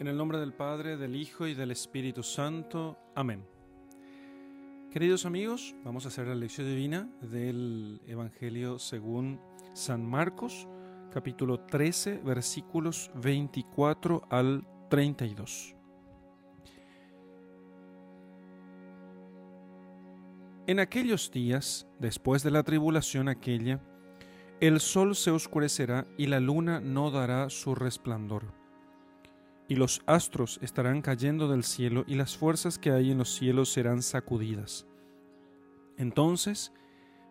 En 0.00 0.08
el 0.08 0.16
nombre 0.16 0.38
del 0.38 0.54
Padre, 0.54 0.96
del 0.96 1.14
Hijo 1.14 1.46
y 1.46 1.52
del 1.52 1.70
Espíritu 1.72 2.22
Santo. 2.22 2.96
Amén. 3.14 3.44
Queridos 4.90 5.26
amigos, 5.26 5.74
vamos 5.84 6.06
a 6.06 6.08
hacer 6.08 6.26
la 6.26 6.34
lección 6.34 6.66
divina 6.66 7.06
del 7.20 8.00
Evangelio 8.06 8.78
según 8.78 9.38
San 9.74 10.02
Marcos, 10.02 10.66
capítulo 11.12 11.60
13, 11.60 12.22
versículos 12.24 13.10
24 13.16 14.26
al 14.30 14.66
32. 14.88 15.76
En 20.66 20.80
aquellos 20.80 21.30
días, 21.30 21.86
después 21.98 22.42
de 22.42 22.52
la 22.52 22.62
tribulación 22.62 23.28
aquella, 23.28 23.82
el 24.60 24.80
sol 24.80 25.14
se 25.14 25.30
oscurecerá 25.30 26.06
y 26.16 26.24
la 26.24 26.40
luna 26.40 26.80
no 26.80 27.10
dará 27.10 27.50
su 27.50 27.74
resplandor 27.74 28.59
y 29.70 29.76
los 29.76 30.02
astros 30.06 30.58
estarán 30.62 31.00
cayendo 31.00 31.46
del 31.46 31.62
cielo 31.62 32.02
y 32.08 32.16
las 32.16 32.36
fuerzas 32.36 32.76
que 32.76 32.90
hay 32.90 33.12
en 33.12 33.18
los 33.18 33.32
cielos 33.32 33.68
serán 33.72 34.02
sacudidas. 34.02 34.84
Entonces 35.96 36.72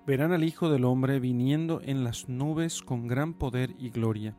verán 0.07 0.31
al 0.31 0.45
Hijo 0.45 0.70
del 0.70 0.85
Hombre 0.85 1.20
viniendo 1.20 1.81
en 1.83 2.05
las 2.05 2.30
nubes 2.30 2.81
con 2.81 3.07
gran 3.07 3.33
poder 3.33 3.75
y 3.77 3.89
gloria. 3.89 4.38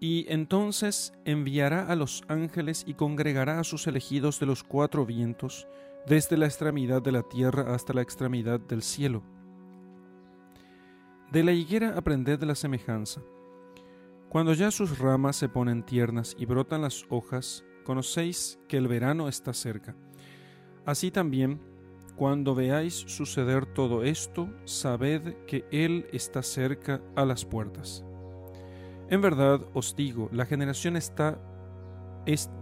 Y 0.00 0.24
entonces 0.32 1.12
enviará 1.26 1.86
a 1.86 1.96
los 1.96 2.24
ángeles 2.28 2.82
y 2.86 2.94
congregará 2.94 3.60
a 3.60 3.64
sus 3.64 3.86
elegidos 3.86 4.40
de 4.40 4.46
los 4.46 4.64
cuatro 4.64 5.04
vientos, 5.04 5.68
desde 6.06 6.38
la 6.38 6.46
extremidad 6.46 7.02
de 7.02 7.12
la 7.12 7.24
tierra 7.24 7.74
hasta 7.74 7.92
la 7.92 8.00
extremidad 8.00 8.58
del 8.58 8.80
cielo. 8.80 9.22
De 11.30 11.44
la 11.44 11.52
higuera 11.52 11.98
aprended 11.98 12.42
la 12.42 12.54
semejanza 12.54 13.20
cuando 14.30 14.54
ya 14.54 14.70
sus 14.70 15.00
ramas 15.00 15.34
se 15.34 15.48
ponen 15.48 15.82
tiernas 15.82 16.36
y 16.38 16.46
brotan 16.46 16.82
las 16.82 17.04
hojas, 17.08 17.64
conocéis 17.82 18.60
que 18.68 18.76
el 18.76 18.86
verano 18.86 19.26
está 19.28 19.52
cerca. 19.52 19.96
Así 20.86 21.10
también, 21.10 21.60
cuando 22.14 22.54
veáis 22.54 22.94
suceder 22.94 23.66
todo 23.66 24.04
esto, 24.04 24.48
sabed 24.64 25.34
que 25.46 25.64
Él 25.72 26.06
está 26.12 26.44
cerca 26.44 27.00
a 27.16 27.24
las 27.24 27.44
puertas. 27.44 28.04
En 29.08 29.20
verdad 29.20 29.62
os 29.74 29.96
digo, 29.96 30.28
la 30.32 30.46
generación 30.46 30.96
está 30.96 31.40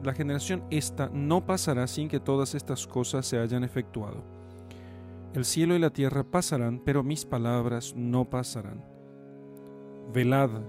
la 0.02 0.14
generación 0.14 0.64
esta 0.70 1.10
no 1.12 1.44
pasará 1.44 1.86
sin 1.86 2.08
que 2.08 2.20
todas 2.20 2.54
estas 2.54 2.86
cosas 2.86 3.26
se 3.26 3.38
hayan 3.38 3.64
efectuado. 3.64 4.24
El 5.34 5.44
cielo 5.44 5.74
y 5.74 5.78
la 5.78 5.90
tierra 5.90 6.24
pasarán, 6.24 6.80
pero 6.82 7.02
mis 7.02 7.26
palabras 7.26 7.92
no 7.94 8.30
pasarán. 8.30 8.82
Velad, 10.14 10.62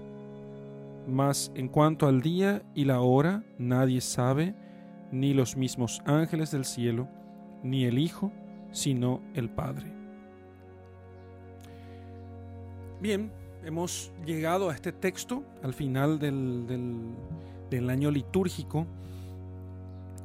mas 1.06 1.50
en 1.54 1.68
cuanto 1.68 2.06
al 2.06 2.20
día 2.20 2.62
y 2.74 2.84
la 2.84 3.00
hora, 3.00 3.42
nadie 3.58 4.00
sabe, 4.00 4.54
ni 5.10 5.34
los 5.34 5.56
mismos 5.56 6.02
ángeles 6.04 6.50
del 6.50 6.64
cielo, 6.64 7.08
ni 7.62 7.84
el 7.84 7.98
Hijo, 7.98 8.32
sino 8.70 9.20
el 9.34 9.50
Padre. 9.50 9.92
Bien, 13.00 13.32
hemos 13.64 14.12
llegado 14.24 14.70
a 14.70 14.74
este 14.74 14.92
texto 14.92 15.44
al 15.62 15.74
final 15.74 16.18
del, 16.18 17.90
año 17.90 18.10
litúrgico 18.10 18.86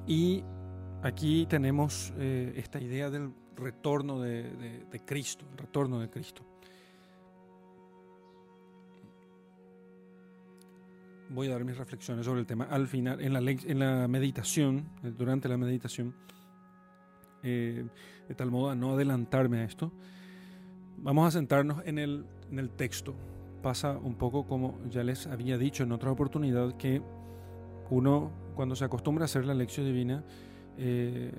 y 0.06 0.44
aquí 1.02 1.45
tenemos 1.48 2.14
eh, 2.17 2.54
esta 2.58 2.80
idea 2.80 3.10
del 3.10 3.32
retorno 3.56 4.20
de 4.20 5.02
Cristo, 5.06 5.45
el 5.52 5.58
retorno 5.58 6.00
de 6.00 6.10
Cristo. 6.10 6.44
Voy 11.30 11.48
a 11.48 11.52
dar 11.52 11.64
mis 11.64 11.78
reflexiones 11.78 12.26
sobre 12.26 12.42
el 12.42 12.45
tema 12.45 12.66
al 12.66 12.88
final, 12.88 13.22
en 13.22 13.34
la, 13.34 13.40
en 13.40 13.80
la 13.80 14.08
meditación, 14.08 14.89
eh, 15.04 15.14
durante 15.17 15.49
la 15.49 15.58
meditación, 15.58 16.14
eh, 17.44 17.86
de 18.27 18.36
tal 18.36 18.52
modo 18.52 18.70
a 18.70 18.76
no 18.76 18.94
adelantarme 18.94 19.60
a 19.60 19.64
esto. 19.64 19.92
Vamos 20.98 21.27
a 21.27 21.32
sentarnos 21.32 21.86
en 21.86 21.99
el, 21.99 22.26
en 22.52 22.60
el 22.60 22.70
texto. 22.70 23.16
Pasa 23.61 23.98
un 23.98 24.16
poco 24.16 24.45
como 24.45 24.80
ya 24.89 25.04
les 25.04 25.27
había 25.27 25.58
dicho 25.58 25.83
en 25.83 25.92
otra 25.92 26.11
oportunidad, 26.11 26.77
que 26.77 27.02
uno 27.89 28.32
cuando 28.55 28.76
se 28.76 28.86
acostumbra 28.86 29.23
a 29.23 29.26
hacer 29.26 29.45
la 29.45 29.54
lección 29.54 29.86
divina, 29.86 30.23
eh, 30.78 31.32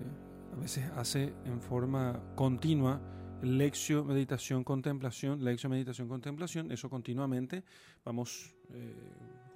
a 0.52 0.60
veces 0.60 0.90
hace 0.96 1.32
en 1.44 1.60
forma 1.60 2.20
continua 2.34 3.00
lección, 3.42 4.06
meditación, 4.06 4.64
contemplación, 4.64 5.44
lección, 5.44 5.70
meditación, 5.70 6.08
contemplación, 6.08 6.72
eso 6.72 6.88
continuamente, 6.88 7.64
vamos 8.04 8.54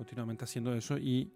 continuamente 0.00 0.44
haciendo 0.44 0.75
eso 0.75 0.97
y 0.97 1.31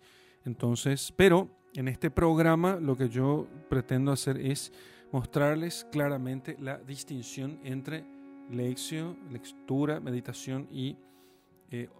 entonces, 0.47 1.13
pero 1.15 1.51
en 1.75 1.87
este 1.87 2.11
programa 2.11 2.77
lo 2.81 2.97
que 2.97 3.11
yo 3.11 3.47
pretendo 3.69 4.11
hacer 4.11 4.39
es 4.39 4.73
mostrarles 5.13 5.87
claramente 5.93 6.57
la 6.59 6.79
distinción 6.79 7.61
entre 7.63 8.07
lección, 8.51 9.19
lectura, 9.31 10.01
meditación 10.01 10.67
y 10.73 10.97
eh, 11.71 11.91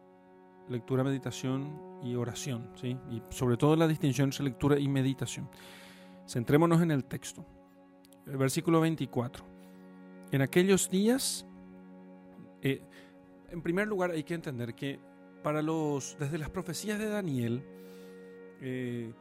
lectura, 0.71 1.05
meditación 1.05 2.01
y 2.03 2.15
oración, 2.15 2.71
¿sí? 2.81 2.97
Y 3.11 3.21
sobre 3.29 3.59
todo 3.59 3.77
la 3.77 3.87
distinción 3.87 4.31
entre 4.31 4.45
lectura 4.45 4.79
y 4.79 4.89
meditación. 4.89 5.51
Centrémonos 6.27 6.81
en 6.81 6.91
el 6.91 7.05
texto. 7.05 7.45
El 8.27 8.39
versículo 8.39 8.81
24. 8.81 9.45
En 10.33 10.41
aquellos 10.41 10.89
días, 10.89 11.45
eh, 12.63 12.81
en 13.51 13.61
primer 13.61 13.87
lugar 13.87 14.13
hay 14.13 14.25
que 14.25 14.33
entender 14.33 14.75
que 14.75 14.99
para 15.45 15.61
los, 15.61 16.17
desde 16.19 16.39
las 16.39 16.49
profecías 16.49 16.99
de 16.99 17.07
Daniel, 17.07 17.63
eh, 18.63 19.13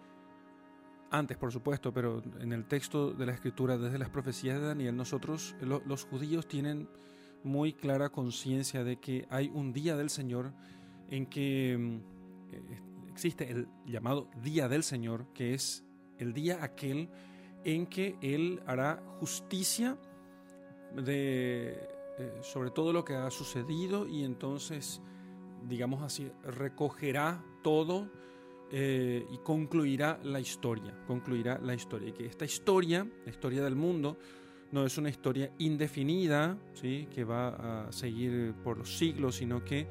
antes 1.11 1.35
por 1.35 1.51
supuesto, 1.51 1.93
pero 1.93 2.23
en 2.39 2.53
el 2.53 2.65
texto 2.65 3.11
de 3.11 3.25
la 3.25 3.33
escritura, 3.33 3.77
desde 3.77 3.99
las 3.99 4.09
profecías 4.09 4.57
de 4.57 4.65
Daniel, 4.65 4.95
nosotros, 4.95 5.53
los 5.59 6.05
judíos, 6.05 6.47
tienen 6.47 6.87
muy 7.43 7.73
clara 7.73 8.09
conciencia 8.09 8.85
de 8.85 9.01
que 9.01 9.27
hay 9.29 9.51
un 9.53 9.73
día 9.73 9.97
del 9.97 10.09
Señor 10.09 10.53
en 11.09 11.25
que 11.25 11.77
mm, 11.77 11.95
eh, 12.53 12.81
existe 13.11 13.51
el 13.51 13.67
llamado 13.85 14.29
día 14.41 14.69
del 14.69 14.83
Señor, 14.83 15.27
que 15.33 15.53
es 15.53 15.83
el 16.19 16.33
día 16.33 16.63
aquel 16.63 17.09
en 17.65 17.85
que 17.85 18.15
Él 18.21 18.63
hará 18.65 19.03
justicia 19.19 19.97
de, 20.95 21.73
eh, 22.17 22.39
sobre 22.43 22.71
todo 22.71 22.93
lo 22.93 23.03
que 23.03 23.13
ha 23.13 23.29
sucedido 23.29 24.07
y 24.07 24.23
entonces 24.23 25.01
digamos 25.67 26.01
así, 26.01 26.29
recogerá 26.43 27.43
todo 27.61 28.09
eh, 28.71 29.25
y 29.31 29.37
concluirá 29.37 30.19
la 30.23 30.39
historia, 30.39 30.93
concluirá 31.05 31.59
la 31.59 31.73
historia. 31.73 32.09
Y 32.09 32.11
que 32.13 32.25
esta 32.25 32.45
historia, 32.45 33.07
la 33.25 33.31
historia 33.31 33.63
del 33.63 33.75
mundo, 33.75 34.17
no 34.71 34.85
es 34.85 34.97
una 34.97 35.09
historia 35.09 35.51
indefinida, 35.59 36.57
¿sí? 36.73 37.07
que 37.13 37.23
va 37.23 37.85
a 37.85 37.91
seguir 37.91 38.55
por 38.63 38.79
los 38.79 38.97
siglos, 38.97 39.35
sino 39.35 39.63
que 39.63 39.87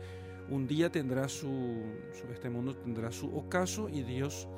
un 0.51 0.67
día 0.67 0.91
tendrá 0.91 1.29
su, 1.29 1.85
este 2.33 2.51
mundo 2.51 2.75
tendrá 2.75 3.13
su 3.13 3.35
ocaso 3.37 3.89
y 3.89 4.03
Dios 4.03 4.49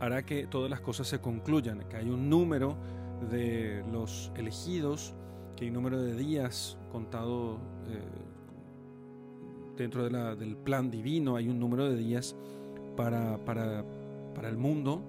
hará 0.00 0.24
que 0.26 0.46
todas 0.46 0.68
las 0.68 0.80
cosas 0.80 1.06
se 1.06 1.20
concluyan, 1.20 1.88
que 1.88 1.96
hay 1.96 2.10
un 2.10 2.28
número 2.28 2.76
de 3.30 3.84
los 3.92 4.32
elegidos, 4.36 5.14
que 5.56 5.64
hay 5.64 5.68
un 5.68 5.74
número 5.74 6.00
de 6.02 6.14
días 6.14 6.76
contado 6.90 7.58
eh, 7.88 8.00
dentro 9.82 10.08
del 10.36 10.56
plan 10.56 10.90
divino 10.90 11.36
hay 11.36 11.48
un 11.48 11.58
número 11.58 11.88
de 11.88 11.96
días 11.96 12.36
para, 12.96 13.38
para, 13.44 13.84
el 14.48 14.56
mundo, 14.56 15.02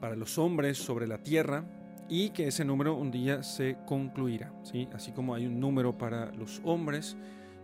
para 0.00 0.14
los 0.16 0.38
hombres 0.38 0.78
sobre 0.78 1.06
la 1.06 1.18
tierra, 1.18 1.64
y 2.08 2.30
que 2.30 2.46
ese 2.46 2.64
número 2.64 2.94
un 2.94 3.10
día 3.10 3.42
se 3.42 3.78
concluirá. 3.86 4.52
¿sí? 4.62 4.88
Así 4.92 5.12
como 5.12 5.34
hay 5.34 5.46
un 5.46 5.58
número 5.58 5.96
para 5.96 6.32
los 6.32 6.60
hombres, 6.64 7.16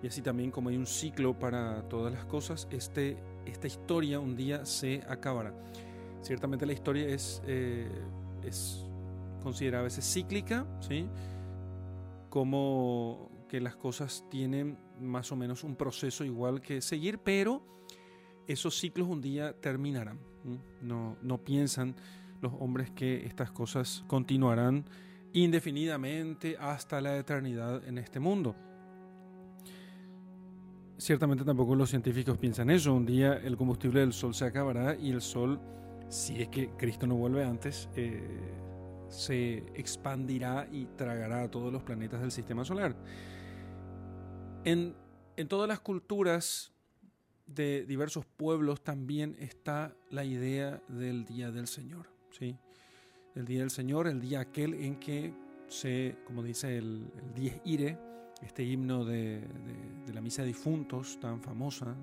y 0.03 0.09
así 0.09 0.21
también 0.21 0.50
como 0.50 0.69
hay 0.69 0.77
un 0.77 0.87
ciclo 0.87 1.39
para 1.39 1.89
todas 1.89 2.12
las 2.12 2.25
cosas, 2.25 2.67
este, 2.71 3.17
esta 3.47 3.67
historia 3.67 4.19
un 4.19 4.35
día 4.35 4.65
se 4.67 5.03
acabará. 5.09 5.55
Ciertamente 6.23 6.67
la 6.67 6.73
historia 6.73 7.06
es, 7.09 7.43
eh, 7.47 7.89
es 8.43 8.85
considerada 9.43 9.83
a 9.83 9.85
veces 9.85 10.11
cíclica, 10.11 10.67
¿sí? 10.81 11.06
como 12.29 13.31
que 13.49 13.61
las 13.61 13.77
cosas 13.77 14.25
tienen 14.31 14.79
más 15.03 15.33
o 15.33 15.37
menos 15.37 15.65
un 15.65 15.77
proceso 15.77 16.25
igual 16.25 16.61
que 16.61 16.81
seguir, 16.81 17.19
pero 17.19 17.63
esos 18.47 18.79
ciclos 18.79 19.09
un 19.09 19.21
día 19.21 19.53
terminarán. 19.53 20.19
No, 20.81 21.17
no 21.23 21.39
piensan 21.39 21.95
los 22.41 22.53
hombres 22.59 22.91
que 22.91 23.25
estas 23.27 23.51
cosas 23.51 24.05
continuarán 24.07 24.85
indefinidamente 25.33 26.57
hasta 26.59 27.01
la 27.01 27.17
eternidad 27.17 27.87
en 27.87 27.99
este 27.99 28.21
mundo. 28.21 28.55
Ciertamente 30.99 31.45
tampoco 31.45 31.75
los 31.75 31.91
científicos 31.91 32.39
piensan 32.39 32.71
eso. 32.71 32.95
Un 32.95 33.07
día 33.07 33.35
el 33.35 33.57
combustible 33.57 34.01
del 34.01 34.13
Sol 34.13 34.35
se 34.35 34.45
acabará 34.45 34.95
y 34.95 35.11
el 35.11 35.21
Sol, 35.21 35.61
si 36.09 36.43
es 36.43 36.49
que 36.49 36.71
Cristo 36.77 37.07
no 37.07 37.17
vuelve 37.17 37.45
antes, 37.45 37.89
eh, 37.97 38.23
se 39.09 39.59
expandirá 39.75 40.69
y 40.71 40.87
tragará 40.97 41.43
a 41.43 41.51
todos 41.51 41.73
los 41.73 41.83
planetas 41.83 42.21
del 42.21 42.31
sistema 42.31 42.65
solar. 42.65 42.95
En, 44.64 44.94
todas 45.49 45.69
las 45.69 45.81
culturas 45.81 46.73
de 47.47 47.85
diversos 47.85 48.25
pueblos 48.25 48.82
también 48.82 49.37
está 49.41 49.94
la 50.11 50.25
idea 50.25 50.81
del 50.88 51.25
Día 51.25 51.50
del 51.50 51.67
Señor. 51.67 52.09
¿sí? 52.31 52.56
El 53.35 53.44
Día 53.44 53.61
del 53.61 53.70
Señor, 53.70 54.06
el 54.06 54.20
día 54.20 54.41
aquel 54.41 54.75
en 54.75 55.00
que 55.00 55.35
se, 55.69 56.17
como 56.25 56.43
dice 56.43 56.79
el, 56.79 57.11
el 57.17 57.35
Dies 57.35 57.61
Ire, 57.64 57.99
este 58.43 58.64
himno 58.64 59.05
de, 59.05 59.43
la 60.12 60.20
misa 60.20 60.43
de 60.43 60.49
difuntos 60.49 61.19
tan 61.20 61.41
famosa, 61.41 61.94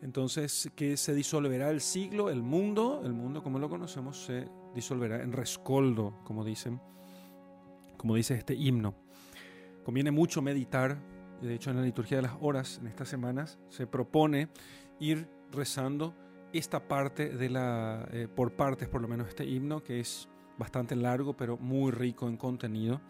Entonces, 0.00 0.70
que 0.74 0.96
se 0.96 1.14
disolverá 1.14 1.70
el 1.70 1.80
siglo, 1.80 2.30
el 2.30 2.42
mundo, 2.42 3.02
el 3.04 3.12
mundo 3.12 3.42
como 3.42 3.58
lo 3.58 3.68
conocemos, 3.68 4.24
se 4.24 4.48
disolverá 4.74 5.22
en 5.22 5.32
rescoldo, 5.32 6.20
como 6.24 6.44
dicen, 6.44 6.80
como 7.96 8.14
dice 8.14 8.34
este 8.34 8.54
himno. 8.54 8.94
Conviene 9.84 10.10
mucho 10.10 10.40
meditar, 10.40 10.98
de 11.40 11.54
hecho 11.54 11.70
en 11.70 11.76
la 11.76 11.82
liturgia 11.82 12.18
de 12.18 12.22
las 12.22 12.36
horas, 12.40 12.78
en 12.80 12.86
estas 12.86 13.08
semanas, 13.08 13.58
se 13.68 13.86
propone 13.86 14.48
ir 15.00 15.28
rezando 15.52 16.14
esta 16.52 16.86
parte 16.86 17.30
de 17.30 17.50
la, 17.50 18.08
eh, 18.12 18.28
por 18.34 18.52
partes 18.52 18.88
por 18.88 19.00
lo 19.00 19.08
menos 19.08 19.28
este 19.28 19.44
himno, 19.44 19.82
que 19.82 20.00
es 20.00 20.28
bastante 20.58 20.94
largo, 20.94 21.36
pero 21.36 21.56
muy 21.56 21.90
rico 21.90 22.28
en 22.28 22.36
contenido. 22.36 23.00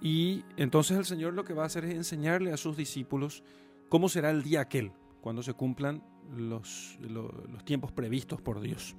Y 0.00 0.44
entonces 0.56 0.96
el 0.96 1.04
Señor 1.04 1.34
lo 1.34 1.44
que 1.44 1.54
va 1.54 1.64
a 1.64 1.66
hacer 1.66 1.84
es 1.84 1.94
enseñarle 1.94 2.52
a 2.52 2.56
sus 2.56 2.76
discípulos 2.76 3.42
cómo 3.88 4.08
será 4.08 4.30
el 4.30 4.42
día 4.42 4.60
aquel, 4.60 4.92
cuando 5.20 5.42
se 5.42 5.54
cumplan 5.54 6.02
los, 6.36 6.98
los, 7.00 7.64
tiempos 7.64 7.92
previstos 7.92 8.40
por 8.40 8.60
Dios. 8.60 8.96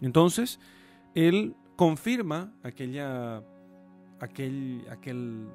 Entonces, 0.00 0.60
Él 1.14 1.56
confirma 1.74 2.54
aquella, 2.62 3.42
aquel, 4.20 4.86
aquel 4.90 5.48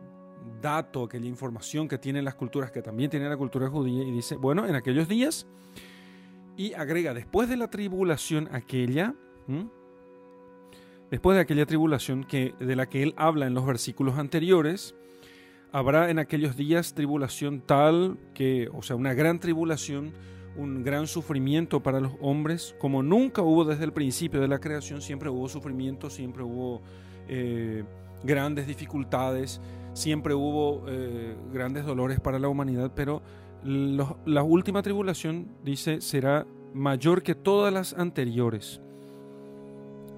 dato, 0.62 1.04
aquella 1.04 1.28
información 1.28 1.88
que 1.88 1.98
tienen 1.98 2.26
las 2.26 2.36
culturas, 2.36 2.72
que 2.72 2.82
también 2.82 3.10
tiene 3.10 3.30
la 3.30 3.38
cultura 3.38 3.70
judía, 3.70 4.04
y 4.04 4.12
dice, 4.12 4.36
bueno, 4.36 4.66
en 4.68 4.76
aquellos 4.76 5.08
días, 5.08 5.48
y 6.58 6.74
agrega, 6.74 7.14
después 7.14 7.50
de 7.50 7.58
la 7.58 7.70
tribulación 7.70 8.50
aquella, 8.52 9.16
Después 11.12 11.36
de 11.36 11.42
aquella 11.42 11.66
tribulación 11.66 12.24
que, 12.24 12.54
de 12.58 12.76
la 12.78 12.88
que 12.88 13.04
él 13.04 13.14
habla 13.18 13.46
en 13.46 13.54
los 13.54 13.66
versículos 13.66 14.18
anteriores, 14.18 14.96
habrá 15.74 16.10
en 16.10 16.20
aquellos 16.20 16.56
días 16.56 16.94
tribulación 16.94 17.60
tal 17.60 18.18
que, 18.34 18.70
o 18.74 18.82
sea, 18.82 18.96
una 18.96 19.14
gran 19.14 19.42
tribulación, 19.42 20.14
un 20.56 20.86
gran 20.86 21.08
sufrimiento 21.08 21.84
para 21.84 22.00
los 22.00 22.14
hombres, 22.22 22.76
como 22.80 23.04
nunca 23.04 23.42
hubo 23.42 23.66
desde 23.66 23.84
el 23.84 23.92
principio 23.92 24.40
de 24.40 24.48
la 24.48 24.60
creación, 24.60 25.02
siempre 25.02 25.30
hubo 25.30 25.50
sufrimiento, 25.50 26.10
siempre 26.10 26.44
hubo 26.44 26.82
eh, 27.28 27.84
grandes 28.24 28.66
dificultades, 28.66 29.60
siempre 29.94 30.34
hubo 30.34 30.86
eh, 30.88 31.36
grandes 31.54 31.86
dolores 31.86 32.20
para 32.20 32.40
la 32.40 32.48
humanidad, 32.48 32.92
pero 32.96 33.22
la 33.64 34.44
última 34.44 34.82
tribulación, 34.82 35.48
dice, 35.64 36.02
será 36.02 36.48
mayor 36.74 37.22
que 37.22 37.36
todas 37.36 37.72
las 37.72 37.94
anteriores. 37.94 38.82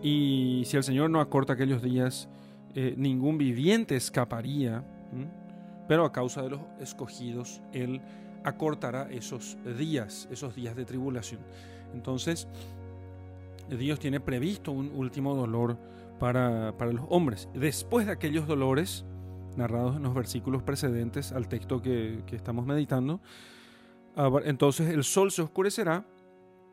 Y 0.01 0.63
si 0.65 0.77
el 0.77 0.83
Señor 0.83 1.09
no 1.09 1.19
acorta 1.19 1.53
aquellos 1.53 1.81
días, 1.81 2.29
eh, 2.75 2.93
ningún 2.97 3.37
viviente 3.37 3.95
escaparía, 3.95 4.83
pero 5.87 6.05
a 6.05 6.11
causa 6.11 6.41
de 6.41 6.51
los 6.51 6.61
escogidos, 6.79 7.61
Él 7.73 8.01
acortará 8.43 9.09
esos 9.11 9.57
días, 9.77 10.27
esos 10.31 10.55
días 10.55 10.75
de 10.75 10.85
tribulación. 10.85 11.41
Entonces, 11.93 12.47
Dios 13.69 13.99
tiene 13.99 14.19
previsto 14.19 14.71
un 14.71 14.91
último 14.95 15.35
dolor 15.35 15.77
para, 16.19 16.71
los 16.71 17.05
hombres. 17.09 17.49
Después 17.53 18.05
de 18.05 18.13
aquellos 18.13 18.47
dolores, 18.47 19.05
narrados 19.57 19.95
en 19.97 20.03
los 20.03 20.13
versículos 20.13 20.63
precedentes 20.63 21.31
al 21.31 21.47
texto 21.47 21.81
que, 21.81 22.23
que 22.25 22.35
estamos 22.35 22.65
meditando, 22.65 23.21
entonces 24.43 24.89
el 24.89 25.03
sol 25.03 25.31
se 25.31 25.41
oscurecerá, 25.41 26.05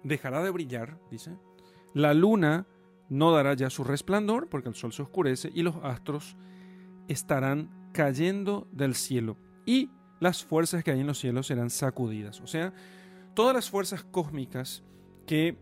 dejará 0.02 0.42
de 0.42 0.50
brillar, 0.50 0.98
dice, 1.10 1.36
la 1.94 2.14
luna 2.14 2.66
no 3.08 3.32
dará 3.32 3.54
ya 3.54 3.70
su 3.70 3.84
resplandor 3.84 4.48
porque 4.48 4.68
el 4.68 4.74
sol 4.74 4.92
se 4.92 5.02
oscurece 5.02 5.50
y 5.52 5.62
los 5.62 5.76
astros 5.82 6.36
estarán 7.08 7.90
cayendo 7.92 8.68
del 8.72 8.94
cielo 8.94 9.36
y 9.66 9.90
las 10.20 10.44
fuerzas 10.44 10.84
que 10.84 10.92
hay 10.92 11.00
en 11.00 11.06
los 11.06 11.18
cielos 11.18 11.46
serán 11.46 11.70
sacudidas. 11.70 12.40
O 12.40 12.46
sea, 12.46 12.72
todas 13.34 13.54
las 13.54 13.70
fuerzas 13.70 14.04
cósmicas 14.04 14.82
que 15.26 15.56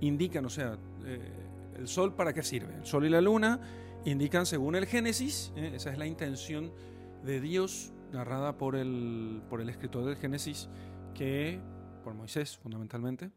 indican, 0.00 0.46
o 0.46 0.50
sea, 0.50 0.78
eh, 1.04 1.20
el 1.76 1.88
sol 1.88 2.14
para 2.14 2.32
qué 2.32 2.42
sirve. 2.42 2.74
El 2.76 2.86
sol 2.86 3.04
y 3.04 3.08
la 3.08 3.20
luna 3.20 3.60
indican 4.04 4.46
según 4.46 4.74
el 4.74 4.86
Génesis, 4.86 5.52
eh, 5.56 5.72
esa 5.74 5.90
es 5.90 5.98
la 5.98 6.06
intención 6.06 6.72
de 7.24 7.40
Dios 7.40 7.92
narrada 8.12 8.56
por 8.56 8.76
el, 8.76 9.42
por 9.48 9.60
el 9.60 9.68
escritor 9.68 10.04
del 10.04 10.16
Génesis, 10.16 10.68
que, 11.14 11.60
por 12.04 12.14
Moisés 12.14 12.56
fundamentalmente, 12.56 13.30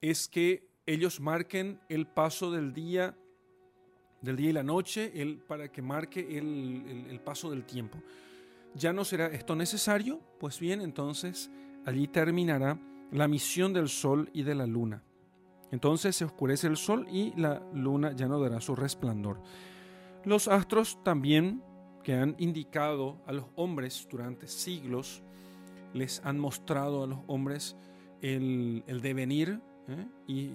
es 0.00 0.28
que 0.28 0.68
ellos 0.86 1.20
marquen 1.20 1.80
el 1.88 2.06
paso 2.06 2.50
del 2.50 2.72
día, 2.72 3.16
del 4.22 4.36
día 4.36 4.50
y 4.50 4.52
la 4.52 4.62
noche, 4.62 5.20
el, 5.20 5.38
para 5.38 5.70
que 5.70 5.82
marque 5.82 6.38
el, 6.38 7.20
paso 7.24 7.50
del 7.50 7.64
tiempo. 7.64 8.02
Ya 8.74 8.92
no 8.92 9.04
será 9.04 9.26
esto 9.26 9.54
necesario, 9.54 10.20
pues 10.38 10.58
bien, 10.58 10.80
entonces 10.80 11.50
allí 11.84 12.08
terminará 12.08 12.78
la 13.10 13.28
misión 13.28 13.72
del 13.72 13.88
sol 13.88 14.30
y 14.32 14.44
de 14.44 14.54
la 14.54 14.66
luna. 14.66 15.02
Entonces 15.70 16.16
se 16.16 16.24
oscurece 16.24 16.66
el 16.66 16.76
sol 16.76 17.06
y 17.10 17.32
la 17.38 17.62
luna 17.74 18.12
ya 18.12 18.26
no 18.26 18.40
dará 18.40 18.60
su 18.60 18.74
resplandor. 18.74 19.40
Los 20.24 20.48
astros 20.48 21.02
también, 21.04 21.62
que 22.02 22.14
han 22.14 22.34
indicado 22.38 23.20
a 23.26 23.32
los 23.32 23.46
hombres 23.56 24.06
durante 24.10 24.46
siglos, 24.46 25.22
les 25.92 26.24
han 26.24 26.38
mostrado 26.38 27.04
a 27.04 27.06
los 27.06 27.18
hombres 27.26 27.76
el, 28.20 28.82
devenir 29.02 29.60
¿eh? 29.88 30.06
y 30.26 30.50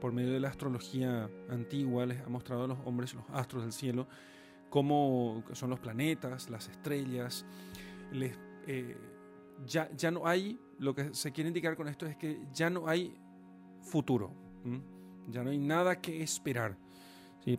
por 0.00 0.12
medio 0.12 0.32
de 0.32 0.40
la 0.40 0.48
astrología 0.48 1.28
antigua 1.48 2.06
les 2.06 2.20
ha 2.20 2.28
mostrado 2.28 2.64
a 2.64 2.66
los 2.68 2.78
hombres 2.84 3.14
los 3.14 3.24
astros 3.32 3.62
del 3.62 3.72
cielo, 3.72 4.06
cómo 4.70 5.42
son 5.52 5.70
los 5.70 5.80
planetas, 5.80 6.50
las 6.50 6.68
estrellas. 6.68 7.44
Eh, 8.66 8.96
ya, 9.66 9.90
ya 9.96 10.10
no 10.10 10.26
hay, 10.26 10.60
lo 10.78 10.94
que 10.94 11.14
se 11.14 11.32
quiere 11.32 11.48
indicar 11.48 11.76
con 11.76 11.88
esto 11.88 12.06
es 12.06 12.16
que 12.16 12.40
ya 12.52 12.68
no 12.68 12.88
hay 12.88 13.16
futuro, 13.86 14.32
ya 15.28 15.42
no 15.42 15.50
hay 15.50 15.58
nada 15.58 16.00
que 16.00 16.22
esperar, 16.22 16.76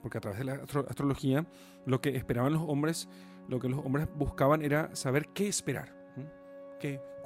porque 0.02 0.18
a 0.18 0.22
través 0.22 0.40
de 0.40 0.46
la 0.46 0.54
astrología 0.90 1.48
lo 1.86 2.02
que 2.02 2.16
esperaban 2.16 2.54
los 2.54 2.64
hombres, 2.64 3.10
lo 3.48 3.60
que 3.60 3.70
los 3.70 3.84
hombres 3.84 4.08
buscaban 4.16 4.62
era 4.62 4.96
saber 4.96 5.30
qué 5.30 5.48
esperar 5.48 5.98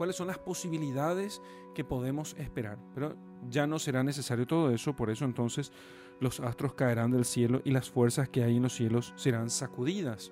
cuáles 0.01 0.15
son 0.15 0.27
las 0.27 0.39
posibilidades 0.39 1.41
que 1.75 1.84
podemos 1.84 2.36
esperar. 2.39 2.79
Pero 2.96 3.15
ya 3.50 3.67
no 3.67 3.77
será 3.77 4.03
necesario 4.03 4.48
todo 4.48 4.72
eso, 4.72 4.96
por 4.96 5.12
eso 5.12 5.25
entonces 5.25 5.72
los 6.20 6.39
astros 6.39 6.74
caerán 6.74 7.12
del 7.12 7.25
cielo 7.25 7.62
y 7.63 7.70
las 7.70 7.89
fuerzas 7.89 8.27
que 8.27 8.43
hay 8.43 8.58
en 8.58 8.63
los 8.63 8.74
cielos 8.74 9.13
serán 9.15 9.51
sacudidas. 9.51 10.31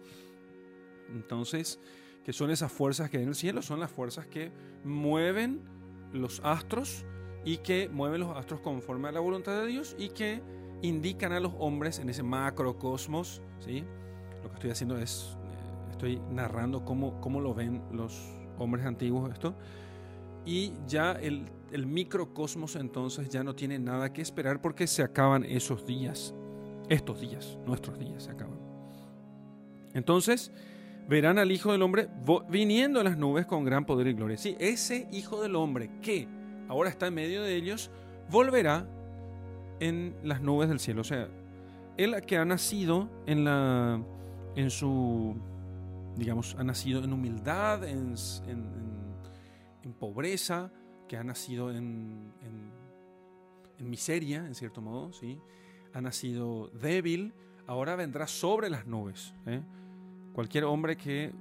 Entonces, 1.10 1.80
¿qué 2.24 2.34
son 2.34 2.50
esas 2.50 2.72
fuerzas 2.72 3.10
que 3.10 3.18
hay 3.18 3.24
en 3.24 3.30
el 3.30 3.36
cielo? 3.36 3.62
Son 3.62 3.80
las 3.80 3.92
fuerzas 3.92 4.28
que 4.28 4.52
mueven 4.84 5.62
los 6.14 6.42
astros 6.44 7.06
y 7.46 7.58
que 7.58 7.90
mueven 7.90 8.22
los 8.22 8.36
astros 8.36 8.62
conforme 8.62 9.10
a 9.10 9.12
la 9.12 9.20
voluntad 9.20 9.62
de 9.62 9.68
Dios 9.68 9.96
y 9.98 10.10
que 10.10 10.42
indican 10.82 11.32
a 11.34 11.40
los 11.40 11.54
hombres 11.60 12.00
en 12.00 12.10
ese 12.10 12.24
macrocosmos, 12.24 13.42
¿sí? 13.60 13.84
Lo 14.44 14.50
que 14.50 14.56
estoy 14.56 14.72
haciendo 14.72 14.98
es, 14.98 15.38
eh, 15.44 15.92
estoy 15.92 16.22
narrando 16.32 16.86
cómo, 16.86 17.20
cómo 17.22 17.42
lo 17.42 17.54
ven 17.54 17.82
los, 17.92 18.18
hombres 18.58 18.86
antiguos 18.86 19.32
esto. 19.32 19.56
Y 20.46 20.74
ya 20.86 21.14
el, 21.14 21.46
el 21.72 21.86
microcosmos 21.86 22.76
entonces 22.76 23.30
ya 23.30 23.44
no 23.44 23.56
tiene 23.56 23.80
nada 23.80 24.12
que 24.12 24.22
esperar 24.22 24.62
porque 24.62 24.86
se 24.86 25.02
acaban 25.02 25.44
esos 25.46 25.86
días. 25.86 26.34
Estos 26.90 27.22
días, 27.22 27.58
nuestros 27.66 28.00
días 28.00 28.24
se 28.24 28.32
acaban. 28.32 28.60
Entonces 29.94 30.52
verán 31.08 31.40
al 31.40 31.52
Hijo 31.52 31.72
del 31.72 31.82
Hombre 31.82 32.10
viniendo 32.50 33.00
a 33.00 33.04
las 33.04 33.18
nubes 33.18 33.46
con 33.46 33.64
gran 33.64 33.86
poder 33.86 34.08
y 34.08 34.14
gloria. 34.14 34.38
Sí, 34.38 34.56
ese 34.60 35.08
Hijo 35.12 35.42
del 35.42 35.56
Hombre 35.56 35.92
que 36.02 36.28
ahora 36.70 36.90
está 36.90 37.08
en 37.08 37.16
medio 37.16 37.44
de 37.44 37.56
ellos, 37.56 37.92
volverá 38.30 38.88
en 39.82 40.16
las 40.24 40.42
nubes 40.42 40.70
del 40.70 40.80
cielo. 40.80 41.02
O 41.02 41.04
sea, 41.04 41.28
él 41.98 42.16
que 42.26 42.38
ha 42.38 42.46
nacido 42.46 43.10
en, 43.26 43.44
la, 43.44 44.02
en 44.56 44.70
su 44.70 45.36
digamos, 46.16 46.56
ha 46.60 46.64
nacido 46.64 47.04
en 47.04 47.14
humildad, 47.14 47.84
en, 47.86 48.16
pobreza, 50.00 50.72
que 51.08 51.18
ha 51.18 51.24
nacido 51.24 51.72
en, 51.72 52.32
miseria, 53.80 54.46
en 54.46 54.54
cierto 54.54 54.82
modo, 54.82 55.12
¿sí? 55.14 55.40
ha 55.94 56.02
nacido 56.02 56.68
débil, 56.70 57.34
ahora 57.66 57.96
vendrá 57.96 58.28
sobre 58.28 58.70
las 58.70 58.86
nubes. 58.86 59.34
¿eh? 59.48 59.62
Cualquier 60.34 60.66
hombre 60.66 60.96
que, 60.96 61.32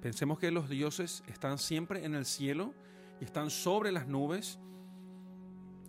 pensemos 0.00 0.38
que 0.38 0.50
los 0.50 0.68
dioses 0.68 1.24
están 1.26 1.58
siempre 1.58 2.04
en 2.04 2.14
el 2.14 2.24
cielo 2.24 2.72
y 3.20 3.24
están 3.24 3.50
sobre 3.50 3.92
las 3.92 4.06
nubes, 4.06 4.58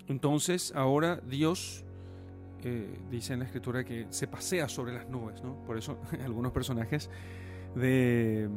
entonces 0.08 0.74
ahora 0.76 1.18
Dios 1.18 1.84
eh, 2.64 3.00
dice 3.10 3.34
en 3.34 3.40
la 3.40 3.46
escritura 3.46 3.84
que 3.84 4.08
se 4.10 4.28
pasea 4.28 4.70
sobre 4.70 4.94
las 4.94 5.10
nubes, 5.10 5.42
¿no? 5.44 5.64
Por 5.64 5.78
eso 5.78 6.00
algunos 6.24 6.52
personajes 6.52 7.10
de 7.76 8.50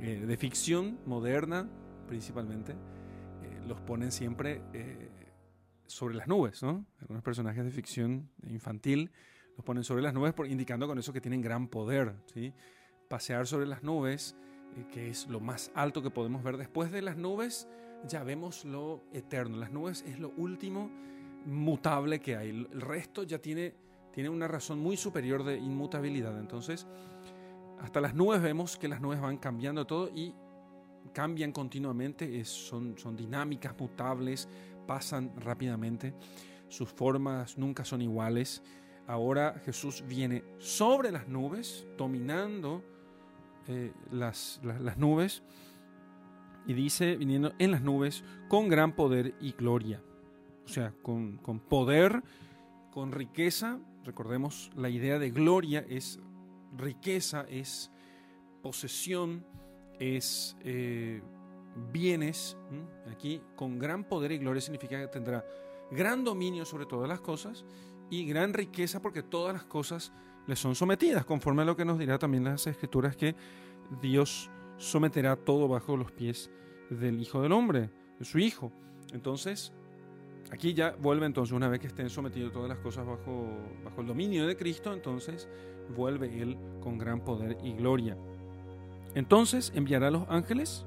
eh, 0.00 0.24
de 0.26 0.36
ficción 0.36 0.98
moderna 1.06 1.68
principalmente, 2.08 2.74
los 3.66 3.80
ponen 3.80 4.12
siempre 4.12 4.60
sobre 5.86 6.14
las 6.14 6.26
nubes, 6.26 6.62
¿no? 6.62 6.84
Algunos 7.00 7.22
personajes 7.22 7.64
de 7.64 7.70
ficción 7.70 8.30
infantil 8.46 9.10
los 9.56 9.64
ponen 9.64 9.84
sobre 9.84 10.02
las 10.02 10.14
nubes, 10.14 10.32
por, 10.32 10.46
indicando 10.46 10.86
con 10.86 10.98
eso 10.98 11.12
que 11.12 11.20
tienen 11.20 11.42
gran 11.42 11.68
poder, 11.68 12.14
¿sí? 12.26 12.54
Pasear 13.08 13.46
sobre 13.46 13.66
las 13.66 13.82
nubes, 13.82 14.36
que 14.92 15.10
es 15.10 15.28
lo 15.28 15.40
más 15.40 15.70
alto 15.74 16.02
que 16.02 16.10
podemos 16.10 16.42
ver. 16.42 16.56
Después 16.56 16.90
de 16.90 17.02
las 17.02 17.16
nubes, 17.16 17.68
ya 18.08 18.22
vemos 18.22 18.64
lo 18.64 19.04
eterno. 19.12 19.56
Las 19.56 19.72
nubes 19.72 20.04
es 20.06 20.18
lo 20.18 20.30
último 20.36 20.90
mutable 21.46 22.20
que 22.20 22.36
hay. 22.36 22.50
El 22.50 22.80
resto 22.80 23.22
ya 23.22 23.38
tiene, 23.38 23.74
tiene 24.12 24.28
una 24.28 24.48
razón 24.48 24.78
muy 24.80 24.96
superior 24.96 25.44
de 25.44 25.58
inmutabilidad. 25.58 26.38
Entonces, 26.38 26.86
hasta 27.80 28.00
las 28.00 28.14
nubes 28.14 28.42
vemos 28.42 28.76
que 28.76 28.88
las 28.88 29.00
nubes 29.00 29.20
van 29.20 29.38
cambiando 29.38 29.86
todo 29.86 30.08
y 30.14 30.34
cambian 31.12 31.52
continuamente, 31.52 32.44
son, 32.44 32.96
son 32.96 33.16
dinámicas, 33.16 33.74
mutables, 33.78 34.48
pasan 34.86 35.32
rápidamente, 35.36 36.14
sus 36.68 36.88
formas 36.88 37.58
nunca 37.58 37.84
son 37.84 38.02
iguales. 38.02 38.62
Ahora 39.06 39.60
Jesús 39.64 40.04
viene 40.06 40.44
sobre 40.58 41.10
las 41.10 41.28
nubes, 41.28 41.84
dominando 41.98 42.82
eh, 43.66 43.92
las, 44.10 44.60
las 44.62 44.96
nubes, 44.96 45.42
y 46.66 46.74
dice, 46.74 47.16
viniendo 47.16 47.52
en 47.58 47.72
las 47.72 47.82
nubes, 47.82 48.24
con 48.48 48.68
gran 48.68 48.94
poder 48.94 49.34
y 49.40 49.52
gloria 49.52 50.02
o 50.64 50.68
sea, 50.68 50.94
con, 51.02 51.38
poder, 51.68 52.22
con 52.90 53.12
riqueza. 53.12 53.78
Recordemos, 54.04 54.70
la 54.76 54.88
idea 54.88 55.18
de 55.18 55.30
gloria 55.30 55.84
es 55.88 56.18
riqueza, 56.76 57.46
es 57.48 57.90
posesión, 58.62 59.44
es 59.98 60.56
eh, 60.60 61.22
bienes. 61.92 62.56
Aquí, 63.10 63.40
con 63.56 63.78
gran 63.78 64.04
poder 64.04 64.32
y 64.32 64.38
gloria 64.38 64.60
significa 64.60 65.00
que 65.00 65.08
tendrá 65.08 65.44
gran 65.90 66.24
dominio 66.24 66.64
sobre 66.64 66.86
todas 66.86 67.08
las 67.08 67.20
cosas 67.20 67.64
y 68.10 68.24
gran 68.26 68.54
riqueza 68.54 69.00
porque 69.00 69.22
todas 69.22 69.54
las 69.54 69.64
cosas 69.64 70.12
le 70.46 70.56
son 70.56 70.74
sometidas, 70.74 71.24
conforme 71.24 71.62
a 71.62 71.64
lo 71.64 71.76
que 71.76 71.84
nos 71.84 71.98
dirá 71.98 72.18
también 72.18 72.44
las 72.44 72.66
escrituras 72.66 73.16
que 73.16 73.36
Dios 74.00 74.50
someterá 74.82 75.36
todo 75.36 75.68
bajo 75.68 75.96
los 75.96 76.12
pies 76.12 76.50
del 76.90 77.20
Hijo 77.20 77.40
del 77.40 77.52
Hombre, 77.52 77.90
de 78.18 78.24
su 78.24 78.38
Hijo. 78.38 78.72
Entonces, 79.12 79.72
Aquí 80.52 80.74
ya 80.74 80.94
vuelve 81.00 81.24
entonces, 81.24 81.54
una 81.54 81.68
vez 81.68 81.80
que 81.80 81.86
estén 81.86 82.10
sometidos 82.10 82.52
todas 82.52 82.68
las 82.68 82.78
cosas 82.78 83.06
bajo, 83.06 83.48
bajo 83.82 84.02
el 84.02 84.06
dominio 84.06 84.46
de 84.46 84.54
Cristo, 84.54 84.92
entonces 84.92 85.48
vuelve 85.96 86.42
Él 86.42 86.58
con 86.82 86.98
gran 86.98 87.24
poder 87.24 87.56
y 87.64 87.72
gloria. 87.72 88.18
Entonces 89.14 89.72
enviará 89.74 90.08
a 90.08 90.10
los 90.10 90.28
ángeles 90.28 90.84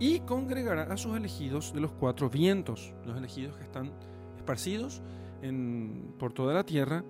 y 0.00 0.20
congregará 0.20 0.84
a 0.84 0.96
sus 0.96 1.14
elegidos 1.14 1.74
de 1.74 1.80
los 1.80 1.92
cuatro 1.92 2.30
vientos, 2.30 2.94
los 3.04 3.14
elegidos 3.18 3.56
que 3.58 3.62
están 3.62 3.92
esparcidos 4.38 5.02
en, 5.42 6.14
por 6.18 6.32
toda 6.32 6.54
la 6.54 6.64
tierra, 6.64 7.04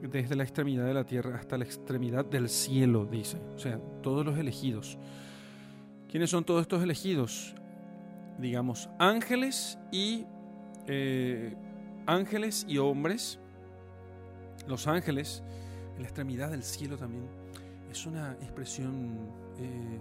desde 0.00 0.36
la 0.36 0.44
extremidad 0.44 0.86
de 0.86 0.94
la 0.94 1.04
tierra 1.04 1.36
hasta 1.36 1.58
la 1.58 1.64
extremidad 1.64 2.24
del 2.24 2.48
cielo, 2.48 3.04
dice. 3.04 3.38
O 3.56 3.58
sea, 3.58 3.80
todos 4.00 4.24
los 4.24 4.38
elegidos. 4.38 4.96
¿Quiénes 6.10 6.30
son 6.30 6.44
todos 6.44 6.62
estos 6.62 6.82
elegidos? 6.82 7.54
Digamos, 8.36 8.90
ángeles 8.98 9.78
y 9.92 10.26
eh, 10.88 11.54
ángeles 12.04 12.66
y 12.68 12.78
hombres, 12.78 13.38
los 14.66 14.88
ángeles, 14.88 15.44
en 15.94 16.02
la 16.02 16.08
extremidad 16.08 16.50
del 16.50 16.64
cielo 16.64 16.96
también, 16.96 17.28
es 17.92 18.06
una 18.06 18.32
expresión, 18.40 19.30
eh, 19.58 20.00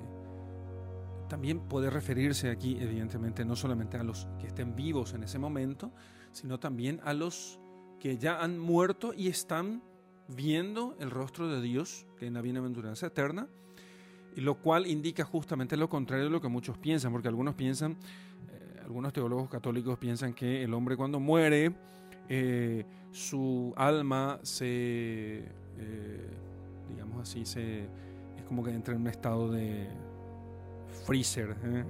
también 1.28 1.60
puede 1.60 1.92
referirse 1.92 2.50
aquí, 2.50 2.76
evidentemente, 2.80 3.46
no 3.46 3.56
solamente 3.56 3.98
a 3.98 4.04
los 4.04 4.28
que 4.40 4.48
estén 4.48 4.76
vivos 4.76 5.14
en 5.14 5.22
ese 5.22 5.38
momento, 5.38 5.92
sino 6.32 6.60
también 6.60 7.02
a 7.04 7.14
los 7.14 7.60
que 8.00 8.18
ya 8.18 8.42
han 8.42 8.58
muerto 8.58 9.14
y 9.16 9.28
están 9.28 9.84
viendo 10.28 10.96
el 11.00 11.12
rostro 11.12 11.48
de 11.50 11.62
Dios 11.62 12.08
en 12.20 12.34
la 12.34 12.42
bienaventuranza 12.42 13.06
eterna, 13.06 13.48
lo 14.36 14.56
cual 14.56 14.88
indica 14.88 15.24
justamente 15.24 15.76
lo 15.78 15.90
contrario 15.90 16.26
de 16.26 16.32
lo 16.32 16.42
que 16.42 16.48
muchos 16.48 16.78
piensan, 16.78 17.12
porque 17.12 17.28
algunos 17.28 17.56
piensan 17.56 17.98
algunos 18.90 19.14
teólogos 19.14 19.48
católicos 19.50 20.00
piensan 20.00 20.34
que 20.34 20.64
el 20.64 20.74
hombre 20.74 20.98
cuando 20.98 21.20
muere, 21.20 21.72
eh, 22.28 22.84
su 23.12 23.72
alma 23.78 24.40
se, 24.42 25.46
eh, 25.78 26.30
digamos 26.90 27.22
así, 27.22 27.46
se, 27.46 27.82
es 27.82 28.44
como 28.48 28.64
que 28.64 28.72
entra 28.72 28.96
en 28.96 29.02
un 29.02 29.08
estado 29.08 29.52
de 29.52 29.90
freezer. 31.06 31.56
¿eh? 31.64 31.86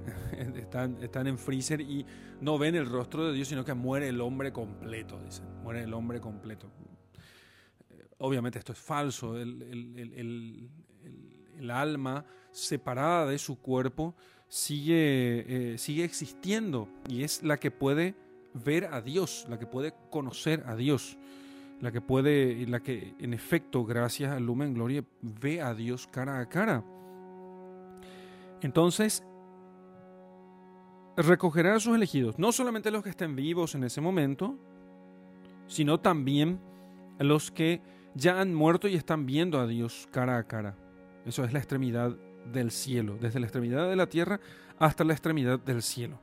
Están, 0.60 0.98
están, 1.02 1.26
en 1.26 1.38
freezer 1.38 1.80
y 1.80 2.04
no 2.42 2.58
ven 2.58 2.74
el 2.74 2.84
rostro 2.84 3.28
de 3.28 3.32
Dios, 3.32 3.48
sino 3.48 3.64
que 3.64 3.72
muere 3.72 4.08
el 4.08 4.20
hombre 4.20 4.52
completo, 4.52 5.18
dicen. 5.24 5.46
Muere 5.62 5.84
el 5.84 5.94
hombre 5.94 6.20
completo. 6.20 6.70
Obviamente 8.18 8.58
esto 8.58 8.72
es 8.72 8.78
falso. 8.78 9.38
el 9.38 10.68
alma 11.68 12.24
separada 12.52 13.26
de 13.26 13.38
su 13.38 13.58
cuerpo 13.58 14.14
sigue, 14.48 15.74
eh, 15.74 15.78
sigue 15.78 16.04
existiendo 16.04 16.88
y 17.08 17.22
es 17.22 17.42
la 17.42 17.58
que 17.58 17.70
puede 17.70 18.14
ver 18.54 18.86
a 18.86 19.00
Dios, 19.00 19.46
la 19.48 19.58
que 19.58 19.66
puede 19.66 19.94
conocer 20.10 20.64
a 20.66 20.76
Dios, 20.76 21.18
la 21.80 21.92
que 21.92 22.00
puede, 22.00 22.66
la 22.66 22.80
que 22.80 23.14
en 23.18 23.32
efecto, 23.34 23.84
gracias 23.84 24.32
al 24.32 24.44
Lumen 24.44 24.74
Gloria, 24.74 25.04
ve 25.22 25.60
a 25.62 25.74
Dios 25.74 26.08
cara 26.10 26.40
a 26.40 26.48
cara. 26.48 26.84
Entonces, 28.60 29.24
recogerá 31.16 31.76
a 31.76 31.80
sus 31.80 31.94
elegidos, 31.94 32.38
no 32.38 32.52
solamente 32.52 32.90
los 32.90 33.02
que 33.02 33.10
estén 33.10 33.36
vivos 33.36 33.74
en 33.74 33.84
ese 33.84 34.00
momento, 34.00 34.58
sino 35.66 36.00
también 36.00 36.60
los 37.18 37.50
que 37.50 37.80
ya 38.14 38.40
han 38.40 38.54
muerto 38.54 38.88
y 38.88 38.96
están 38.96 39.26
viendo 39.26 39.60
a 39.60 39.66
Dios 39.66 40.08
cara 40.10 40.36
a 40.38 40.44
cara. 40.44 40.76
Eso 41.24 41.44
es 41.44 41.52
la 41.52 41.58
extremidad 41.58 42.16
del 42.52 42.70
cielo, 42.70 43.16
desde 43.20 43.40
la 43.40 43.46
extremidad 43.46 43.88
de 43.88 43.96
la 43.96 44.08
tierra 44.08 44.40
hasta 44.78 45.04
la 45.04 45.12
extremidad 45.12 45.58
del 45.58 45.82
cielo. 45.82 46.18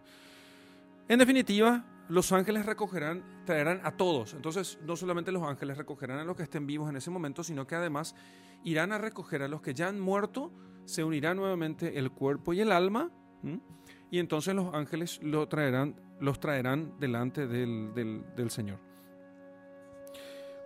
En 1.08 1.20
definitiva, 1.20 1.86
los 2.10 2.32
ángeles 2.32 2.66
recogerán, 2.66 3.44
traerán 3.46 3.82
a 3.84 3.92
todos. 3.92 4.34
Entonces, 4.34 4.80
no 4.86 4.96
solamente 4.96 5.32
los 5.32 5.44
ángeles 5.44 5.78
recogerán 5.78 6.20
a 6.20 6.24
los 6.24 6.36
que 6.36 6.44
estén 6.44 6.66
vivos 6.68 6.90
en 6.90 6.98
ese 6.98 7.10
momento, 7.10 7.44
sino 7.44 7.68
que 7.68 7.76
además 7.76 8.16
irán 8.64 8.92
a 8.92 8.98
recoger 8.98 9.44
a 9.44 9.48
los 9.48 9.62
que 9.62 9.74
ya 9.74 9.88
han 9.88 10.00
muerto, 10.00 10.52
se 10.86 11.04
unirán 11.04 11.38
nuevamente 11.38 12.00
el 12.00 12.12
cuerpo 12.12 12.54
y 12.54 12.62
el 12.62 12.72
alma, 12.72 13.12
y 14.10 14.20
entonces 14.20 14.56
los 14.56 14.74
ángeles 14.74 15.20
traerán, 15.50 15.96
los 16.20 16.40
traerán 16.40 17.00
delante 17.00 17.48
del, 17.48 17.94
del 17.94 18.50
Señor. 18.50 18.80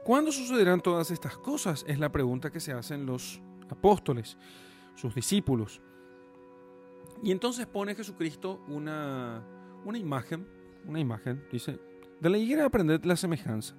¿Cuándo 0.04 0.32
sucederán 0.32 0.82
todas 0.82 1.12
estas 1.12 1.38
cosas? 1.38 1.84
Es 1.88 2.00
la 2.00 2.12
pregunta 2.12 2.50
que 2.50 2.60
se 2.60 2.72
hacen 2.72 3.06
los 3.06 3.40
apóstoles 3.72 4.38
sus 4.96 5.16
discípulos. 5.16 5.82
Y 7.24 7.32
entonces 7.32 7.66
pone 7.68 7.96
Jesucristo 7.96 8.62
una, 8.68 9.44
una 9.86 9.98
imagen, 9.98 10.48
una 10.88 11.00
imagen, 11.00 11.44
dice, 11.52 11.80
de 12.20 12.30
la 12.30 12.38
higuera 12.38 12.66
aprended 12.66 13.04
la 13.06 13.16
semejanza. 13.16 13.76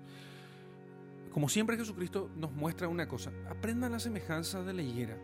Como 1.32 1.48
siempre 1.48 1.76
Jesucristo 1.76 2.30
nos 2.36 2.52
muestra 2.52 2.88
una 2.88 3.08
cosa, 3.08 3.32
aprendan 3.48 3.92
la 3.92 3.98
semejanza 3.98 4.62
de 4.62 4.74
la 4.74 4.82
higuera. 4.82 5.16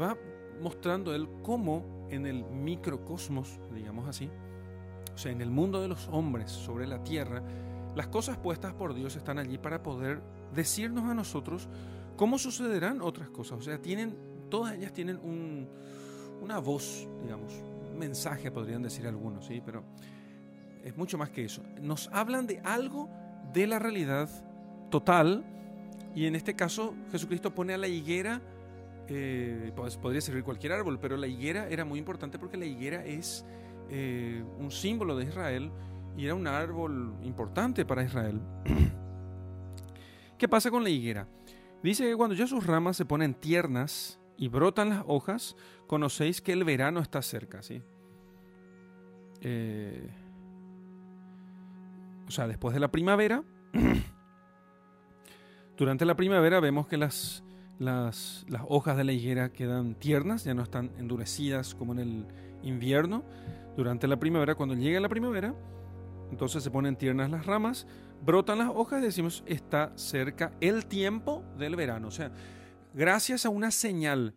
Va 0.00 0.16
mostrando 0.60 1.14
él 1.14 1.28
cómo 1.42 2.06
en 2.10 2.26
el 2.26 2.44
microcosmos, 2.44 3.60
digamos 3.74 4.08
así, 4.08 4.30
o 5.14 5.18
sea, 5.18 5.32
en 5.32 5.40
el 5.40 5.50
mundo 5.50 5.80
de 5.80 5.88
los 5.88 6.08
hombres 6.08 6.50
sobre 6.50 6.86
la 6.86 7.02
tierra, 7.02 7.42
las 7.94 8.08
cosas 8.08 8.36
puestas 8.38 8.74
por 8.74 8.94
Dios 8.94 9.16
están 9.16 9.38
allí 9.38 9.58
para 9.58 9.82
poder 9.82 10.22
decirnos 10.54 11.04
a 11.04 11.14
nosotros 11.14 11.68
cómo 12.16 12.38
sucederán 12.38 13.00
otras 13.00 13.28
cosas. 13.30 13.58
O 13.58 13.62
sea, 13.62 13.80
tienen 13.80 14.16
todas 14.48 14.74
ellas 14.74 14.92
tienen 14.92 15.18
una 16.40 16.58
voz, 16.58 17.06
digamos, 17.22 17.52
un 17.92 17.98
mensaje 17.98 18.50
podrían 18.50 18.82
decir 18.82 19.06
algunos, 19.06 19.46
¿sí? 19.46 19.62
pero 19.64 19.82
es 20.84 20.96
mucho 20.96 21.18
más 21.18 21.30
que 21.30 21.44
eso. 21.44 21.62
Nos 21.80 22.08
hablan 22.12 22.46
de 22.46 22.60
algo 22.60 23.08
de 23.52 23.66
la 23.66 23.78
realidad 23.78 24.28
total 24.90 25.44
y 26.14 26.26
en 26.26 26.34
este 26.34 26.54
caso 26.54 26.94
Jesucristo 27.10 27.54
pone 27.54 27.74
a 27.74 27.78
la 27.78 27.88
higuera, 27.88 28.40
eh, 29.08 29.72
pues, 29.74 29.96
podría 29.96 30.20
servir 30.20 30.44
cualquier 30.44 30.72
árbol, 30.72 30.98
pero 31.00 31.16
la 31.16 31.26
higuera 31.26 31.68
era 31.68 31.84
muy 31.84 31.98
importante 31.98 32.38
porque 32.38 32.56
la 32.56 32.66
higuera 32.66 33.04
es 33.04 33.44
eh, 33.90 34.42
un 34.58 34.70
símbolo 34.70 35.16
de 35.16 35.24
Israel 35.24 35.70
y 36.16 36.24
era 36.24 36.34
un 36.34 36.46
árbol 36.46 37.14
importante 37.22 37.84
para 37.84 38.04
Israel. 38.04 38.40
¿Qué 40.38 40.48
pasa 40.48 40.70
con 40.70 40.82
la 40.82 40.90
higuera? 40.90 41.26
Dice 41.82 42.04
que 42.04 42.16
cuando 42.16 42.34
ya 42.34 42.46
sus 42.46 42.66
ramas 42.66 42.96
se 42.96 43.04
ponen 43.04 43.34
tiernas 43.34 44.18
y 44.36 44.48
brotan 44.48 44.90
las 44.90 45.04
hojas, 45.06 45.56
conocéis 45.86 46.40
que 46.40 46.52
el 46.52 46.64
verano 46.64 47.00
está 47.00 47.22
cerca, 47.22 47.62
¿sí? 47.62 47.82
Eh, 49.42 50.10
o 52.26 52.30
sea, 52.30 52.48
después 52.48 52.74
de 52.74 52.80
la 52.80 52.88
primavera, 52.88 53.44
durante 55.76 56.04
la 56.04 56.16
primavera 56.16 56.60
vemos 56.60 56.88
que 56.88 56.96
las, 56.96 57.44
las, 57.78 58.44
las 58.48 58.62
hojas 58.68 58.96
de 58.96 59.04
la 59.04 59.12
higuera 59.12 59.52
quedan 59.52 59.94
tiernas, 59.94 60.44
ya 60.44 60.54
no 60.54 60.62
están 60.62 60.90
endurecidas 60.98 61.74
como 61.74 61.92
en 61.92 61.98
el 62.00 62.26
invierno. 62.62 63.22
Durante 63.76 64.08
la 64.08 64.18
primavera, 64.18 64.54
cuando 64.54 64.74
llega 64.74 64.98
la 65.00 65.08
primavera, 65.08 65.54
entonces 66.30 66.62
se 66.62 66.70
ponen 66.70 66.96
tiernas 66.96 67.30
las 67.30 67.46
ramas, 67.46 67.86
brotan 68.22 68.58
las 68.58 68.70
hojas 68.74 69.02
decimos 69.02 69.42
está 69.46 69.92
cerca 69.96 70.52
el 70.60 70.86
tiempo 70.86 71.44
del 71.58 71.76
verano. 71.76 72.08
O 72.08 72.10
sea, 72.10 72.30
gracias 72.94 73.46
a 73.46 73.50
una 73.50 73.70
señal 73.70 74.34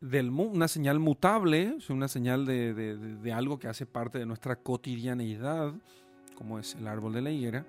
del, 0.00 0.30
una 0.30 0.68
señal 0.68 0.98
mutable, 0.98 1.76
una 1.88 2.08
señal 2.08 2.46
de, 2.46 2.74
de, 2.74 3.32
algo 3.32 3.58
que 3.58 3.68
hace 3.68 3.86
parte 3.86 4.18
de 4.18 4.26
nuestra 4.26 4.56
cotidianeidad, 4.56 5.72
como 6.34 6.58
es 6.58 6.74
el 6.74 6.86
árbol 6.86 7.12
de 7.12 7.22
la 7.22 7.30
higuera. 7.30 7.66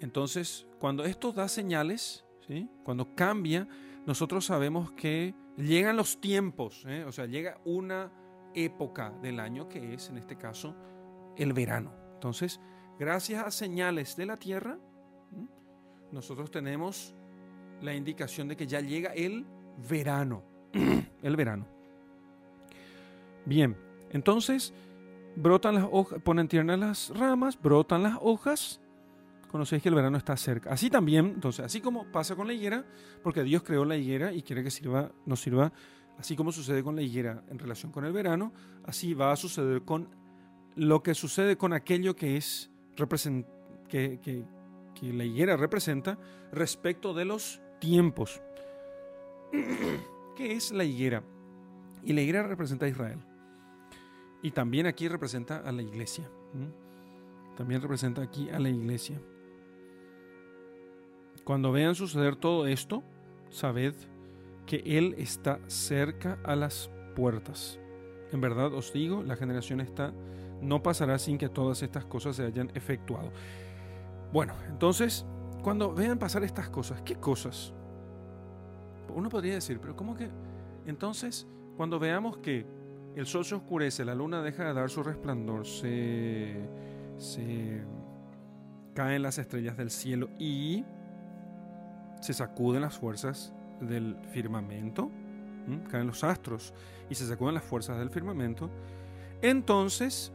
Entonces, 0.00 0.66
cuando 0.78 1.04
esto 1.04 1.32
da 1.32 1.48
señales, 1.48 2.24
¿sí? 2.46 2.68
cuando 2.84 3.14
cambia, 3.14 3.66
nosotros 4.06 4.46
sabemos 4.46 4.92
que 4.92 5.34
llegan 5.56 5.96
los 5.96 6.20
tiempos, 6.20 6.84
¿eh? 6.86 7.04
o 7.04 7.12
sea, 7.12 7.26
llega 7.26 7.60
una 7.64 8.12
época 8.54 9.10
del 9.22 9.40
año 9.40 9.68
que 9.68 9.94
es, 9.94 10.08
en 10.08 10.18
este 10.18 10.36
caso, 10.36 10.74
el 11.36 11.52
verano. 11.52 11.92
Entonces, 12.14 12.60
gracias 12.98 13.44
a 13.44 13.50
señales 13.50 14.16
de 14.16 14.26
la 14.26 14.36
tierra, 14.36 14.78
nosotros 16.12 16.50
tenemos 16.50 17.14
la 17.82 17.94
indicación 17.94 18.48
de 18.48 18.56
que 18.56 18.66
ya 18.66 18.80
llega 18.80 19.12
el 19.14 19.46
verano. 19.88 20.42
el 21.22 21.36
verano. 21.36 21.66
Bien, 23.44 23.76
entonces 24.10 24.72
brotan 25.36 25.76
las 25.76 25.86
hojas, 25.90 26.20
ponen 26.22 26.48
tiernas 26.48 26.78
las 26.78 27.10
ramas, 27.18 27.60
brotan 27.60 28.02
las 28.02 28.18
hojas. 28.20 28.80
Conocéis 29.50 29.82
que 29.82 29.88
el 29.88 29.94
verano 29.94 30.18
está 30.18 30.36
cerca. 30.36 30.70
Así 30.70 30.90
también, 30.90 31.26
entonces, 31.26 31.64
así 31.64 31.80
como 31.80 32.04
pasa 32.12 32.36
con 32.36 32.46
la 32.46 32.52
higuera, 32.52 32.84
porque 33.22 33.42
Dios 33.42 33.62
creó 33.62 33.84
la 33.84 33.96
higuera 33.96 34.32
y 34.32 34.42
quiere 34.42 34.62
que 34.62 34.70
sirva, 34.70 35.10
nos 35.24 35.40
sirva, 35.40 35.72
así 36.18 36.36
como 36.36 36.52
sucede 36.52 36.82
con 36.82 36.96
la 36.96 37.02
higuera 37.02 37.42
en 37.48 37.58
relación 37.58 37.90
con 37.90 38.04
el 38.04 38.12
verano, 38.12 38.52
así 38.84 39.14
va 39.14 39.32
a 39.32 39.36
suceder 39.36 39.82
con 39.82 40.10
lo 40.74 41.02
que 41.02 41.14
sucede 41.14 41.56
con 41.56 41.72
aquello 41.72 42.14
que 42.14 42.36
es 42.36 42.70
que, 43.88 44.18
que, 44.20 44.44
la 45.12 45.24
higuera 45.24 45.56
representa 45.56 46.18
respecto 46.52 47.14
de 47.14 47.24
los 47.24 47.60
tiempos. 47.78 48.42
¿Qué 50.36 50.52
es 50.52 50.72
la 50.72 50.84
higuera? 50.84 51.22
Y 52.02 52.12
la 52.12 52.20
higuera 52.20 52.42
representa 52.42 52.86
a 52.86 52.88
Israel. 52.88 53.18
Y 54.42 54.50
también 54.50 54.86
aquí 54.86 55.08
representa 55.08 55.58
a 55.58 55.72
la 55.72 55.82
iglesia. 55.82 56.28
También 57.56 57.80
representa 57.80 58.22
aquí 58.22 58.50
a 58.50 58.58
la 58.58 58.68
iglesia. 58.68 59.20
Cuando 61.44 61.72
vean 61.72 61.94
suceder 61.94 62.36
todo 62.36 62.66
esto, 62.66 63.02
sabed 63.50 63.94
que 64.66 64.82
Él 64.84 65.14
está 65.18 65.60
cerca 65.66 66.38
a 66.44 66.54
las 66.54 66.90
puertas. 67.16 67.80
En 68.32 68.40
verdad 68.40 68.72
os 68.74 68.92
digo, 68.92 69.22
la 69.22 69.34
generación 69.34 69.80
está, 69.80 70.12
no 70.60 70.82
pasará 70.82 71.18
sin 71.18 71.38
que 71.38 71.48
todas 71.48 71.82
estas 71.82 72.04
cosas 72.04 72.36
se 72.36 72.44
hayan 72.44 72.70
efectuado. 72.74 73.30
Bueno, 74.32 74.54
entonces, 74.68 75.24
cuando 75.62 75.92
vean 75.92 76.18
pasar 76.18 76.44
estas 76.44 76.68
cosas, 76.68 77.00
¿qué 77.02 77.16
cosas? 77.16 77.72
Uno 79.14 79.28
podría 79.28 79.54
decir, 79.54 79.78
pero 79.80 79.96
¿cómo 79.96 80.14
que? 80.14 80.28
Entonces, 80.86 81.46
cuando 81.76 81.98
veamos 81.98 82.38
que 82.38 82.66
el 83.16 83.26
sol 83.26 83.44
se 83.44 83.54
oscurece, 83.54 84.04
la 84.04 84.14
luna 84.14 84.42
deja 84.42 84.64
de 84.64 84.74
dar 84.74 84.90
su 84.90 85.02
resplandor, 85.02 85.66
se, 85.66 86.56
se 87.16 87.82
caen 88.94 89.22
las 89.22 89.38
estrellas 89.38 89.76
del 89.76 89.90
cielo 89.90 90.28
y 90.38 90.84
se 92.20 92.34
sacuden 92.34 92.82
las 92.82 92.98
fuerzas 92.98 93.52
del 93.80 94.16
firmamento, 94.32 95.10
caen 95.90 96.06
los 96.06 96.24
astros 96.24 96.74
y 97.08 97.14
se 97.14 97.26
sacuden 97.26 97.54
las 97.54 97.64
fuerzas 97.64 97.98
del 97.98 98.10
firmamento, 98.10 98.70
entonces, 99.42 100.32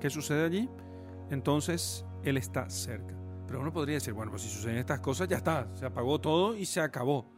¿qué 0.00 0.10
sucede 0.10 0.44
allí? 0.44 0.68
Entonces 1.30 2.04
Él 2.24 2.36
está 2.36 2.68
cerca. 2.68 3.14
Pero 3.46 3.60
uno 3.60 3.72
podría 3.72 3.96
decir, 3.96 4.14
bueno, 4.14 4.30
pues 4.30 4.42
si 4.42 4.48
suceden 4.48 4.78
estas 4.78 5.00
cosas, 5.00 5.28
ya 5.28 5.36
está, 5.36 5.68
se 5.74 5.84
apagó 5.84 6.20
todo 6.20 6.56
y 6.56 6.64
se 6.64 6.80
acabó. 6.80 7.30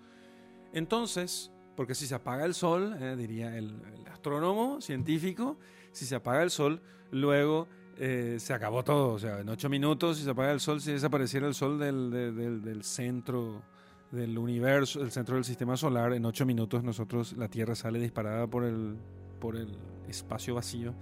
Entonces, 0.73 1.51
porque 1.77 1.95
si 1.95 2.07
se 2.07 2.14
apaga 2.14 2.45
el 2.45 2.55
sol, 2.55 2.97
eh, 3.01 3.17
diría 3.17 3.57
el, 3.57 3.81
astrónomo 4.12 4.81
científico, 4.81 5.59
si 5.93 6.07
se 6.07 6.14
apaga 6.14 6.43
el 6.43 6.51
sol, 6.51 6.81
luego 7.11 7.69
eh, 7.99 8.37
se 8.38 8.55
acabó 8.55 8.83
todo. 8.83 9.12
O 9.12 9.19
sea, 9.19 9.40
en 9.40 9.49
ocho 9.49 9.69
minutos, 9.69 10.19
si 10.19 10.25
se 10.25 10.31
apaga 10.31 10.53
el 10.53 10.61
sol, 10.61 10.81
si 10.81 10.93
desapareciera 10.93 11.47
el 11.47 11.55
sol 11.55 11.79
del, 11.79 12.11
del, 12.62 12.85
centro 12.85 13.62
del 14.11 14.38
universo, 14.38 15.01
del 15.01 15.11
centro 15.11 15.35
del 15.35 15.45
sistema 15.45 15.77
solar, 15.77 16.12
en 16.12 16.25
ocho 16.25 16.47
minutos 16.47 16.83
nosotros, 16.83 17.35
la 17.37 17.49
Tierra 17.49 17.75
sale 17.75 17.99
disparada 17.99 18.47
por 18.47 18.64
el, 18.64 18.97
por 19.40 19.57
el 19.57 19.77
espacio 20.09 20.55
vacío 20.55 20.95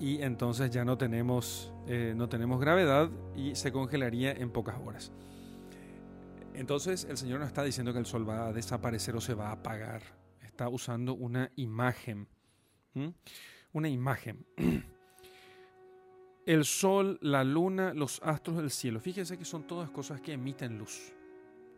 y 0.00 0.22
entonces 0.22 0.70
ya 0.70 0.84
no 0.84 0.96
tenemos, 0.96 1.72
eh, 1.86 2.14
no 2.16 2.28
tenemos 2.28 2.58
gravedad 2.58 3.10
y 3.36 3.54
se 3.54 3.70
congelaría 3.70 4.32
en 4.32 4.50
pocas 4.50 4.76
horas. 4.82 5.12
Entonces 6.54 7.04
el 7.04 7.18
Señor 7.18 7.40
no 7.40 7.46
está 7.46 7.62
diciendo 7.62 7.92
que 7.92 7.98
el 7.98 8.06
sol 8.06 8.28
va 8.28 8.48
a 8.48 8.52
desaparecer 8.52 9.14
o 9.14 9.20
se 9.20 9.34
va 9.34 9.48
a 9.48 9.52
apagar, 9.52 10.02
está 10.42 10.68
usando 10.68 11.14
una 11.14 11.52
imagen, 11.56 12.26
una 13.72 13.88
imagen. 13.88 14.46
El 16.46 16.64
sol, 16.64 17.18
la 17.22 17.44
luna, 17.44 17.92
los 17.94 18.20
astros 18.24 18.56
del 18.56 18.70
cielo, 18.70 18.98
fíjense 18.98 19.38
que 19.38 19.44
son 19.44 19.66
todas 19.66 19.90
cosas 19.90 20.20
que 20.20 20.32
emiten 20.32 20.78
luz, 20.78 21.12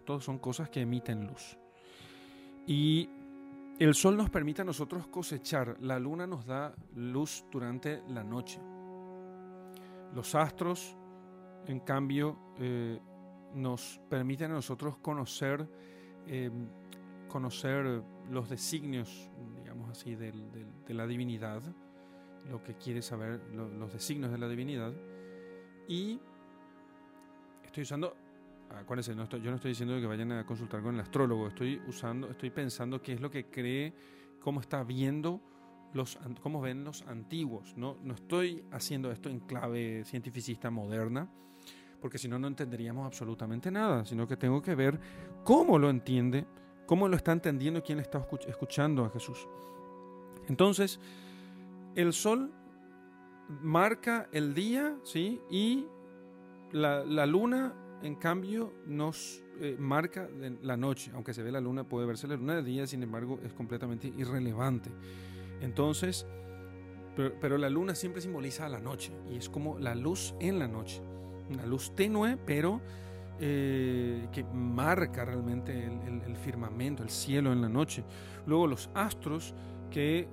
todas 0.07 0.25
son 0.25 0.39
cosas 0.39 0.71
que 0.71 0.81
emiten 0.81 1.27
luz. 1.27 1.59
Y 2.67 3.11
el 3.83 3.95
sol 3.95 4.17
nos 4.17 4.31
permite 4.31 4.63
a 4.63 4.65
nosotros 4.65 5.09
cosechar, 5.09 5.77
la 5.81 5.99
luna 5.99 6.27
nos 6.27 6.47
da 6.47 6.75
luz 6.95 7.45
durante 7.51 8.03
la 8.09 8.23
noche. 8.23 8.61
Los 10.15 10.35
astros, 10.35 10.97
en 11.67 11.81
cambio, 11.81 12.55
eh, 12.59 13.01
nos 13.55 14.01
permiten 14.09 14.53
a 14.53 14.55
nosotros 14.55 14.99
conocer, 14.99 15.69
em, 16.27 16.69
conocer 17.29 18.03
los 18.31 18.49
designios, 18.49 19.31
digamos 19.57 19.91
así, 19.91 20.15
de 20.15 20.33
la 20.89 21.07
divinidad, 21.07 21.63
lo 22.51 22.63
que 22.63 22.75
quiere 22.77 23.03
saber, 23.03 23.41
los 23.53 23.93
designios 23.93 24.31
de 24.31 24.39
la 24.39 24.49
divinidad. 24.49 24.93
Y 25.89 26.21
estoy 27.65 27.83
usando 27.83 28.17
acuérdense, 28.79 29.13
yo 29.13 29.51
no 29.51 29.57
estoy 29.57 29.71
diciendo 29.71 30.01
que 30.01 30.07
vayan 30.07 30.33
a 30.33 30.47
consultar 30.47 30.83
con 30.83 30.95
el 30.95 31.01
astrólogo, 31.01 31.49
estoy 31.49 31.81
usando, 31.87 32.31
estoy 32.31 32.51
pensando 32.51 33.01
qué 33.01 33.13
es 33.15 33.21
lo 33.21 33.31
que 33.31 33.47
cree, 33.47 33.93
cómo 34.41 34.61
está 34.61 34.83
viendo 34.83 35.41
los, 35.95 36.19
cómo 36.41 36.61
ven 36.61 36.85
los 36.85 37.03
antiguos. 37.03 37.77
No, 37.77 37.97
no 38.03 38.15
estoy 38.15 38.65
haciendo 38.71 39.11
esto 39.11 39.29
en 39.29 39.41
clave 39.41 40.05
cientificista 40.05 40.71
moderna, 40.71 41.29
porque 42.01 42.19
si 42.19 42.29
no, 42.29 42.39
no 42.39 42.49
entenderíamos 42.49 43.07
absolutamente 43.07 43.71
nada, 43.71 44.05
sino 44.05 44.27
que 44.27 44.37
tengo 44.37 44.61
que 44.61 44.75
ver 44.75 44.99
cómo 45.45 45.79
lo 45.79 45.91
entiende, 45.91 46.47
cómo 46.87 47.09
lo 47.09 47.17
está 47.17 47.33
entendiendo 47.33 47.83
quien 47.83 48.01
está 48.01 48.27
escuchando 48.47 49.05
a 49.05 49.11
Jesús. 49.11 49.47
Entonces, 50.49 50.99
el 51.95 52.13
sol 52.13 52.53
marca 53.61 54.29
el 54.33 54.55
día, 54.55 54.97
¿sí? 55.05 55.41
Y 55.51 55.87
la, 56.73 57.05
la 57.05 57.27
luna 57.27 57.75
en 58.03 58.17
cambio, 58.17 58.73
nos 58.87 59.43
eh, 59.61 59.77
marca 59.79 60.29
la 60.63 60.77
noche. 60.77 61.11
Aunque 61.15 61.33
se 61.35 61.43
ve 61.43 61.53
la 61.53 61.61
luna, 61.61 61.85
puede 61.85 62.07
verse 62.07 62.27
la 62.27 62.37
luna 62.37 62.57
de 62.57 62.63
día, 62.63 62.87
sin 62.87 63.03
embargo, 63.03 63.39
es 63.45 63.53
completamente 63.53 64.13
irrelevante. 64.17 64.91
Entonces, 65.61 66.27
pero, 67.15 67.59
la 67.59 67.69
luna 67.69 67.95
siempre 67.95 68.23
simboliza 68.23 68.69
la 68.69 68.81
noche 68.81 69.13
y 69.31 69.37
es 69.37 69.49
como 69.49 69.79
la 69.79 69.95
luz 69.95 70.35
en 70.41 70.59
la 70.59 70.67
noche. 70.67 71.03
Una 71.51 71.67
luz 71.67 71.95
tenue, 71.95 72.39
pero 72.39 72.81
eh, 73.39 74.29
que 74.33 74.45
marca 74.45 75.25
realmente 75.25 75.85
el, 75.85 76.37
firmamento, 76.37 77.03
el 77.03 77.11
cielo 77.11 77.53
en 77.53 77.61
la 77.61 77.69
noche. 77.69 78.03
Luego 78.47 78.67
los 78.67 78.91
astros 78.95 79.55
que 79.91 80.27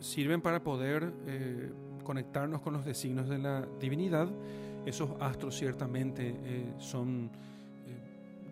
sirven 0.00 0.40
para 0.40 0.62
poder 0.62 1.12
eh, 1.26 1.72
conectarnos 2.02 2.60
con 2.60 2.72
los 2.72 2.84
designios 2.84 3.28
de 3.28 3.38
la 3.38 3.66
divinidad 3.80 4.28
esos 4.86 5.10
astros 5.20 5.56
ciertamente 5.56 6.36
eh, 6.44 6.74
son... 6.78 7.30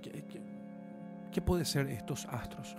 Eh, 0.03 0.25
¿qué, 1.33 1.41
puede 1.41 1.65
ser 1.65 1.89
estos 1.89 2.27
astros? 2.27 2.77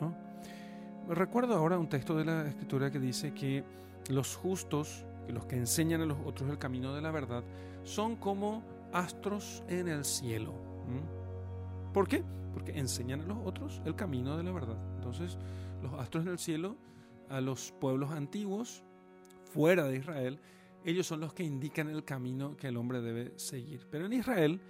Recuerdo 1.07 1.55
ahora 1.55 1.77
un 1.77 1.89
texto 1.89 2.15
de 2.15 2.25
la 2.25 2.47
escritura 2.47 2.91
que 2.91 2.99
dice 2.99 3.33
que 3.33 3.63
los 4.09 4.35
justos, 4.35 5.05
los 5.27 5.45
que 5.45 5.57
enseñan 5.57 6.01
a 6.01 6.05
los 6.05 6.17
otros 6.25 6.49
el 6.49 6.57
camino 6.57 6.93
de 6.93 7.01
la 7.01 7.11
verdad, 7.11 7.43
son 7.83 8.15
como 8.15 8.63
astros 8.93 9.63
en 9.67 9.87
el 9.87 10.05
cielo. 10.05 10.53
¿Por 11.93 12.07
qué? 12.07 12.23
Porque 12.53 12.77
enseñan 12.77 13.21
a 13.21 13.25
los 13.25 13.37
otros 13.45 13.81
el 13.85 13.95
camino 13.95 14.37
de 14.37 14.43
la 14.43 14.51
verdad. 14.51 14.77
Entonces, 14.95 15.37
los 15.81 15.93
astros 15.93 16.25
en 16.25 16.31
el 16.31 16.39
cielo, 16.39 16.77
a 17.29 17.41
los 17.41 17.73
pueblos 17.79 18.11
antiguos, 18.11 18.83
fuera 19.53 19.83
de 19.85 19.97
Israel, 19.97 20.39
ellos 20.85 21.07
son 21.07 21.19
los 21.19 21.33
que 21.33 21.43
indican 21.43 21.89
el 21.89 22.03
camino 22.03 22.55
que 22.57 22.67
el 22.67 22.77
hombre 22.77 23.01
debe 23.01 23.33
seguir. 23.37 23.87
Pero 23.89 24.05
en 24.05 24.13
Israel 24.13 24.61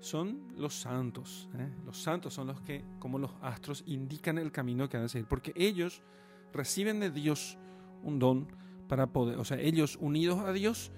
son 0.00 0.52
los 0.56 0.74
santos. 0.74 1.48
¿eh? 1.56 1.68
Los 1.84 1.98
santos 1.98 2.34
son 2.34 2.48
los 2.48 2.60
que, 2.60 2.84
como 2.98 3.18
los 3.18 3.32
astros, 3.42 3.82
indican 3.86 4.38
el 4.38 4.52
camino 4.52 4.88
que 4.88 4.96
han 4.96 5.04
de 5.04 5.08
seguir, 5.08 5.28
porque 5.28 5.52
ellos 5.56 6.02
reciben 6.52 7.00
de 7.00 7.10
Dios 7.10 7.58
un 8.02 8.18
don 8.18 8.48
para 8.88 9.06
poder, 9.08 9.38
o 9.38 9.44
sea, 9.44 9.58
ellos 9.58 9.98
unidos 10.00 10.38
a 10.40 10.52
Dios 10.52 10.92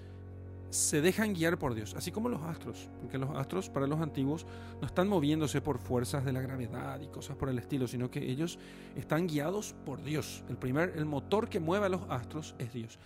se 0.71 1.01
dejan 1.01 1.35
guiar 1.35 1.59
por 1.59 1.75
Dios, 1.75 1.95
así 1.97 2.13
como 2.13 2.29
los 2.29 2.43
astros, 2.43 2.89
porque 3.01 3.19
los 3.19 3.31
astros 3.31 3.69
para 3.69 3.89
los 3.89 4.01
antiguos 4.01 4.47
no 4.81 4.87
están 4.87 5.09
moviéndose 5.09 5.61
por 5.61 5.79
fuerzas 5.79 6.25
de 6.25 6.33
la 6.33 6.41
gravedad 6.41 7.01
y 7.01 7.09
cosas 7.09 7.37
por 7.37 7.49
el 7.49 7.59
estilo, 7.59 7.89
sino 7.89 8.09
que 8.09 8.31
ellos 8.31 8.59
están 8.95 9.27
guiados 9.27 9.75
por 9.85 10.03
Dios. 10.05 10.45
El 10.49 10.57
primer 10.57 10.93
el 10.97 11.07
motor 11.07 11.49
que 11.49 11.59
mueve 11.59 11.87
a 11.87 11.89
los 11.89 12.03
astros 12.09 12.55
es 12.59 12.73
Dios. 12.73 13.01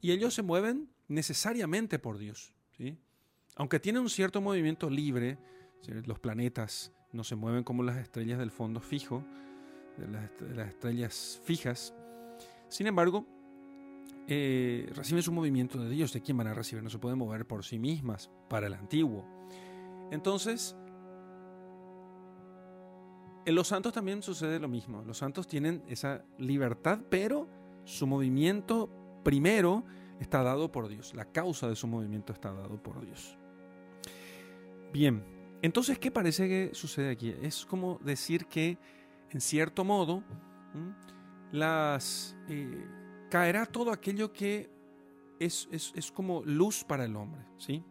Y 0.00 0.12
ellos 0.12 0.34
se 0.34 0.42
mueven 0.42 0.88
necesariamente 1.08 1.98
por 1.98 2.18
Dios, 2.18 2.52
¿sí? 2.76 2.98
Aunque 3.56 3.80
tienen 3.80 4.02
un 4.02 4.10
cierto 4.10 4.40
movimiento 4.40 4.90
libre, 4.90 5.38
los 6.04 6.18
planetas 6.18 6.92
no 7.12 7.24
se 7.24 7.36
mueven 7.36 7.64
como 7.64 7.82
las 7.82 7.96
estrellas 7.96 8.38
del 8.38 8.50
fondo 8.50 8.80
fijo, 8.80 9.24
las 10.54 10.68
estrellas 10.68 11.40
fijas. 11.44 11.94
Sin 12.68 12.86
embargo, 12.86 13.26
eh, 14.28 14.90
reciben 14.94 15.22
su 15.22 15.32
movimiento 15.32 15.82
de 15.82 15.88
Dios. 15.88 16.12
¿De 16.12 16.20
quién 16.20 16.36
van 16.36 16.48
a 16.48 16.54
recibir? 16.54 16.82
No 16.82 16.90
se 16.90 16.98
pueden 16.98 17.18
mover 17.18 17.46
por 17.46 17.64
sí 17.64 17.78
mismas 17.78 18.30
para 18.48 18.66
el 18.66 18.74
antiguo. 18.74 19.24
Entonces, 20.10 20.76
en 23.44 23.54
los 23.54 23.68
santos 23.68 23.92
también 23.92 24.22
sucede 24.22 24.58
lo 24.58 24.68
mismo. 24.68 25.02
Los 25.02 25.18
santos 25.18 25.46
tienen 25.46 25.82
esa 25.88 26.24
libertad, 26.38 27.00
pero 27.08 27.48
su 27.84 28.06
movimiento 28.06 28.90
primero 29.26 29.82
está 30.20 30.44
dado 30.44 30.70
por 30.70 30.86
Dios. 30.86 31.12
La 31.12 31.24
causa 31.24 31.68
de 31.68 31.74
su 31.74 31.88
movimiento 31.88 32.32
está 32.32 32.52
dado 32.52 32.80
por 32.80 33.04
Dios. 33.04 33.36
Bien, 34.92 35.24
entonces, 35.62 35.98
¿qué 35.98 36.12
parece 36.12 36.46
que 36.46 36.70
sucede 36.74 37.10
aquí? 37.10 37.34
Es 37.42 37.66
como 37.66 37.98
decir 38.04 38.46
que, 38.46 38.78
en 39.30 39.40
cierto 39.40 39.84
modo, 39.84 40.22
las... 41.50 42.36
Eh, 42.48 42.86
caerá 43.28 43.66
todo 43.66 43.90
aquello 43.90 44.32
que 44.32 44.70
es, 45.40 45.66
como 46.14 46.44
luz 46.44 46.84
para 46.84 47.04
el 47.04 47.16
hombre. 47.16 47.44
¿sí? 47.58 47.84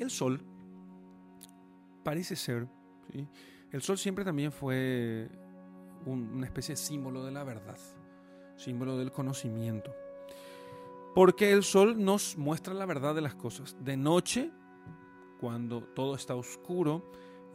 El 0.00 0.10
sol 0.10 0.44
parece 2.02 2.34
ser, 2.34 2.66
el 3.70 3.80
sol 3.80 3.96
siempre 3.96 4.24
también 4.24 4.50
fue 4.50 5.30
una 6.04 6.46
especie 6.46 6.72
de 6.72 6.76
símbolo 6.76 7.24
de 7.24 7.30
la 7.30 7.44
verdad, 7.44 7.78
símbolo 8.62 8.96
del 8.96 9.12
conocimiento. 9.12 9.94
Porque 11.14 11.52
el 11.52 11.62
sol 11.62 12.02
nos 12.02 12.36
muestra 12.36 12.72
la 12.72 12.86
verdad 12.86 13.14
de 13.14 13.20
las 13.20 13.34
cosas. 13.34 13.76
De 13.80 13.96
noche, 13.96 14.50
cuando 15.38 15.82
todo 15.82 16.14
está 16.14 16.34
oscuro, 16.34 17.10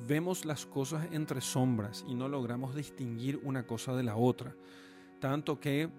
vemos 0.07 0.45
las 0.45 0.65
cosas 0.65 1.07
entre 1.11 1.41
sombras 1.41 2.05
y 2.07 2.13
no 2.13 2.27
logramos 2.27 2.75
distinguir 2.75 3.39
una 3.43 3.65
cosa 3.65 3.95
de 3.95 4.03
la 4.03 4.15
otra 4.15 4.55
tanto 5.19 5.59
que 5.59 5.89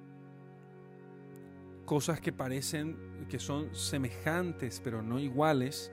cosas 1.85 2.21
que 2.21 2.33
parecen 2.33 3.27
que 3.29 3.39
son 3.39 3.75
semejantes 3.75 4.81
pero 4.83 5.03
no 5.03 5.19
iguales, 5.19 5.91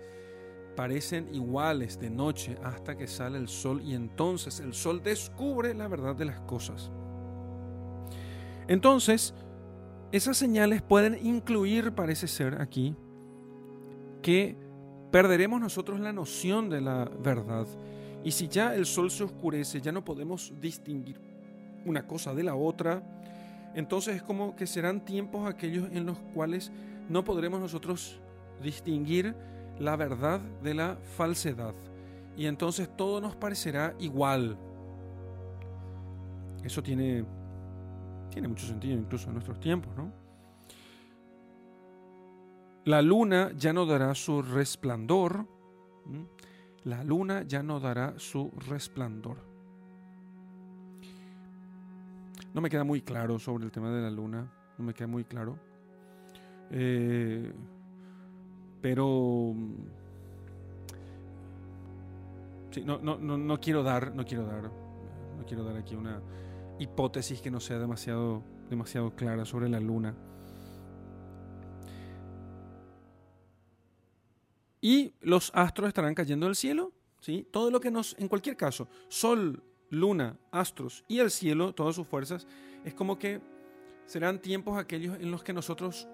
parecen 0.75 1.33
iguales 1.33 1.99
de 1.99 2.09
noche 2.09 2.57
hasta 2.63 2.97
que 2.97 3.07
sale 3.07 3.37
el 3.37 3.47
sol 3.47 3.81
y 3.81 3.93
entonces 3.93 4.59
el 4.59 4.73
sol 4.73 5.01
descubre 5.01 5.73
la 5.73 5.87
verdad 5.87 6.15
de 6.15 6.25
las 6.25 6.41
cosas. 6.41 6.91
Entonces, 8.67 9.33
esas 10.11 10.37
señales 10.37 10.81
pueden 10.81 11.25
incluir, 11.25 11.91
parece 11.91 12.27
ser 12.27 12.61
aquí, 12.61 12.95
que 14.21 14.55
perderemos 15.11 15.61
nosotros 15.61 15.99
la 15.99 16.13
noción 16.13 16.69
de 16.69 16.81
la 16.81 17.05
verdad. 17.05 17.67
Y 18.23 18.31
si 18.31 18.47
ya 18.47 18.73
el 18.75 18.85
sol 18.85 19.11
se 19.11 19.23
oscurece, 19.23 19.81
ya 19.81 19.91
no 19.91 20.03
podemos 20.03 20.53
distinguir 20.59 21.19
una 21.85 22.07
cosa 22.07 22.33
de 22.33 22.43
la 22.43 22.55
otra, 22.55 23.03
entonces 23.75 24.15
es 24.15 24.23
como 24.23 24.55
que 24.55 24.65
serán 24.65 25.03
tiempos 25.03 25.47
aquellos 25.47 25.89
en 25.91 26.05
los 26.05 26.17
cuales 26.33 26.71
no 27.09 27.23
podremos 27.23 27.59
nosotros 27.59 28.19
distinguir 28.63 29.35
la 29.79 29.95
verdad 29.95 30.39
de 30.63 30.73
la 30.73 30.97
falsedad. 31.17 31.73
Y 32.37 32.47
entonces 32.47 32.89
todo 32.95 33.21
nos 33.21 33.35
parecerá 33.35 33.93
igual. 33.99 34.57
Eso 36.63 36.81
tiene, 36.81 37.25
tiene 38.35 38.49
mucho 38.49 38.67
sentido 38.67 38.97
incluso 38.97 39.27
en 39.27 39.35
nuestros 39.35 39.61
tiempos, 39.61 39.95
¿no? 39.95 40.11
La 42.83 43.01
luna 43.01 43.53
ya 43.55 43.71
no 43.71 43.85
dará 43.85 44.13
su 44.13 44.41
resplandor. 44.41 45.47
La 46.83 47.01
luna 47.05 47.43
ya 47.43 47.63
no 47.63 47.79
dará 47.79 48.19
su 48.19 48.51
resplandor. 48.67 49.37
No 52.53 52.59
me 52.59 52.69
queda 52.69 52.83
muy 52.83 53.03
claro 53.03 53.39
sobre 53.39 53.63
el 53.63 53.71
tema 53.71 53.89
de 53.89 54.01
la 54.01 54.11
luna, 54.11 54.51
no 54.77 54.83
me 54.83 54.93
queda 54.93 55.07
muy 55.07 55.23
claro. 55.23 55.57
Eh, 56.71 57.53
pero 58.81 59.55
sí, 62.71 62.83
no, 62.83 62.97
no, 62.97 63.17
no, 63.17 63.59
quiero 63.61 63.81
dar, 63.81 64.13
no 64.13 64.25
quiero 64.25 64.45
dar, 64.45 64.63
no 65.37 65.45
quiero 65.47 65.63
dar 65.63 65.77
aquí 65.77 65.95
una 65.95 66.21
hipótesis 66.79 67.41
que 67.41 67.51
no 67.51 67.59
sea 67.59 67.79
demasiado, 67.79 68.43
demasiado 68.69 69.15
clara 69.15 69.45
sobre 69.45 69.69
la 69.69 69.79
luna. 69.79 70.15
Y 74.81 75.13
los 75.21 75.51
astros 75.55 75.87
estarán 75.87 76.13
cayendo 76.13 76.45
del 76.45 76.55
cielo, 76.55 76.91
¿sí? 77.19 77.47
Todo 77.51 77.71
lo 77.71 77.79
que 77.79 77.89
nos, 77.89 78.15
en 78.19 78.27
cualquier 78.27 78.55
caso, 78.55 78.87
sol, 79.07 79.63
luna, 79.89 80.37
astros 80.51 81.03
y 81.07 81.19
el 81.19 81.31
cielo, 81.31 81.73
todas 81.73 81.95
sus 81.95 82.05
fuerzas, 82.05 82.45
es 82.83 82.93
como 82.93 83.17
que 83.17 83.41
serán 84.05 84.39
tiempos 84.39 84.77
aquellos 84.77 85.19
en 85.19 85.31
los 85.31 85.43
que 85.43 85.53
nosotros 85.53 86.07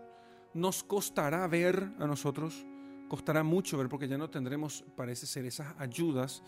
nos 0.53 0.83
costará 0.83 1.45
ver 1.47 1.91
a 1.99 2.07
nosotros, 2.07 2.65
costará 3.09 3.43
mucho 3.43 3.77
ver 3.77 3.89
porque 3.89 4.07
ya 4.07 4.17
no 4.17 4.29
tendremos, 4.29 4.85
parece 4.95 5.25
ser, 5.25 5.45
esas 5.45 5.75
ayudas 5.77 6.41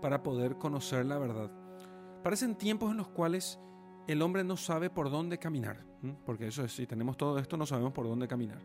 para 0.00 0.22
poder 0.22 0.56
conocer 0.56 1.06
la 1.06 1.18
verdad. 1.18 1.50
Parecen 2.22 2.56
tiempos 2.56 2.90
en 2.90 2.96
los 2.96 3.08
cuales 3.08 3.58
el 4.06 4.22
hombre 4.22 4.44
no 4.44 4.56
sabe 4.56 4.90
por 4.90 5.10
dónde 5.10 5.38
caminar, 5.38 5.84
porque 6.26 6.48
eso 6.48 6.64
es, 6.64 6.72
si 6.72 6.86
tenemos 6.86 7.16
todo 7.16 7.38
esto 7.38 7.56
no 7.56 7.66
sabemos 7.66 7.92
por 7.92 8.06
dónde 8.06 8.28
caminar. 8.28 8.58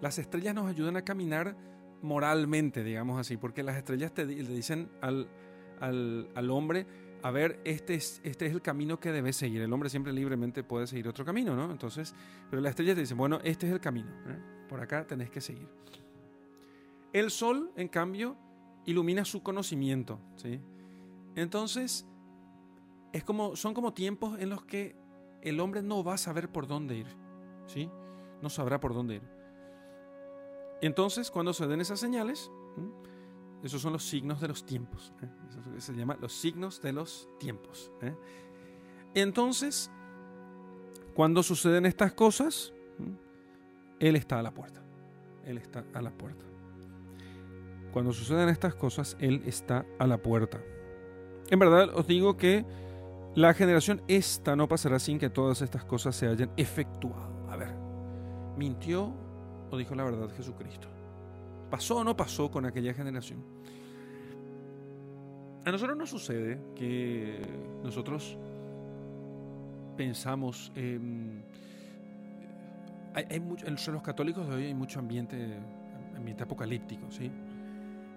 Las 0.00 0.18
estrellas 0.18 0.54
nos 0.54 0.68
ayudan 0.68 0.96
a 0.96 1.02
caminar 1.02 1.56
moralmente, 2.02 2.82
digamos 2.82 3.20
así, 3.20 3.36
porque 3.36 3.62
las 3.62 3.76
estrellas 3.76 4.12
te, 4.12 4.26
le 4.26 4.42
dicen 4.42 4.90
al, 5.00 5.28
al, 5.80 6.28
al 6.34 6.50
hombre, 6.50 6.86
a 7.22 7.30
ver, 7.30 7.60
este 7.64 7.94
es, 7.94 8.20
este 8.24 8.46
es 8.46 8.52
el 8.52 8.60
camino 8.60 8.98
que 8.98 9.12
debes 9.12 9.36
seguir. 9.36 9.62
El 9.62 9.72
hombre 9.72 9.88
siempre 9.88 10.12
libremente 10.12 10.64
puede 10.64 10.88
seguir 10.88 11.06
otro 11.06 11.24
camino, 11.24 11.54
¿no? 11.54 11.70
Entonces, 11.70 12.14
pero 12.50 12.60
la 12.60 12.70
estrella 12.70 12.94
te 12.94 13.02
dice, 13.02 13.14
bueno, 13.14 13.38
este 13.44 13.68
es 13.68 13.72
el 13.72 13.80
camino, 13.80 14.10
¿eh? 14.26 14.38
por 14.68 14.80
acá 14.80 15.06
tenés 15.06 15.30
que 15.30 15.40
seguir. 15.40 15.68
El 17.12 17.30
sol, 17.30 17.70
en 17.76 17.88
cambio, 17.88 18.36
ilumina 18.86 19.24
su 19.24 19.42
conocimiento, 19.42 20.18
¿sí? 20.36 20.60
Entonces, 21.36 22.06
es 23.12 23.24
como, 23.24 23.56
son 23.56 23.74
como 23.74 23.92
tiempos 23.92 24.38
en 24.40 24.50
los 24.50 24.64
que 24.64 24.96
el 25.42 25.60
hombre 25.60 25.82
no 25.82 26.02
va 26.02 26.14
a 26.14 26.18
saber 26.18 26.50
por 26.50 26.66
dónde 26.66 26.96
ir, 26.96 27.06
¿sí? 27.66 27.90
No 28.40 28.48
sabrá 28.48 28.80
por 28.80 28.94
dónde 28.94 29.16
ir. 29.16 29.22
Entonces, 30.80 31.30
cuando 31.30 31.52
se 31.52 31.66
den 31.66 31.80
esas 31.80 32.00
señales, 32.00 32.50
esos 33.62 33.80
son 33.80 33.92
los 33.92 34.04
signos 34.04 34.40
de 34.40 34.48
los 34.48 34.66
tiempos. 34.66 35.12
¿eh? 35.22 35.28
Eso 35.76 35.92
se 35.92 35.98
llama 35.98 36.16
los 36.20 36.32
signos 36.32 36.82
de 36.82 36.92
los 36.92 37.28
tiempos. 37.38 37.92
¿eh? 38.02 38.14
Entonces, 39.14 39.90
cuando 41.14 41.42
suceden 41.42 41.86
estas 41.86 42.12
cosas, 42.12 42.72
Él 44.00 44.16
está 44.16 44.40
a 44.40 44.42
la 44.42 44.52
puerta. 44.52 44.82
Él 45.44 45.58
está 45.58 45.84
a 45.94 46.02
la 46.02 46.10
puerta. 46.10 46.44
Cuando 47.92 48.12
suceden 48.12 48.48
estas 48.48 48.74
cosas, 48.74 49.16
Él 49.20 49.42
está 49.46 49.86
a 49.98 50.06
la 50.06 50.18
puerta. 50.18 50.60
En 51.50 51.58
verdad 51.58 51.90
os 51.94 52.06
digo 52.06 52.36
que 52.36 52.64
la 53.34 53.54
generación 53.54 54.02
esta 54.08 54.56
no 54.56 54.68
pasará 54.68 54.98
sin 54.98 55.18
que 55.18 55.30
todas 55.30 55.62
estas 55.62 55.84
cosas 55.84 56.14
se 56.14 56.26
hayan 56.26 56.50
efectuado. 56.56 57.48
A 57.50 57.56
ver, 57.56 57.74
¿mintió 58.56 59.12
o 59.70 59.76
dijo 59.76 59.94
la 59.94 60.04
verdad 60.04 60.28
Jesucristo? 60.36 60.88
¿Pasó 61.70 61.98
o 61.98 62.04
no 62.04 62.16
pasó 62.16 62.50
con 62.50 62.66
aquella 62.66 62.92
generación? 62.92 63.42
A 65.64 65.70
nosotros 65.70 65.96
nos 65.96 66.10
sucede 66.10 66.60
que 66.74 67.40
nosotros 67.82 68.36
pensamos, 69.96 70.72
en 70.74 71.44
hay, 73.14 73.24
entre 73.30 73.92
los 73.92 74.02
católicos 74.02 74.48
de 74.48 74.54
hoy 74.54 74.66
hay 74.66 74.74
mucho 74.74 74.98
ambiente 74.98 75.58
apocalíptico, 76.40 77.10
¿sí? 77.10 77.30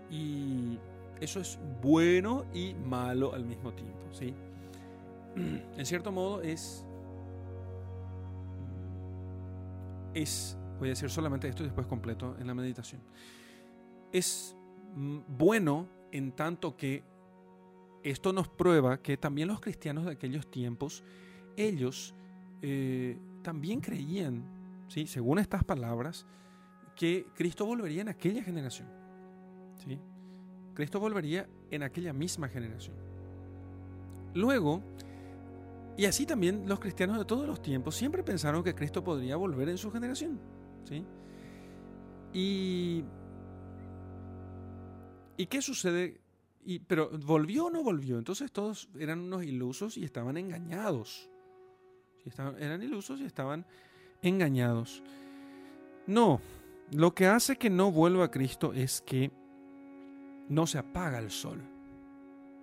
Y 0.10 0.80
eso 1.20 1.40
es 1.40 1.60
bueno 1.82 2.46
y 2.54 2.74
malo 2.74 3.34
al 3.34 3.46
mismo 3.46 3.74
tiempo, 3.74 4.00
¿sí? 4.12 4.34
En 5.78 5.86
cierto 5.86 6.12
modo 6.12 6.42
es, 6.42 6.86
es, 10.14 10.58
voy 10.80 10.88
a 10.88 10.92
decir 10.92 11.10
solamente 11.10 11.48
esto 11.48 11.64
y 11.64 11.66
después 11.66 11.88
completo 11.88 12.36
en 12.40 12.48
la 12.48 12.54
meditación 12.54 13.02
es 14.16 14.56
bueno 14.96 15.90
en 16.14 16.32
tanto 16.32 16.78
que 16.78 17.04
esto 18.02 18.32
nos 18.32 18.48
prueba 18.48 19.02
que 19.02 19.18
también 19.18 19.50
los 19.50 19.60
cristianos 19.60 20.06
de 20.06 20.12
aquellos 20.12 20.50
tiempos, 20.50 21.04
ellos 21.58 22.16
eh, 22.62 23.18
también 23.42 23.82
creían, 23.82 24.44
¿sí? 24.88 25.06
según 25.06 25.40
estas 25.40 25.66
palabras, 25.66 26.26
que 26.96 27.28
Cristo 27.36 27.66
volvería 27.66 28.04
en 28.04 28.08
aquella 28.08 28.42
generación. 28.42 28.88
¿sí? 29.86 30.00
Cristo 30.76 31.00
volvería 31.00 31.46
en 31.72 31.84
aquella 31.84 32.14
misma 32.14 32.48
generación. 32.48 32.96
Luego, 34.34 34.82
y 35.98 36.06
así 36.06 36.26
también 36.26 36.68
los 36.68 36.80
cristianos 36.80 37.18
de 37.18 37.26
todos 37.26 37.48
los 37.48 37.62
tiempos 37.62 37.96
siempre 37.96 38.24
pensaron 38.24 38.64
que 38.64 38.76
Cristo 38.76 39.04
podría 39.04 39.36
volver 39.36 39.70
en 39.70 39.78
su 39.78 39.92
generación. 39.92 40.40
¿sí? 40.84 41.06
Y, 42.34 43.04
¿Y 45.38 45.46
qué 45.48 45.62
sucede? 45.62 46.22
Y, 46.66 46.80
pero 46.80 47.10
¿volvió 47.10 47.66
o 47.66 47.70
no 47.70 47.84
volvió? 47.84 48.18
Entonces 48.18 48.52
todos 48.52 48.90
eran 48.98 49.20
unos 49.20 49.44
ilusos 49.44 49.98
y 49.98 50.04
estaban 50.04 50.38
engañados. 50.38 51.30
Eran 52.60 52.82
ilusos 52.82 53.22
y 53.22 53.26
estaban 53.26 53.66
engañados. 54.22 55.04
No, 56.08 56.42
lo 56.92 57.14
que 57.14 57.28
hace 57.28 57.58
que 57.58 57.70
no 57.70 57.92
vuelva 57.92 58.26
a 58.26 58.32
Cristo 58.32 58.74
es 58.74 59.02
que 59.02 59.32
no 60.50 60.66
se 60.66 60.80
apaga 60.80 61.20
el 61.20 61.30
sol, 61.30 61.62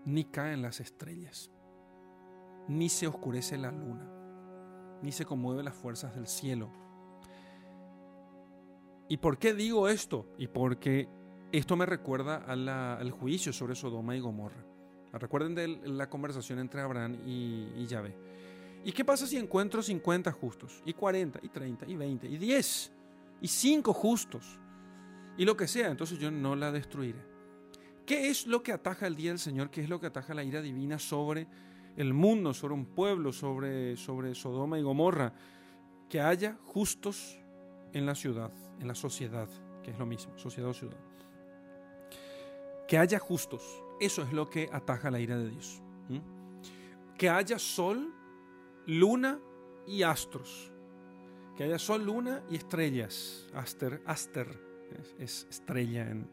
ni 0.04 0.24
caen 0.24 0.62
las 0.62 0.80
estrellas, 0.80 1.50
ni 2.68 2.88
se 2.88 3.06
oscurece 3.06 3.58
la 3.58 3.70
luna, 3.70 4.08
ni 5.02 5.12
se 5.12 5.24
conmueven 5.24 5.64
las 5.64 5.74
fuerzas 5.74 6.14
del 6.14 6.26
cielo. 6.26 6.70
¿Y 9.08 9.16
por 9.18 9.38
qué 9.38 9.52
digo 9.52 9.88
esto? 9.88 10.26
Y 10.38 10.46
porque 10.46 11.08
esto 11.50 11.76
me 11.76 11.86
recuerda 11.86 12.36
al 12.36 13.10
juicio 13.10 13.52
sobre 13.52 13.74
Sodoma 13.74 14.16
y 14.16 14.20
Gomorra. 14.20 14.64
Recuerden 15.12 15.54
de 15.54 15.68
la 15.68 16.08
conversación 16.08 16.58
entre 16.58 16.80
Abraham 16.80 17.18
y, 17.26 17.68
y 17.76 17.86
Yahvé. 17.86 18.16
¿Y 18.84 18.92
qué 18.92 19.04
pasa 19.04 19.26
si 19.26 19.36
encuentro 19.36 19.82
50 19.82 20.32
justos? 20.32 20.82
Y 20.86 20.94
40, 20.94 21.40
y 21.42 21.48
30, 21.48 21.86
y 21.86 21.96
20, 21.96 22.26
y 22.28 22.38
10, 22.38 22.92
y 23.42 23.48
5 23.48 23.92
justos, 23.92 24.58
y 25.36 25.44
lo 25.44 25.56
que 25.56 25.68
sea, 25.68 25.90
entonces 25.90 26.18
yo 26.18 26.30
no 26.30 26.56
la 26.56 26.72
destruiré. 26.72 27.20
¿Qué 28.06 28.28
es 28.28 28.46
lo 28.46 28.62
que 28.62 28.72
ataja 28.72 29.06
el 29.06 29.16
día 29.16 29.30
del 29.30 29.38
Señor? 29.38 29.70
¿Qué 29.70 29.82
es 29.82 29.88
lo 29.88 30.00
que 30.00 30.06
ataja 30.06 30.34
la 30.34 30.42
ira 30.42 30.60
divina 30.60 30.98
sobre 30.98 31.46
el 31.96 32.14
mundo, 32.14 32.54
sobre 32.54 32.74
un 32.74 32.86
pueblo, 32.86 33.32
sobre, 33.32 33.96
sobre 33.96 34.34
Sodoma 34.34 34.78
y 34.78 34.82
Gomorra? 34.82 35.32
Que 36.08 36.20
haya 36.20 36.58
justos 36.64 37.38
en 37.92 38.06
la 38.06 38.14
ciudad, 38.14 38.52
en 38.80 38.88
la 38.88 38.94
sociedad, 38.94 39.48
que 39.82 39.90
es 39.90 39.98
lo 39.98 40.06
mismo, 40.06 40.36
sociedad 40.38 40.70
o 40.70 40.74
ciudad. 40.74 40.98
Que 42.88 42.98
haya 42.98 43.18
justos, 43.18 43.62
eso 44.00 44.22
es 44.22 44.32
lo 44.32 44.50
que 44.50 44.68
ataja 44.72 45.10
la 45.10 45.20
ira 45.20 45.38
de 45.38 45.50
Dios. 45.50 45.80
Que 47.16 47.28
haya 47.30 47.58
sol 47.58 48.12
luna 48.86 49.38
y 49.86 50.02
astros. 50.02 50.70
Que 51.56 51.64
haya 51.64 51.78
sol, 51.78 52.04
luna 52.04 52.42
y 52.50 52.56
estrellas. 52.56 53.46
Aster, 53.54 54.02
aster 54.06 54.48
es, 55.18 55.46
estrella 55.50 56.10
en, 56.10 56.28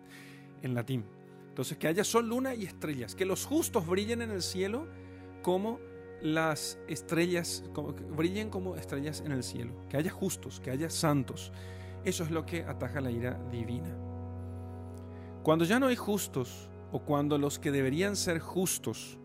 en, 0.62 0.74
latín. 0.74 1.04
Entonces, 1.50 1.78
que 1.78 1.88
haya 1.88 2.04
sol, 2.04 2.28
luna 2.28 2.56
y 2.56 2.66
estrellas. 2.66 3.16
Que 3.16 3.26
los 3.26 3.46
justos 3.46 3.86
brillen 3.86 4.22
en 4.22 4.32
el 4.32 4.42
cielo 4.42 4.88
como 5.42 5.80
las 6.22 6.78
estrellas, 6.88 7.64
como, 7.74 7.94
brillen 7.94 8.50
como 8.50 8.76
estrellas 8.76 9.22
en 9.26 9.32
el 9.32 9.44
cielo. 9.44 9.74
Que 9.90 9.98
haya 9.98 10.12
justos, 10.12 10.60
que 10.60 10.72
haya 10.72 10.90
santos. 10.90 11.52
Eso 12.04 12.24
es 12.24 12.32
lo 12.32 12.46
que 12.46 12.64
ataja 12.64 13.02
la 13.02 13.12
ira 13.12 13.40
divina. 13.52 13.96
Cuando 15.44 15.66
ya 15.66 15.80
no 15.80 15.88
hay 15.88 15.96
justos, 15.96 16.70
o 16.92 17.00
cuando 17.00 17.38
los 17.38 17.60
que 17.60 17.72
deberían 17.72 18.16
ser 18.16 18.40
justos 18.40 19.18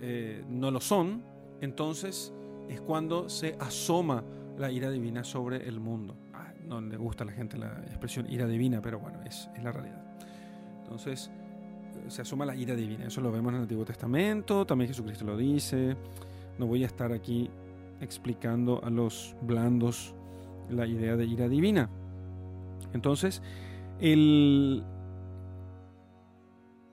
eh, 0.00 0.44
no 0.48 0.70
lo 0.70 0.80
son, 0.80 1.24
entonces 1.60 2.32
es 2.68 2.80
cuando 2.80 3.28
se 3.28 3.56
asoma 3.58 4.24
la 4.56 4.70
ira 4.70 4.90
divina 4.90 5.24
sobre 5.24 5.68
el 5.68 5.80
mundo. 5.80 6.16
Ah, 6.32 6.52
no 6.62 6.80
le 6.80 6.96
gusta 6.96 7.24
a 7.24 7.26
la 7.26 7.32
gente 7.32 7.56
la 7.56 7.82
expresión 7.86 8.30
ira 8.30 8.46
divina, 8.46 8.80
pero 8.80 8.98
bueno, 8.98 9.20
es, 9.24 9.48
la 9.62 9.72
realidad. 9.72 10.04
Entonces 10.78 11.30
se 12.10 12.22
asoma 12.22 12.44
la 12.44 12.54
ira 12.54 12.74
divina. 12.74 13.06
Eso 13.06 13.20
lo 13.20 13.30
vemos 13.30 13.50
en 13.50 13.56
el 13.56 13.62
Antiguo 13.62 13.84
Testamento, 13.84 14.66
también 14.66 14.88
Jesucristo 14.88 15.24
lo 15.24 15.36
dice. 15.36 15.96
No 16.58 16.66
voy 16.66 16.82
a 16.82 16.86
estar 16.86 17.12
aquí 17.12 17.50
explicando 18.00 18.82
a 18.84 18.90
los 18.90 19.34
blandos 19.42 20.14
la 20.70 20.86
idea 20.86 21.16
de 21.16 21.26
ira 21.26 21.48
divina. 21.48 21.88
Entonces, 22.92 23.42
el... 24.00 24.84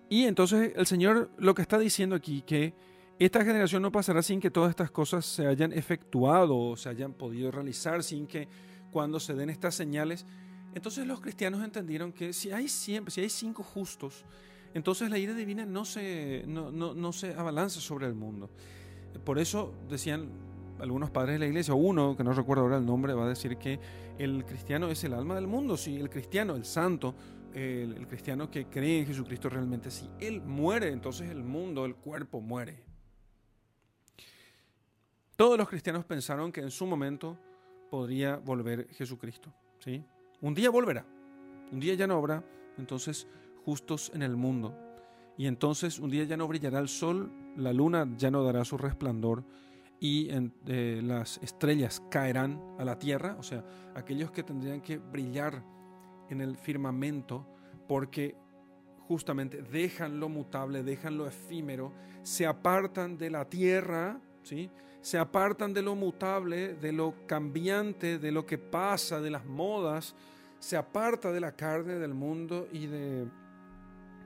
Y 0.07 0.25
entonces 0.25 0.73
el 0.75 0.85
Señor 0.85 1.31
lo 1.37 1.55
que 1.55 1.61
está 1.61 1.79
diciendo 1.79 2.15
aquí, 2.15 2.41
que 2.41 2.73
esta 3.17 3.43
generación 3.43 3.81
no 3.81 3.91
pasará 3.91 4.21
sin 4.21 4.39
que 4.39 4.51
todas 4.51 4.69
estas 4.69 4.91
cosas 4.91 5.25
se 5.25 5.47
hayan 5.47 5.73
efectuado 5.73 6.57
o 6.57 6.77
se 6.77 6.89
hayan 6.89 7.13
podido 7.13 7.49
realizar, 7.49 8.03
sin 8.03 8.27
que 8.27 8.47
cuando 8.91 9.19
se 9.19 9.33
den 9.33 9.49
estas 9.49 9.73
señales. 9.75 10.25
Entonces 10.73 11.07
los 11.07 11.21
cristianos 11.21 11.63
entendieron 11.63 12.11
que 12.11 12.33
si 12.33 12.51
hay, 12.51 12.67
siempre, 12.67 13.11
si 13.11 13.21
hay 13.21 13.29
cinco 13.29 13.63
justos, 13.63 14.25
entonces 14.75 15.09
la 15.09 15.17
ira 15.17 15.33
divina 15.33 15.65
no 15.65 15.85
se, 15.85 16.43
no, 16.47 16.69
no, 16.69 16.93
no 16.93 17.13
se 17.13 17.33
abalanza 17.33 17.79
sobre 17.79 18.07
el 18.07 18.13
mundo. 18.13 18.49
Por 19.23 19.39
eso 19.39 19.73
decían 19.89 20.29
algunos 20.79 21.09
padres 21.09 21.35
de 21.35 21.39
la 21.39 21.47
iglesia, 21.47 21.73
uno, 21.73 22.17
que 22.17 22.25
no 22.25 22.33
recuerdo 22.33 22.63
ahora 22.63 22.77
el 22.77 22.85
nombre, 22.85 23.13
va 23.13 23.25
a 23.25 23.29
decir 23.29 23.57
que 23.57 23.79
el 24.19 24.45
cristiano 24.45 24.89
es 24.89 25.01
el 25.05 25.13
alma 25.13 25.35
del 25.35 25.47
mundo. 25.47 25.77
Si 25.77 25.95
el 25.95 26.09
cristiano, 26.09 26.55
el 26.55 26.65
santo, 26.65 27.15
el, 27.53 27.95
el 27.97 28.05
cristiano 28.05 28.51
que 28.51 28.65
cree 28.65 28.99
en 28.99 29.07
Jesucristo 29.07 29.47
realmente, 29.47 29.89
si 29.89 30.09
él 30.19 30.41
muere, 30.41 30.91
entonces 30.91 31.29
el 31.29 31.41
mundo, 31.41 31.85
el 31.85 31.95
cuerpo 31.95 32.41
muere. 32.41 32.83
Todos 35.37 35.57
los 35.57 35.69
cristianos 35.69 36.03
pensaron 36.03 36.51
que 36.51 36.59
en 36.59 36.71
su 36.71 36.85
momento 36.85 37.37
podría 37.89 38.35
volver 38.35 38.89
Jesucristo. 38.89 39.53
¿sí? 39.79 40.03
Un 40.41 40.53
día 40.53 40.69
volverá, 40.69 41.05
un 41.71 41.79
día 41.79 41.93
ya 41.93 42.07
no 42.07 42.15
habrá, 42.15 42.43
entonces, 42.77 43.27
justos 43.65 44.11
en 44.13 44.21
el 44.21 44.35
mundo. 44.35 44.77
Y 45.37 45.47
entonces 45.47 45.99
un 45.99 46.09
día 46.09 46.23
ya 46.23 46.37
no 46.37 46.47
brillará 46.47 46.79
el 46.79 46.87
sol, 46.87 47.31
la 47.57 47.73
luna 47.73 48.07
ya 48.17 48.31
no 48.31 48.43
dará 48.43 48.63
su 48.63 48.77
resplandor 48.77 49.43
y 49.99 50.29
eh, 50.29 51.01
las 51.03 51.39
estrellas 51.39 52.01
caerán 52.09 52.61
a 52.77 52.85
la 52.85 52.99
tierra, 52.99 53.35
o 53.39 53.43
sea, 53.43 53.65
aquellos 53.95 54.31
que 54.31 54.43
tendrían 54.43 54.81
que 54.81 54.97
brillar 54.97 55.63
en 56.29 56.41
el 56.41 56.57
firmamento 56.57 57.47
porque 57.87 58.35
justamente 59.07 59.61
dejan 59.61 60.19
lo 60.19 60.29
mutable, 60.29 60.83
dejan 60.83 61.17
lo 61.17 61.27
efímero, 61.27 61.93
se 62.23 62.45
apartan 62.45 63.17
de 63.17 63.29
la 63.29 63.45
tierra, 63.45 64.19
¿sí? 64.43 64.69
se 65.01 65.17
apartan 65.17 65.73
de 65.73 65.81
lo 65.81 65.95
mutable, 65.95 66.73
de 66.73 66.91
lo 66.91 67.13
cambiante, 67.27 68.17
de 68.17 68.31
lo 68.31 68.45
que 68.45 68.57
pasa, 68.57 69.21
de 69.21 69.29
las 69.29 69.45
modas, 69.45 70.15
se 70.59 70.77
aparta 70.77 71.31
de 71.31 71.39
la 71.39 71.55
carne, 71.55 71.95
del 71.95 72.15
mundo 72.15 72.67
y, 72.71 72.87
de, 72.87 73.27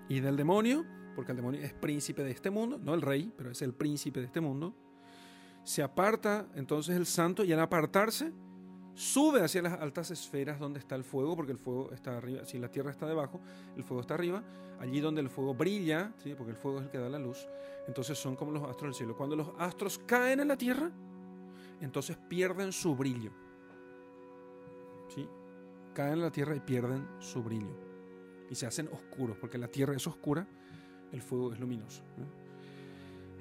y 0.09 0.19
del 0.19 0.35
demonio, 0.35 0.85
porque 1.15 1.31
el 1.31 1.37
demonio 1.37 1.61
es 1.61 1.73
príncipe 1.73 2.23
de 2.23 2.31
este 2.31 2.49
mundo, 2.49 2.79
no 2.81 2.93
el 2.93 3.01
rey, 3.01 3.31
pero 3.37 3.51
es 3.51 3.61
el 3.61 3.73
príncipe 3.73 4.19
de 4.19 4.25
este 4.25 4.41
mundo. 4.41 4.73
Se 5.63 5.83
aparta 5.83 6.47
entonces 6.55 6.97
el 6.97 7.05
santo 7.05 7.43
y 7.43 7.53
al 7.53 7.59
apartarse, 7.59 8.33
sube 8.95 9.41
hacia 9.41 9.61
las 9.61 9.79
altas 9.79 10.11
esferas 10.11 10.59
donde 10.59 10.79
está 10.79 10.95
el 10.95 11.03
fuego, 11.03 11.35
porque 11.35 11.51
el 11.51 11.59
fuego 11.59 11.91
está 11.93 12.17
arriba, 12.17 12.43
si 12.43 12.57
la 12.57 12.69
tierra 12.69 12.91
está 12.91 13.05
debajo, 13.05 13.39
el 13.77 13.83
fuego 13.83 14.01
está 14.01 14.15
arriba, 14.15 14.43
allí 14.79 14.99
donde 14.99 15.21
el 15.21 15.29
fuego 15.29 15.53
brilla, 15.53 16.11
¿sí? 16.23 16.33
porque 16.35 16.51
el 16.51 16.57
fuego 16.57 16.79
es 16.79 16.85
el 16.85 16.91
que 16.91 16.97
da 16.97 17.07
la 17.07 17.19
luz, 17.19 17.47
entonces 17.87 18.17
son 18.17 18.35
como 18.35 18.51
los 18.51 18.63
astros 18.63 18.89
del 18.89 18.93
cielo. 18.95 19.15
Cuando 19.15 19.35
los 19.35 19.51
astros 19.59 19.99
caen 20.05 20.39
en 20.39 20.47
la 20.47 20.57
tierra, 20.57 20.91
entonces 21.81 22.17
pierden 22.27 22.71
su 22.71 22.95
brillo. 22.95 23.31
¿Sí? 25.13 25.27
Caen 25.93 26.13
en 26.13 26.21
la 26.21 26.31
tierra 26.31 26.55
y 26.55 26.59
pierden 26.59 27.07
su 27.19 27.43
brillo. 27.43 27.88
Y 28.49 28.55
se 28.55 28.65
hacen 28.65 28.89
oscuros, 28.91 29.37
porque 29.37 29.57
la 29.57 29.67
tierra 29.67 29.95
es 29.95 30.07
oscura, 30.07 30.47
el 31.11 31.21
fuego 31.21 31.53
es 31.53 31.59
luminoso. 31.59 32.03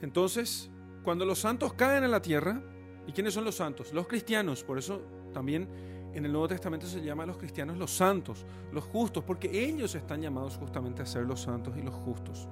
Entonces, 0.03 0.71
cuando 1.03 1.25
los 1.25 1.39
santos 1.39 1.73
caen 1.75 2.05
en 2.05 2.11
la 2.11 2.21
tierra, 2.21 2.63
¿y 3.07 3.13
quiénes 3.13 3.35
son 3.35 3.45
los 3.45 3.55
santos? 3.55 3.93
Los 3.93 4.07
cristianos, 4.07 4.63
por 4.63 4.79
eso 4.79 5.01
también 5.33 5.69
en 6.13 6.25
el 6.25 6.33
Nuevo 6.33 6.49
Testamento 6.49 6.87
se 6.87 7.03
llama 7.03 7.23
a 7.23 7.27
los 7.27 7.37
cristianos 7.37 7.77
los 7.77 7.91
santos, 7.91 8.45
los 8.73 8.85
justos, 8.85 9.25
porque 9.25 9.49
ellos 9.65 9.95
están 9.95 10.21
llamados 10.21 10.57
justamente 10.57 11.03
a 11.03 11.07
ser 11.07 11.25
los 11.25 11.41
santos 11.41 11.77
y 11.77 11.83
los 11.83 11.95
justos. 11.95 12.49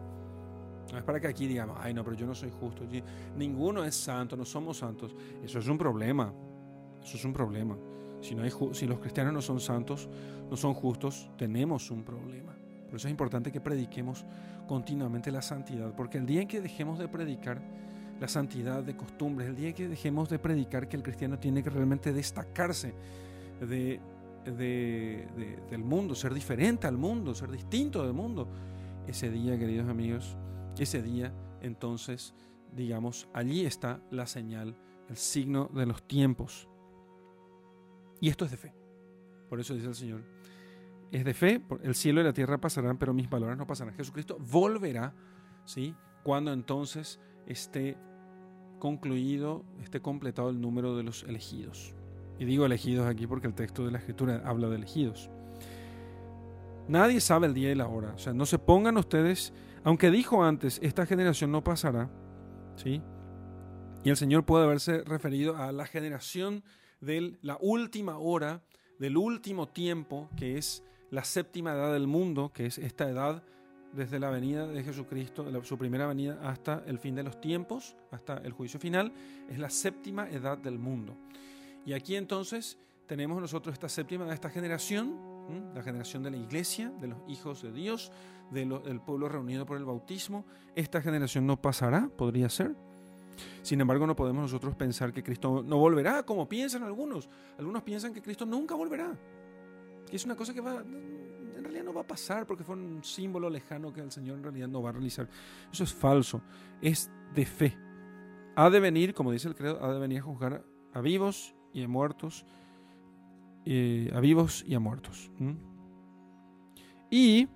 No 0.92 0.98
es 0.98 1.04
para 1.04 1.20
que 1.20 1.26
aquí 1.26 1.46
digamos, 1.46 1.76
ay 1.80 1.92
no, 1.92 2.04
pero 2.04 2.16
yo 2.16 2.26
no 2.26 2.34
soy 2.34 2.50
justo. 2.50 2.84
Ninguno 3.36 3.84
es 3.84 3.94
santo, 3.94 4.36
no 4.36 4.44
somos 4.44 4.78
santos. 4.78 5.14
Eso 5.42 5.58
es 5.58 5.66
un 5.66 5.78
problema. 5.78 6.32
Eso 7.02 7.16
es 7.16 7.24
un 7.24 7.32
problema. 7.32 7.76
Si, 8.20 8.34
los 8.86 8.98
cristianos 8.98 9.32
no 9.32 9.42
son 9.42 9.60
santos, 9.60 10.08
no 10.50 10.56
son 10.56 10.74
justos, 10.74 11.30
tenemos 11.36 11.90
un 11.90 12.02
problema. 12.02 12.56
Por 12.86 12.96
eso 12.96 13.08
es 13.08 13.10
importante 13.10 13.52
que 13.52 13.60
prediquemos 13.60 14.24
continuamente 14.66 15.30
la 15.30 15.42
santidad, 15.42 15.94
porque 15.94 16.18
el 16.18 16.26
día 16.26 16.42
en 16.42 16.48
que 16.48 16.60
dejemos 16.60 16.98
de 16.98 17.08
predicar 17.08 17.60
la 18.20 18.28
santidad 18.28 18.82
de 18.82 18.96
costumbres, 18.96 19.48
el 19.48 19.56
día 19.56 19.72
que 19.74 19.88
dejemos 19.88 20.28
de 20.28 20.38
predicar 20.38 20.88
que 20.88 20.96
el 20.96 21.02
cristiano 21.02 21.38
tiene 21.38 21.62
que 21.62 21.70
realmente 21.70 22.12
destacarse 22.12 22.94
de 23.60 24.00
del 24.52 25.82
mundo, 25.82 26.14
ser 26.14 26.32
diferente 26.32 26.86
al 26.86 26.96
mundo, 26.96 27.34
ser 27.34 27.50
distinto 27.50 28.02
del 28.02 28.12
mundo. 28.12 28.48
Ese 29.06 29.30
día, 29.30 29.58
queridos 29.58 29.88
amigos, 29.88 30.36
ese 30.78 31.02
día, 31.02 31.32
entonces, 31.60 32.34
digamos, 32.72 33.28
allí 33.32 33.66
está 33.66 34.00
la 34.10 34.26
señal, 34.26 34.76
el 35.08 35.16
signo 35.16 35.70
de 35.74 35.86
los 35.86 36.02
tiempos. 36.06 36.68
Y 38.20 38.28
esto 38.28 38.44
es 38.44 38.50
de 38.50 38.56
fe. 38.56 38.74
Por 39.48 39.60
eso 39.60 39.74
dice 39.74 39.86
el 39.86 39.94
Señor, 39.94 40.22
es 41.12 41.24
de 41.24 41.34
fe, 41.34 41.62
el 41.82 41.94
cielo 41.94 42.20
y 42.20 42.24
la 42.24 42.32
tierra 42.32 42.58
pasarán, 42.58 42.98
pero 42.98 43.14
mis 43.14 43.30
valores 43.30 43.56
no 43.56 43.66
pasarán. 43.66 43.94
Jesucristo 43.94 44.38
volverá, 44.40 45.14
¿sí? 45.64 45.94
Cuando 46.22 46.52
entonces 46.52 47.20
esté 47.46 47.96
concluido, 48.78 49.64
esté 49.82 50.00
completado 50.00 50.50
el 50.50 50.60
número 50.60 50.96
de 50.96 51.04
los 51.04 51.22
elegidos. 51.24 51.94
Y 52.38 52.44
digo 52.44 52.66
elegidos 52.66 53.06
aquí 53.06 53.26
porque 53.26 53.46
el 53.46 53.54
texto 53.54 53.84
de 53.84 53.92
la 53.92 53.98
Escritura 53.98 54.42
habla 54.44 54.68
de 54.68 54.76
elegidos. 54.76 55.30
Nadie 56.88 57.20
sabe 57.20 57.46
el 57.46 57.54
día 57.54 57.72
y 57.72 57.74
la 57.74 57.88
hora. 57.88 58.12
O 58.14 58.18
sea, 58.18 58.32
no 58.32 58.46
se 58.46 58.58
pongan 58.58 58.96
ustedes, 58.96 59.52
aunque 59.84 60.10
dijo 60.10 60.44
antes, 60.44 60.78
esta 60.82 61.06
generación 61.06 61.50
no 61.50 61.64
pasará, 61.64 62.10
¿sí? 62.76 63.02
Y 64.04 64.10
el 64.10 64.16
Señor 64.16 64.44
puede 64.44 64.64
haberse 64.64 65.02
referido 65.02 65.56
a 65.56 65.72
la 65.72 65.86
generación 65.86 66.62
de 67.06 67.38
la 67.42 67.56
última 67.60 68.18
hora, 68.18 68.62
del 68.98 69.16
último 69.16 69.68
tiempo, 69.68 70.28
que 70.36 70.58
es 70.58 70.82
la 71.10 71.24
séptima 71.24 71.72
edad 71.72 71.92
del 71.92 72.06
mundo, 72.06 72.50
que 72.52 72.66
es 72.66 72.78
esta 72.78 73.08
edad 73.08 73.42
desde 73.92 74.18
la 74.18 74.28
venida 74.28 74.66
de 74.66 74.82
Jesucristo, 74.82 75.46
su 75.64 75.78
primera 75.78 76.06
venida 76.06 76.38
hasta 76.42 76.82
el 76.86 76.98
fin 76.98 77.14
de 77.14 77.22
los 77.22 77.40
tiempos, 77.40 77.96
hasta 78.10 78.38
el 78.38 78.52
juicio 78.52 78.78
final, 78.78 79.12
es 79.48 79.58
la 79.58 79.70
séptima 79.70 80.28
edad 80.28 80.58
del 80.58 80.78
mundo. 80.78 81.16
Y 81.86 81.92
aquí 81.92 82.16
entonces 82.16 82.76
tenemos 83.06 83.40
nosotros 83.40 83.72
esta 83.72 83.88
séptima, 83.88 84.30
esta 84.34 84.50
generación, 84.50 85.36
la 85.74 85.82
generación 85.82 86.24
de 86.24 86.32
la 86.32 86.36
iglesia, 86.36 86.90
de 87.00 87.06
los 87.06 87.18
hijos 87.28 87.62
de 87.62 87.72
Dios, 87.72 88.10
del 88.50 89.00
pueblo 89.00 89.28
reunido 89.28 89.64
por 89.64 89.76
el 89.76 89.84
bautismo. 89.84 90.44
Esta 90.74 91.00
generación 91.00 91.46
no 91.46 91.62
pasará, 91.62 92.10
podría 92.16 92.48
ser. 92.48 92.74
Sin 93.62 93.80
embargo, 93.80 94.06
no 94.06 94.16
podemos 94.16 94.42
nosotros 94.42 94.74
pensar 94.74 95.12
que 95.12 95.22
Cristo 95.22 95.62
no 95.64 95.78
volverá, 95.78 96.24
como 96.24 96.48
piensan 96.48 96.82
algunos. 96.82 97.28
Algunos 97.58 97.82
piensan 97.82 98.12
que 98.12 98.22
Cristo 98.22 98.46
nunca 98.46 98.74
volverá. 98.74 99.16
Que 100.08 100.16
es 100.16 100.24
una 100.24 100.36
cosa 100.36 100.54
que 100.54 100.60
va, 100.60 100.76
en 100.76 101.62
realidad 101.62 101.84
no 101.84 101.92
va 101.92 102.02
a 102.02 102.06
pasar 102.06 102.46
porque 102.46 102.64
fue 102.64 102.76
un 102.76 103.02
símbolo 103.02 103.50
lejano 103.50 103.92
que 103.92 104.00
el 104.00 104.12
Señor 104.12 104.36
en 104.38 104.44
realidad 104.44 104.68
no 104.68 104.82
va 104.82 104.90
a 104.90 104.92
realizar. 104.92 105.28
Eso 105.72 105.84
es 105.84 105.92
falso. 105.92 106.40
Es 106.80 107.10
de 107.34 107.44
fe. 107.44 107.76
Ha 108.54 108.70
de 108.70 108.80
venir, 108.80 109.14
como 109.14 109.32
dice 109.32 109.48
el 109.48 109.54
credo, 109.54 109.82
ha 109.82 109.92
de 109.92 110.00
venir 110.00 110.18
a 110.20 110.22
juzgar 110.22 110.64
a 110.94 111.00
vivos 111.00 111.54
y 111.72 111.82
a 111.82 111.88
muertos, 111.88 112.46
eh, 113.66 114.10
a 114.14 114.20
vivos 114.20 114.64
y 114.66 114.74
a 114.74 114.80
muertos. 114.80 115.30
Y 117.10 117.48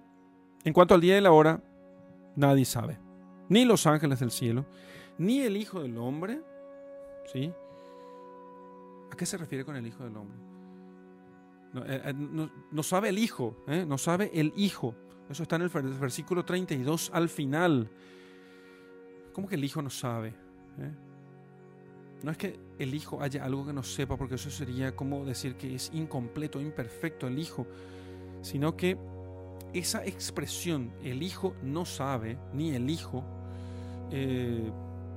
en 0.64 0.72
cuanto 0.74 0.94
al 0.94 1.00
día 1.00 1.16
y 1.16 1.20
la 1.22 1.32
hora, 1.32 1.62
nadie 2.36 2.66
sabe, 2.66 2.98
ni 3.48 3.64
los 3.64 3.86
ángeles 3.86 4.20
del 4.20 4.30
cielo, 4.30 4.66
ni 5.20 5.42
el 5.42 5.56
Hijo 5.56 5.82
del 5.82 5.96
Hombre. 5.98 6.40
¿Sí? 7.32 7.52
¿A 9.12 9.16
qué 9.16 9.26
se 9.26 9.36
refiere 9.36 9.64
con 9.64 9.76
el 9.76 9.86
Hijo 9.86 10.02
del 10.02 10.16
Hombre? 10.16 10.38
No, 11.72 11.84
eh, 11.84 12.02
eh, 12.04 12.82
sabe 12.82 13.10
el 13.10 13.18
Hijo, 13.18 13.64
no 13.86 13.98
sabe 13.98 14.30
el 14.34 14.52
Hijo. 14.56 14.94
Eso 15.28 15.44
está 15.44 15.56
en 15.56 15.62
el 15.62 15.68
versículo 15.68 16.44
32 16.44 17.10
al 17.14 17.28
final. 17.28 17.88
¿Cómo 19.32 19.46
que 19.46 19.54
el 19.54 19.64
Hijo 19.64 19.80
no 19.82 19.90
sabe? 19.90 20.34
No 22.22 22.30
es 22.30 22.36
que 22.36 22.58
el 22.78 22.94
hijo 22.94 23.22
haya 23.22 23.44
algo 23.44 23.64
que 23.64 23.72
no 23.72 23.82
sepa, 23.82 24.16
porque 24.16 24.34
eso 24.34 24.50
sería 24.50 24.94
como 24.94 25.24
decir 25.24 25.54
que 25.54 25.74
es 25.74 25.90
incompleto, 25.94 26.60
imperfecto 26.60 27.26
el 27.26 27.38
hijo, 27.38 27.66
sino 28.42 28.76
que 28.76 28.98
esa 29.72 30.04
expresión, 30.04 30.92
el 31.02 31.22
hijo 31.22 31.54
no 31.62 31.86
sabe, 31.86 32.36
ni 32.52 32.74
el 32.74 32.90
hijo, 32.90 33.24
eh, 34.10 34.70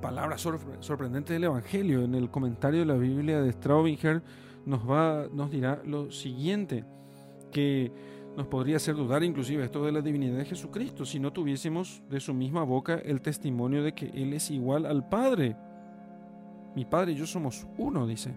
palabra 0.03 0.37
sorprendente 0.37 1.31
del 1.31 1.45
Evangelio, 1.45 2.03
en 2.03 2.13
el 2.13 2.29
comentario 2.29 2.81
de 2.81 2.85
la 2.85 2.95
Biblia 2.95 3.41
de 3.41 3.53
Straubinger 3.53 4.21
nos, 4.65 4.87
va, 4.87 5.27
nos 5.31 5.49
dirá 5.49 5.81
lo 5.85 6.11
siguiente, 6.11 6.83
que 7.53 7.89
nos 8.35 8.47
podría 8.47 8.75
hacer 8.75 8.95
dudar 8.95 9.23
inclusive 9.23 9.63
esto 9.63 9.85
de 9.85 9.93
la 9.93 10.01
divinidad 10.01 10.39
de 10.39 10.45
Jesucristo 10.45 11.05
si 11.05 11.21
no 11.21 11.31
tuviésemos 11.31 12.03
de 12.09 12.19
su 12.19 12.33
misma 12.33 12.63
boca 12.63 12.95
el 12.95 13.21
testimonio 13.21 13.81
de 13.81 13.93
que 13.93 14.07
Él 14.07 14.33
es 14.33 14.51
igual 14.51 14.85
al 14.85 15.07
Padre. 15.07 15.55
Mi 16.75 16.83
Padre 16.83 17.13
y 17.13 17.15
yo 17.15 17.25
somos 17.25 17.65
uno, 17.77 18.05
dice. 18.05 18.33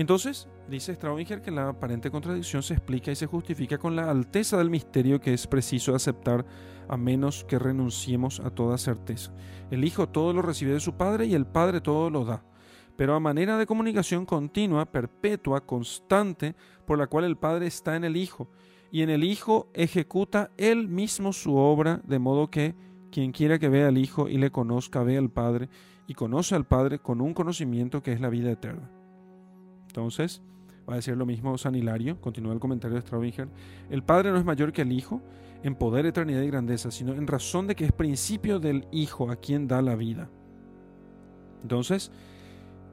Entonces, 0.00 0.48
dice 0.66 0.94
Straubinger 0.94 1.42
que 1.42 1.50
la 1.50 1.68
aparente 1.68 2.10
contradicción 2.10 2.62
se 2.62 2.72
explica 2.72 3.12
y 3.12 3.16
se 3.16 3.26
justifica 3.26 3.76
con 3.76 3.96
la 3.96 4.10
alteza 4.10 4.56
del 4.56 4.70
misterio 4.70 5.20
que 5.20 5.34
es 5.34 5.46
preciso 5.46 5.94
aceptar 5.94 6.46
a 6.88 6.96
menos 6.96 7.44
que 7.44 7.58
renunciemos 7.58 8.40
a 8.40 8.48
toda 8.48 8.78
certeza. 8.78 9.30
El 9.70 9.84
Hijo 9.84 10.08
todo 10.08 10.32
lo 10.32 10.40
recibe 10.40 10.72
de 10.72 10.80
su 10.80 10.94
Padre 10.94 11.26
y 11.26 11.34
el 11.34 11.44
Padre 11.44 11.82
todo 11.82 12.08
lo 12.08 12.24
da, 12.24 12.42
pero 12.96 13.14
a 13.14 13.20
manera 13.20 13.58
de 13.58 13.66
comunicación 13.66 14.24
continua, 14.24 14.90
perpetua, 14.90 15.66
constante, 15.66 16.56
por 16.86 16.96
la 16.96 17.06
cual 17.06 17.24
el 17.26 17.36
Padre 17.36 17.66
está 17.66 17.94
en 17.94 18.04
el 18.04 18.16
Hijo, 18.16 18.48
y 18.90 19.02
en 19.02 19.10
el 19.10 19.22
Hijo 19.22 19.68
ejecuta 19.74 20.50
él 20.56 20.88
mismo 20.88 21.34
su 21.34 21.56
obra, 21.56 22.00
de 22.06 22.18
modo 22.18 22.48
que 22.48 22.74
quien 23.12 23.32
quiera 23.32 23.58
que 23.58 23.68
vea 23.68 23.88
al 23.88 23.98
Hijo 23.98 24.30
y 24.30 24.38
le 24.38 24.50
conozca, 24.50 25.02
vea 25.02 25.18
al 25.18 25.28
Padre, 25.28 25.68
y 26.06 26.14
conoce 26.14 26.54
al 26.54 26.64
Padre 26.64 27.00
con 27.00 27.20
un 27.20 27.34
conocimiento 27.34 28.02
que 28.02 28.14
es 28.14 28.20
la 28.22 28.30
vida 28.30 28.50
eterna. 28.50 28.90
Entonces, 29.90 30.40
va 30.88 30.94
a 30.94 30.96
decir 30.96 31.16
lo 31.16 31.26
mismo 31.26 31.58
San 31.58 31.74
Hilario, 31.74 32.20
continúa 32.20 32.52
el 32.52 32.60
comentario 32.60 32.94
de 32.94 33.02
Straubinger, 33.02 33.48
el 33.90 34.04
Padre 34.04 34.30
no 34.30 34.38
es 34.38 34.44
mayor 34.44 34.72
que 34.72 34.82
el 34.82 34.92
Hijo 34.92 35.20
en 35.64 35.74
poder, 35.74 36.06
eternidad 36.06 36.42
y 36.42 36.46
grandeza, 36.46 36.92
sino 36.92 37.12
en 37.12 37.26
razón 37.26 37.66
de 37.66 37.74
que 37.74 37.84
es 37.84 37.92
principio 37.92 38.60
del 38.60 38.86
Hijo 38.92 39.30
a 39.30 39.36
quien 39.36 39.66
da 39.66 39.82
la 39.82 39.96
vida. 39.96 40.30
Entonces, 41.62 42.12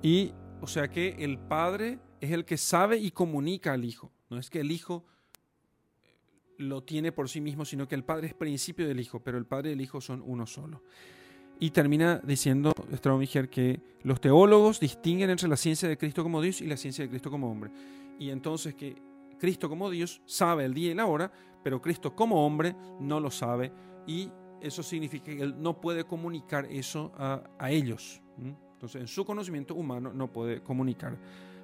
y 0.01 0.33
o 0.59 0.65
sea 0.65 0.87
que 0.89 1.15
el 1.19 1.37
Padre 1.37 1.99
es 2.19 2.31
el 2.31 2.45
que 2.45 2.57
sabe 2.57 2.97
y 2.97 3.11
comunica 3.11 3.73
al 3.73 3.85
Hijo, 3.85 4.11
no 4.29 4.39
es 4.39 4.49
que 4.49 4.61
el 4.61 4.71
Hijo 4.71 5.05
lo 6.57 6.81
tiene 6.81 7.11
por 7.11 7.29
sí 7.29 7.41
mismo, 7.41 7.63
sino 7.63 7.87
que 7.87 7.93
el 7.93 8.03
Padre 8.03 8.27
es 8.27 8.33
principio 8.33 8.87
del 8.87 8.99
Hijo, 8.99 9.19
pero 9.19 9.37
el 9.37 9.45
Padre 9.45 9.69
y 9.69 9.73
el 9.73 9.81
Hijo 9.81 10.01
son 10.01 10.23
uno 10.25 10.47
solo. 10.47 10.81
Y 11.59 11.71
termina 11.71 12.21
diciendo 12.23 12.71
Straubinger 12.93 13.49
que 13.49 13.81
los 14.03 14.21
teólogos 14.21 14.79
distinguen 14.79 15.29
entre 15.29 15.47
la 15.47 15.57
ciencia 15.57 15.89
de 15.89 15.97
Cristo 15.97 16.23
como 16.23 16.41
Dios 16.41 16.61
y 16.61 16.67
la 16.67 16.77
ciencia 16.77 17.03
de 17.03 17.09
Cristo 17.09 17.31
como 17.31 17.51
hombre. 17.51 17.71
Y 18.19 18.29
entonces 18.29 18.75
que 18.75 18.95
Cristo 19.39 19.69
como 19.69 19.89
Dios 19.89 20.21
sabe 20.25 20.65
el 20.65 20.73
día 20.73 20.91
y 20.91 20.93
la 20.93 21.05
hora, 21.05 21.31
pero 21.63 21.81
Cristo 21.81 22.15
como 22.15 22.45
hombre 22.45 22.75
no 22.99 23.19
lo 23.19 23.31
sabe 23.31 23.71
y 24.05 24.29
eso 24.61 24.83
significa 24.83 25.25
que 25.25 25.41
él 25.41 25.55
no 25.59 25.79
puede 25.79 26.03
comunicar 26.03 26.65
eso 26.65 27.11
a, 27.17 27.43
a 27.57 27.71
ellos. 27.71 28.21
Entonces 28.73 29.01
en 29.01 29.07
su 29.07 29.25
conocimiento 29.25 29.75
humano 29.75 30.13
no 30.13 30.31
puede 30.31 30.61
comunicar 30.61 31.17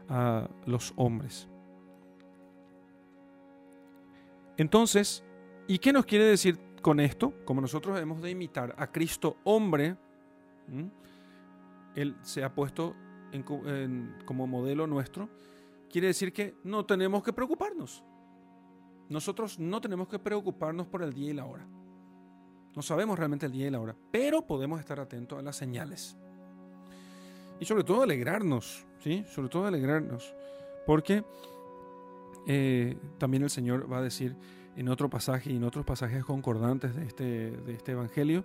a 0.10 0.50
los 0.66 0.94
hombres. 0.96 1.48
Entonces, 4.58 5.24
¿y 5.68 5.80
qué 5.80 5.94
nos 5.94 6.06
quiere 6.06 6.26
decir 6.26 6.60
con 6.84 7.00
esto, 7.00 7.34
como 7.46 7.62
nosotros 7.62 8.00
hemos 8.00 8.22
de 8.22 8.30
imitar 8.30 8.76
a 8.78 8.92
Cristo 8.92 9.38
hombre, 9.46 9.96
Él 11.96 12.16
se 12.22 12.44
ha 12.44 12.54
puesto 12.54 12.94
como 14.26 14.46
modelo 14.46 14.86
nuestro, 14.86 15.30
quiere 15.90 16.08
decir 16.08 16.32
que 16.32 16.56
no 16.64 16.86
tenemos 16.86 17.24
que 17.24 17.34
preocuparnos. 17.34 18.04
Nosotros 19.10 19.58
no 19.58 19.82
tenemos 19.82 20.08
que 20.08 20.20
preocuparnos 20.20 20.86
por 20.88 21.02
el 21.02 21.14
día 21.14 21.32
y 21.32 21.34
la 21.34 21.46
hora. 21.46 21.66
No 22.76 22.82
sabemos 22.82 23.18
realmente 23.18 23.46
el 23.46 23.52
día 23.52 23.68
y 23.68 23.72
la 23.72 23.80
hora, 23.80 23.96
pero 24.12 24.46
podemos 24.46 24.80
estar 24.80 25.00
atentos 25.00 25.40
a 25.40 25.42
las 25.42 25.56
señales. 25.56 26.18
Y 27.60 27.66
sobre 27.66 27.84
todo 27.84 28.04
alegrarnos, 28.04 28.86
¿sí? 29.00 29.24
Sobre 29.28 29.48
todo 29.48 29.66
alegrarnos. 29.66 30.34
Porque 30.86 31.24
eh, 32.46 32.98
también 33.18 33.44
el 33.44 33.50
Señor 33.50 33.92
va 33.92 34.00
a 34.00 34.02
decir, 34.02 34.36
en 34.76 34.90
otro 34.90 35.10
pasaje 35.10 35.52
y 35.52 35.58
en 35.58 35.64
otros 35.64 35.86
pasajes 35.86 36.24
concordantes 36.26 36.96
de 36.96 37.06
este, 37.06 37.52
de 37.52 37.74
este 37.74 37.92
Evangelio 37.92 38.44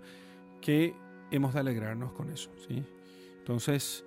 que 0.61 0.95
hemos 1.31 1.55
de 1.55 1.61
alegrarnos 1.61 2.13
con 2.13 2.31
eso. 2.31 2.51
¿sí? 2.67 2.85
Entonces, 3.39 4.05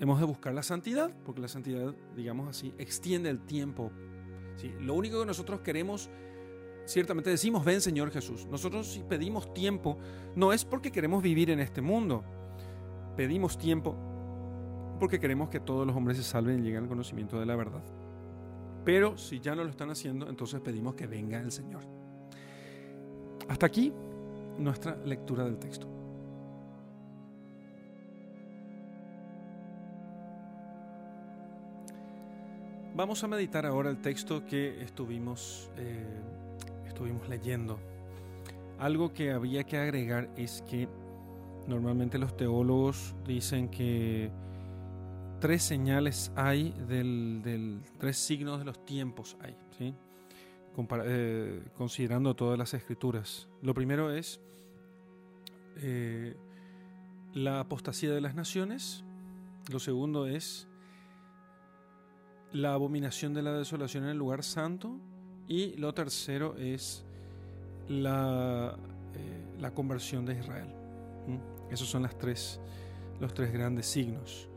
hemos 0.00 0.20
de 0.20 0.26
buscar 0.26 0.54
la 0.54 0.62
santidad, 0.62 1.10
porque 1.24 1.40
la 1.40 1.48
santidad, 1.48 1.94
digamos 2.16 2.48
así, 2.48 2.74
extiende 2.78 3.30
el 3.30 3.40
tiempo. 3.40 3.90
¿sí? 4.56 4.72
Lo 4.80 4.94
único 4.94 5.20
que 5.20 5.26
nosotros 5.26 5.60
queremos, 5.60 6.10
ciertamente 6.86 7.30
decimos, 7.30 7.64
ven 7.64 7.80
Señor 7.80 8.10
Jesús. 8.10 8.46
Nosotros 8.46 8.86
si 8.86 9.00
pedimos 9.00 9.52
tiempo, 9.54 9.98
no 10.36 10.52
es 10.52 10.64
porque 10.64 10.92
queremos 10.92 11.22
vivir 11.22 11.50
en 11.50 11.60
este 11.60 11.80
mundo. 11.80 12.24
Pedimos 13.16 13.58
tiempo 13.58 13.96
porque 14.98 15.18
queremos 15.18 15.48
que 15.48 15.60
todos 15.60 15.86
los 15.86 15.96
hombres 15.96 16.16
se 16.16 16.22
salven 16.22 16.60
y 16.60 16.62
lleguen 16.62 16.84
al 16.84 16.88
conocimiento 16.88 17.38
de 17.38 17.46
la 17.46 17.56
verdad. 17.56 17.82
Pero 18.84 19.16
si 19.16 19.40
ya 19.40 19.54
no 19.54 19.64
lo 19.64 19.70
están 19.70 19.90
haciendo, 19.90 20.28
entonces 20.28 20.60
pedimos 20.60 20.94
que 20.94 21.06
venga 21.06 21.40
el 21.40 21.50
Señor. 21.50 21.82
Hasta 23.48 23.66
aquí 23.66 23.92
nuestra 24.58 24.96
lectura 25.04 25.44
del 25.44 25.58
texto. 25.58 25.86
Vamos 32.96 33.24
a 33.24 33.28
meditar 33.28 33.66
ahora 33.66 33.90
el 33.90 34.00
texto 34.00 34.44
que 34.46 34.80
estuvimos, 34.82 35.68
eh, 35.76 36.06
estuvimos 36.86 37.28
leyendo. 37.28 37.78
Algo 38.78 39.12
que 39.12 39.32
había 39.32 39.64
que 39.64 39.78
agregar 39.78 40.28
es 40.36 40.62
que 40.70 40.88
normalmente 41.66 42.18
los 42.18 42.36
teólogos 42.36 43.16
dicen 43.26 43.68
que 43.68 44.30
tres 45.44 45.62
señales 45.62 46.32
hay 46.36 46.70
del, 46.88 47.82
tres 47.98 48.16
signos 48.16 48.60
de 48.60 48.64
los 48.64 48.82
tiempos 48.86 49.36
hay, 49.42 49.54
¿sí? 49.76 49.94
Eh, 51.04 51.62
considerando 51.76 52.34
todas 52.34 52.58
las 52.58 52.72
escrituras. 52.72 53.46
Lo 53.60 53.74
primero 53.74 54.10
es 54.10 54.40
eh, 55.82 56.34
la 57.34 57.60
apostasía 57.60 58.10
de 58.10 58.22
las 58.22 58.34
naciones. 58.34 59.04
Lo 59.70 59.80
segundo 59.80 60.26
es 60.26 60.66
la 62.52 62.72
abominación 62.72 63.34
de 63.34 63.42
la 63.42 63.52
desolación 63.52 64.04
en 64.04 64.10
el 64.12 64.16
lugar 64.16 64.44
santo. 64.44 64.98
Y 65.46 65.76
lo 65.76 65.92
tercero 65.92 66.56
es 66.56 67.04
la, 67.90 68.78
eh, 69.12 69.58
la 69.60 69.74
conversión 69.74 70.24
de 70.24 70.38
Israel. 70.38 70.74
Esos 71.70 71.86
son 71.86 72.08
tres, 72.18 72.58
los 73.20 73.34
tres 73.34 73.52
grandes 73.52 73.84
signos. 73.84 74.48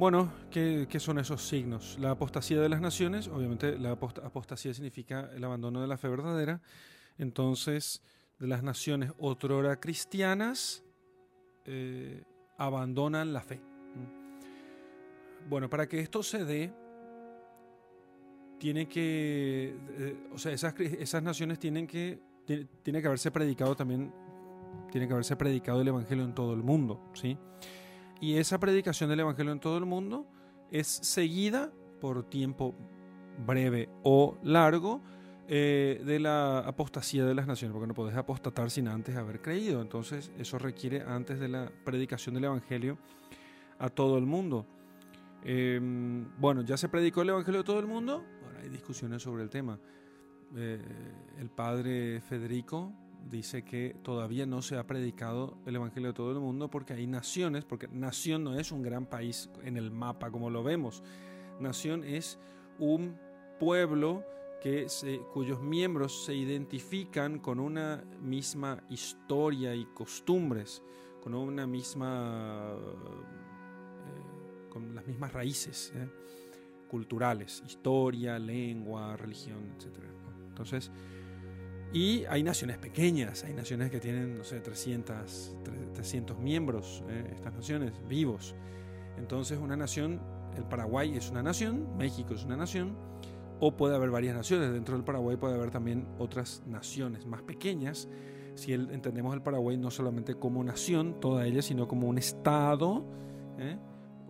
Bueno, 0.00 0.32
¿qué, 0.50 0.88
son 0.98 1.18
esos 1.18 1.46
signos? 1.46 1.98
La 2.00 2.12
apostasía 2.12 2.58
de 2.58 2.70
las 2.70 2.80
naciones, 2.80 3.28
obviamente 3.28 3.78
la 3.78 3.90
apostasía 3.90 4.72
significa 4.72 5.28
el 5.36 5.44
abandono 5.44 5.82
de 5.82 5.86
la 5.86 5.98
fe 5.98 6.08
verdadera. 6.08 6.62
Entonces, 7.18 8.02
de 8.38 8.46
las 8.46 8.62
naciones 8.62 9.12
otrora 9.18 9.78
cristianas 9.78 10.82
eh, 11.66 12.24
abandonan 12.56 13.34
la 13.34 13.42
fe. 13.42 13.60
Bueno, 15.50 15.68
para 15.68 15.86
que 15.86 16.00
esto 16.00 16.22
se 16.22 16.46
dé, 16.46 16.72
tiene 18.58 18.88
que, 18.88 19.76
eh, 19.98 20.16
o 20.32 20.38
sea, 20.38 20.52
esas, 20.52 20.80
esas 20.80 21.22
naciones 21.22 21.58
tienen 21.58 21.86
que, 21.86 22.18
tiene 22.46 23.02
que 23.02 23.06
haberse 23.06 23.30
predicado 23.30 23.76
también, 23.76 24.10
tiene 24.90 25.06
que 25.06 25.12
haberse 25.12 25.36
predicado 25.36 25.82
el 25.82 25.88
Evangelio 25.88 26.24
en 26.24 26.34
todo 26.34 26.54
el 26.54 26.62
mundo, 26.62 27.10
¿sí? 27.12 27.36
Y 28.20 28.36
esa 28.36 28.58
predicación 28.60 29.08
del 29.10 29.20
Evangelio 29.20 29.52
en 29.52 29.60
todo 29.60 29.78
el 29.78 29.86
mundo 29.86 30.26
es 30.70 30.86
seguida 30.86 31.72
por 32.00 32.24
tiempo 32.24 32.74
breve 33.46 33.88
o 34.02 34.38
largo 34.42 35.00
eh, 35.48 36.00
de 36.04 36.20
la 36.20 36.60
apostasía 36.60 37.24
de 37.24 37.34
las 37.34 37.46
naciones, 37.46 37.72
porque 37.72 37.88
no 37.88 37.94
podés 37.94 38.16
apostatar 38.16 38.70
sin 38.70 38.88
antes 38.88 39.16
haber 39.16 39.40
creído. 39.40 39.80
Entonces 39.80 40.30
eso 40.38 40.58
requiere 40.58 41.02
antes 41.02 41.40
de 41.40 41.48
la 41.48 41.72
predicación 41.84 42.34
del 42.34 42.44
Evangelio 42.44 42.98
a 43.78 43.88
todo 43.88 44.18
el 44.18 44.26
mundo. 44.26 44.66
Em, 45.42 46.26
bueno, 46.38 46.62
ya 46.62 46.76
se 46.76 46.88
predicó 46.88 47.22
el 47.22 47.30
Evangelio 47.30 47.62
a 47.62 47.64
todo 47.64 47.80
el 47.80 47.86
mundo, 47.86 48.24
ahora 48.44 48.60
hay 48.60 48.68
discusiones 48.68 49.22
sobre 49.22 49.42
el 49.42 49.50
tema. 49.50 49.78
Eh, 50.54 50.80
el 51.38 51.48
padre 51.48 52.20
Federico 52.20 52.92
dice 53.30 53.64
que 53.64 53.96
todavía 54.02 54.46
no 54.46 54.62
se 54.62 54.76
ha 54.76 54.86
predicado 54.86 55.56
el 55.66 55.76
Evangelio 55.76 56.10
a 56.10 56.14
todo 56.14 56.32
el 56.32 56.40
mundo 56.40 56.68
porque 56.68 56.92
hay 56.92 57.06
naciones, 57.06 57.64
porque 57.64 57.88
nación 57.88 58.44
no 58.44 58.58
es 58.58 58.72
un 58.72 58.82
gran 58.82 59.06
país 59.06 59.48
en 59.62 59.76
el 59.76 59.90
mapa 59.90 60.30
como 60.30 60.50
lo 60.50 60.62
vemos. 60.62 61.02
Nación 61.60 62.04
es 62.04 62.38
un 62.78 63.16
pueblo 63.58 64.24
que 64.60 64.86
cuyos 65.32 65.62
miembros 65.62 66.24
se 66.24 66.34
identifican 66.34 67.38
con 67.38 67.60
una 67.60 68.04
misma 68.20 68.82
historia 68.90 69.74
y 69.74 69.86
costumbres, 69.86 70.82
con 71.22 71.34
una 71.34 71.66
misma, 71.66 72.74
eh, 72.74 74.68
con 74.68 74.94
las 74.94 75.06
mismas 75.06 75.32
raíces 75.32 75.92
¿eh? 75.94 76.08
culturales, 76.88 77.62
historia, 77.66 78.38
lengua, 78.38 79.16
religión, 79.16 79.74
etc. 79.76 80.04
Entonces, 80.48 80.90
y 81.92 82.24
hay 82.26 82.42
naciones 82.42 82.78
pequeñas, 82.78 83.42
hay 83.44 83.52
naciones 83.52 83.90
que 83.90 83.98
tienen, 83.98 84.38
no 84.38 84.44
sé, 84.44 84.60
300, 84.60 85.56
300 85.92 86.38
miembros, 86.38 87.02
eh, 87.08 87.32
estas 87.34 87.52
naciones 87.52 87.92
vivos. 88.08 88.54
Entonces 89.18 89.58
una 89.58 89.76
nación, 89.76 90.20
el 90.56 90.64
Paraguay 90.64 91.16
es 91.16 91.30
una 91.30 91.42
nación, 91.42 91.96
México 91.96 92.34
es 92.34 92.44
una 92.44 92.56
nación, 92.56 92.96
o 93.58 93.76
puede 93.76 93.96
haber 93.96 94.10
varias 94.10 94.36
naciones. 94.36 94.72
Dentro 94.72 94.94
del 94.94 95.04
Paraguay 95.04 95.36
puede 95.36 95.54
haber 95.54 95.70
también 95.70 96.06
otras 96.18 96.62
naciones 96.66 97.26
más 97.26 97.42
pequeñas. 97.42 98.08
Si 98.54 98.72
entendemos 98.72 99.34
el 99.34 99.42
Paraguay 99.42 99.76
no 99.76 99.90
solamente 99.90 100.34
como 100.34 100.62
nación, 100.62 101.20
toda 101.20 101.46
ella, 101.46 101.60
sino 101.60 101.88
como 101.88 102.08
un 102.08 102.18
estado, 102.18 103.04
¿eh? 103.58 103.76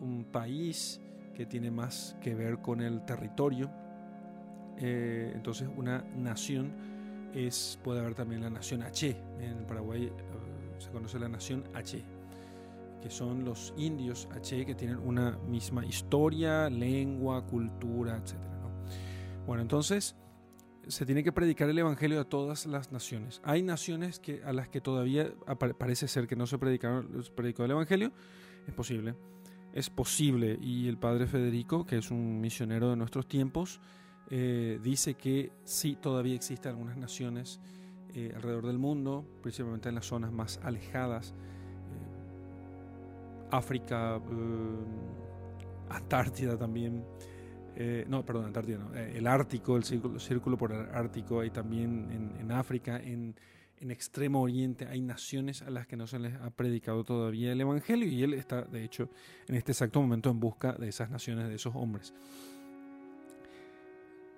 un 0.00 0.24
país 0.24 1.00
que 1.34 1.46
tiene 1.46 1.70
más 1.70 2.16
que 2.20 2.34
ver 2.34 2.58
con 2.61 2.80
el 2.80 3.04
territorio. 3.04 3.70
Eh, 4.78 5.32
entonces 5.34 5.68
una 5.76 6.04
nación 6.16 6.89
es, 7.34 7.78
puede 7.82 8.00
haber 8.00 8.14
también 8.14 8.42
la 8.42 8.50
nación 8.50 8.82
H. 8.82 9.16
En 9.40 9.66
Paraguay 9.66 10.06
eh, 10.06 10.12
se 10.78 10.90
conoce 10.90 11.18
la 11.18 11.28
nación 11.28 11.64
H, 11.74 12.02
que 13.02 13.10
son 13.10 13.44
los 13.44 13.74
indios 13.76 14.28
H 14.32 14.64
que 14.66 14.74
tienen 14.74 14.98
una 14.98 15.38
misma 15.48 15.84
historia, 15.84 16.68
lengua, 16.70 17.46
cultura, 17.46 18.16
etc. 18.16 18.36
Bueno, 19.46 19.62
entonces 19.62 20.16
se 20.86 21.06
tiene 21.06 21.22
que 21.22 21.32
predicar 21.32 21.68
el 21.68 21.78
Evangelio 21.78 22.20
a 22.20 22.24
todas 22.24 22.66
las 22.66 22.92
naciones. 22.92 23.40
Hay 23.44 23.62
naciones 23.62 24.18
que, 24.18 24.42
a 24.44 24.52
las 24.52 24.68
que 24.68 24.80
todavía 24.80 25.32
parece 25.78 26.08
ser 26.08 26.26
que 26.26 26.36
no 26.36 26.46
se 26.46 26.58
predicaron, 26.58 27.22
se 27.22 27.30
predicó 27.30 27.64
el 27.64 27.72
Evangelio. 27.72 28.12
Es 28.66 28.74
posible. 28.74 29.14
Es 29.72 29.88
posible. 29.88 30.58
Y 30.60 30.88
el 30.88 30.98
padre 30.98 31.26
Federico, 31.26 31.86
que 31.86 31.98
es 31.98 32.10
un 32.10 32.40
misionero 32.40 32.90
de 32.90 32.96
nuestros 32.96 33.28
tiempos, 33.28 33.80
eh, 34.32 34.78
dice 34.80 35.14
que 35.14 35.50
sí, 35.64 35.96
todavía 36.00 36.36
existen 36.36 36.70
algunas 36.70 36.96
naciones 36.96 37.58
eh, 38.14 38.32
alrededor 38.34 38.68
del 38.68 38.78
mundo, 38.78 39.24
principalmente 39.42 39.88
en 39.88 39.96
las 39.96 40.06
zonas 40.06 40.30
más 40.30 40.60
alejadas, 40.62 41.32
eh, 41.32 41.34
África, 43.50 44.20
Antártida 45.88 46.56
también, 46.56 47.04
no, 48.06 48.24
perdón, 48.24 48.44
Antártida 48.44 48.78
no, 48.78 48.94
el 48.94 49.26
Ártico, 49.26 49.76
el 49.76 49.82
círculo, 49.82 50.20
círculo 50.20 50.56
por 50.56 50.70
el 50.70 50.86
Ártico, 50.94 51.40
hay 51.40 51.50
también 51.50 52.36
en, 52.38 52.52
África, 52.52 53.00
en, 53.02 53.34
en 53.80 53.90
Extremo 53.90 54.42
Oriente, 54.42 54.86
hay 54.86 55.00
naciones 55.00 55.62
a 55.62 55.70
las 55.70 55.88
que 55.88 55.96
no 55.96 56.06
se 56.06 56.20
les 56.20 56.34
ha 56.34 56.50
predicado 56.50 57.02
todavía 57.02 57.50
el 57.50 57.60
Evangelio 57.60 58.06
y 58.06 58.22
él 58.22 58.34
está, 58.34 58.62
de 58.62 58.84
hecho, 58.84 59.08
en 59.48 59.56
este 59.56 59.72
exacto 59.72 60.00
momento 60.00 60.30
en 60.30 60.38
busca 60.38 60.74
de 60.74 60.88
esas 60.88 61.10
naciones, 61.10 61.48
de 61.48 61.56
esos 61.56 61.74
hombres. 61.74 62.14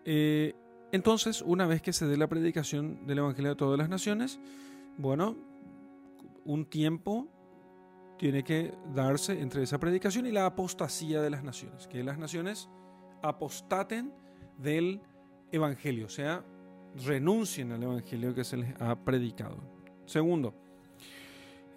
Eh, 0.05 0.55
entonces, 0.93 1.43
una 1.43 1.67
vez 1.67 1.81
que 1.81 1.93
se 1.93 2.07
dé 2.07 2.17
la 2.17 2.29
predicación 2.29 3.07
del 3.07 3.19
Evangelio 3.19 3.53
a 3.53 3.57
todas 3.57 3.79
las 3.79 3.89
naciones, 3.89 4.39
bueno, 4.99 5.37
un 6.45 6.67
tiempo 6.67 7.29
tiene 8.19 8.45
que 8.45 8.75
darse 8.95 9.41
entre 9.41 9.63
esa 9.63 9.81
predicación 9.81 10.27
y 10.27 10.33
la 10.33 10.47
apostasía 10.47 11.21
de 11.21 11.31
las 11.31 11.43
naciones, 11.43 11.87
que 11.89 12.05
las 12.05 12.19
naciones 12.19 12.69
apostaten 13.23 14.13
del 14.59 15.01
Evangelio, 15.51 16.07
o 16.07 16.11
sea, 16.11 16.45
renuncien 17.05 17.73
al 17.73 17.83
Evangelio 17.83 18.35
que 18.35 18.45
se 18.45 18.59
les 18.59 18.81
ha 18.81 18.97
predicado. 18.97 19.57
Segundo, 20.05 20.55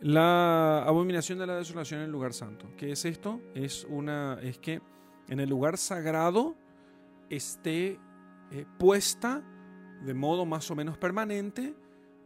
la 0.01 0.83
abominación 0.83 1.39
de 1.39 1.47
la 1.47 1.55
desolación 1.55 2.01
en 2.01 2.05
el 2.05 2.11
lugar 2.11 2.33
santo. 2.33 2.67
¿Qué 2.77 2.91
es 2.91 3.05
esto? 3.05 3.41
Es, 3.53 3.85
una, 3.89 4.37
es 4.41 4.57
que 4.57 4.81
en 5.29 5.39
el 5.39 5.49
lugar 5.49 5.77
sagrado 5.77 6.55
esté 7.29 7.99
eh, 8.51 8.65
puesta 8.77 9.43
de 10.03 10.13
modo 10.13 10.45
más 10.45 10.69
o 10.69 10.75
menos 10.75 10.97
permanente 10.97 11.75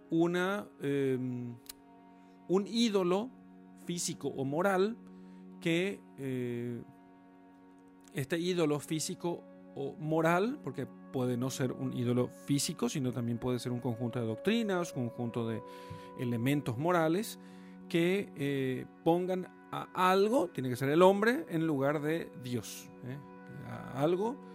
una, 0.09 0.67
em, 0.81 1.55
un 2.47 2.67
ídolo 2.67 3.29
físico 3.85 4.27
o 4.27 4.43
moral 4.43 4.97
que 5.61 6.01
eh, 6.17 6.81
este 8.13 8.39
ídolo 8.39 8.79
físico 8.79 9.43
o 9.75 9.95
moral, 9.99 10.59
porque 10.63 10.87
puede 11.13 11.37
no 11.37 11.49
ser 11.49 11.71
un 11.71 11.93
ídolo 11.93 12.27
físico, 12.27 12.89
sino 12.89 13.11
también 13.11 13.37
puede 13.37 13.59
ser 13.59 13.71
un 13.71 13.79
conjunto 13.79 14.19
de 14.19 14.25
doctrinas, 14.25 14.93
un 14.95 15.09
conjunto 15.09 15.47
de 15.47 15.61
elementos 16.19 16.77
morales 16.77 17.39
que 17.87 18.31
eh, 18.35 18.85
pongan 19.03 19.47
a 19.71 20.11
algo, 20.11 20.49
tiene 20.49 20.69
que 20.69 20.75
ser 20.75 20.89
el 20.89 21.01
hombre, 21.01 21.45
en 21.49 21.65
lugar 21.67 22.01
de 22.01 22.31
Dios. 22.43 22.89
A 23.67 24.01
algo 24.01 24.48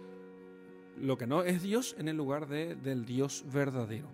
lo 0.99 1.17
que 1.17 1.27
no 1.27 1.43
es 1.43 1.61
Dios 1.61 1.95
en 1.99 2.07
el 2.07 2.17
lugar 2.17 2.47
de, 2.47 2.75
del 2.75 3.05
Dios 3.05 3.45
verdadero. 3.51 4.07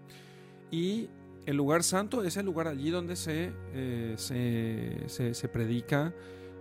Y 0.71 1.09
el 1.45 1.57
lugar 1.57 1.83
santo 1.83 2.23
es 2.23 2.37
el 2.37 2.45
lugar 2.45 2.67
allí 2.67 2.89
donde 2.89 3.15
se, 3.15 3.51
eh, 3.73 4.13
se, 4.17 5.33
se, 5.33 5.47
predica 5.47 6.13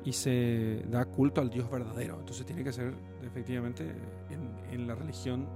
y 0.05 0.13
se 0.13 0.85
da 0.91 1.05
culto 1.05 1.41
al 1.41 1.51
Dios 1.51 1.71
verdadero. 1.71 2.19
Entonces 2.19 2.47
tiene 2.47 2.65
que 2.65 2.73
ser 2.73 2.95
efectivamente 3.23 3.95
en, 4.71 4.87
la 4.87 4.95
religión, 4.95 5.47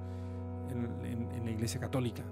en, 0.70 1.44
la 1.44 1.50
iglesia 1.50 1.80
católica. 1.80 2.22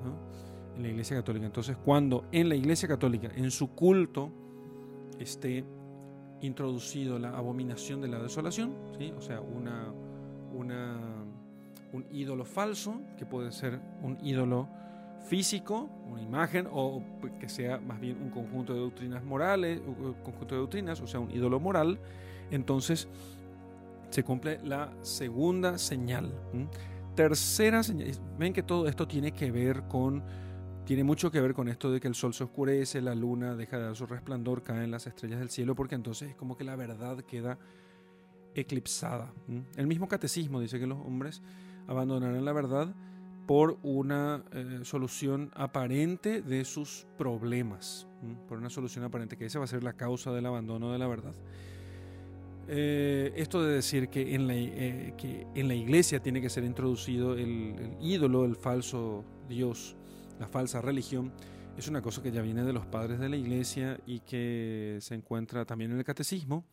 En 0.76 0.82
la 0.82 0.88
iglesia 0.88 1.16
católica. 1.16 1.46
Entonces 1.46 1.76
cuando 1.76 2.26
en 2.30 2.48
la 2.48 2.54
iglesia 2.54 2.88
católica, 2.88 3.30
en 3.34 3.50
su 3.50 3.74
culto, 3.74 4.30
esté 5.18 5.64
introducido 6.42 7.18
la 7.18 7.30
abominación 7.30 8.00
de 8.00 8.08
la 8.08 8.18
desolación, 8.18 8.74
¿sí? 8.98 9.12
o 9.16 9.20
sea, 9.20 9.40
una, 9.40 9.92
una 10.52 11.11
un 11.92 12.06
ídolo 12.10 12.44
falso, 12.44 13.00
que 13.16 13.26
puede 13.26 13.52
ser 13.52 13.80
un 14.02 14.18
ídolo 14.22 14.68
físico, 15.26 15.88
una 16.06 16.22
imagen, 16.22 16.66
o 16.70 17.02
que 17.38 17.48
sea 17.48 17.78
más 17.78 18.00
bien 18.00 18.20
un 18.20 18.30
conjunto 18.30 18.74
de 18.74 18.80
doctrinas 18.80 19.22
morales, 19.24 19.80
un 19.86 20.14
conjunto 20.22 20.54
de 20.54 20.60
doctrinas, 20.60 21.00
o 21.00 21.06
sea, 21.06 21.20
un 21.20 21.30
ídolo 21.30 21.60
moral, 21.60 21.98
entonces 22.50 23.08
se 24.10 24.22
cumple 24.22 24.58
la 24.64 24.92
segunda 25.02 25.78
señal. 25.78 26.32
Tercera 27.14 27.82
señal, 27.82 28.10
ven 28.38 28.52
que 28.52 28.62
todo 28.62 28.88
esto 28.88 29.06
tiene 29.06 29.32
que 29.32 29.50
ver 29.50 29.84
con, 29.84 30.22
tiene 30.84 31.04
mucho 31.04 31.30
que 31.30 31.40
ver 31.40 31.54
con 31.54 31.68
esto 31.68 31.90
de 31.92 32.00
que 32.00 32.08
el 32.08 32.14
sol 32.14 32.34
se 32.34 32.44
oscurece, 32.44 33.00
la 33.00 33.14
luna 33.14 33.54
deja 33.54 33.78
de 33.78 33.84
dar 33.84 33.96
su 33.96 34.06
resplandor, 34.06 34.62
caen 34.62 34.90
las 34.90 35.06
estrellas 35.06 35.38
del 35.38 35.50
cielo, 35.50 35.74
porque 35.74 35.94
entonces 35.94 36.30
es 36.30 36.36
como 36.36 36.56
que 36.56 36.64
la 36.64 36.74
verdad 36.74 37.18
queda 37.18 37.58
eclipsada. 38.54 39.32
El 39.76 39.86
mismo 39.86 40.08
catecismo 40.08 40.60
dice 40.60 40.78
que 40.78 40.86
los 40.86 40.98
hombres 40.98 41.42
abandonarán 41.86 42.44
la 42.44 42.52
verdad 42.52 42.94
por 43.46 43.78
una 43.82 44.44
eh, 44.52 44.80
solución 44.84 45.50
aparente 45.54 46.42
de 46.42 46.64
sus 46.64 47.06
problemas, 47.18 48.06
por 48.48 48.58
una 48.58 48.70
solución 48.70 49.04
aparente, 49.04 49.36
que 49.36 49.46
esa 49.46 49.58
va 49.58 49.64
a 49.64 49.68
ser 49.68 49.82
la 49.82 49.94
causa 49.94 50.32
del 50.32 50.46
abandono 50.46 50.92
de 50.92 50.98
la 50.98 51.08
verdad. 51.08 51.34
Eh, 52.68 53.32
esto 53.36 53.62
de 53.62 53.74
decir 53.74 54.08
que 54.08 54.34
en, 54.34 54.46
la, 54.46 54.54
eh, 54.54 55.14
que 55.18 55.46
en 55.54 55.66
la 55.66 55.74
iglesia 55.74 56.22
tiene 56.22 56.40
que 56.40 56.48
ser 56.48 56.64
introducido 56.64 57.34
el, 57.34 57.96
ídolo, 58.00 58.44
el 58.44 58.54
falso 58.54 59.24
Dios, 59.48 59.96
la 60.38 60.46
falsa 60.46 60.80
religión, 60.80 61.32
es 61.76 61.88
una 61.88 62.02
cosa 62.02 62.22
que 62.22 62.30
ya 62.30 62.42
viene 62.42 62.62
de 62.62 62.72
los 62.72 62.86
padres 62.86 63.18
de 63.18 63.28
la 63.28 63.36
iglesia 63.36 63.98
y 64.06 64.20
que 64.20 64.98
se 65.00 65.14
encuentra 65.14 65.64
también 65.64 65.90
en 65.90 65.98
el 65.98 66.04
catecismo 66.04 66.64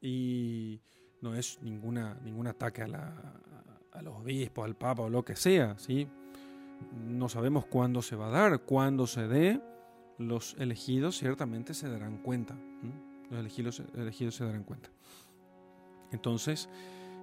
y 0.00 0.80
no 1.20 1.34
es 1.34 1.58
ninguna, 1.62 2.18
ningún 2.22 2.46
ataque 2.46 2.82
a, 2.82 2.88
la, 2.88 3.40
a 3.92 4.02
los 4.02 4.16
obispos, 4.16 4.64
al 4.64 4.76
papa 4.76 5.02
o 5.02 5.08
lo 5.08 5.24
que 5.24 5.36
sea, 5.36 5.78
¿sí? 5.78 6.08
No 6.94 7.28
sabemos 7.28 7.66
cuándo 7.66 8.02
se 8.02 8.16
va 8.16 8.28
a 8.28 8.30
dar, 8.30 8.60
cuándo 8.60 9.06
se 9.06 9.28
dé, 9.28 9.60
los 10.18 10.54
elegidos 10.58 11.18
ciertamente 11.18 11.74
se 11.74 11.88
darán 11.88 12.18
cuenta. 12.18 12.56
Los 13.30 13.40
elegidos, 13.40 13.82
elegidos 13.94 14.34
se 14.34 14.44
darán 14.44 14.64
cuenta. 14.64 14.90
Entonces, 16.12 16.68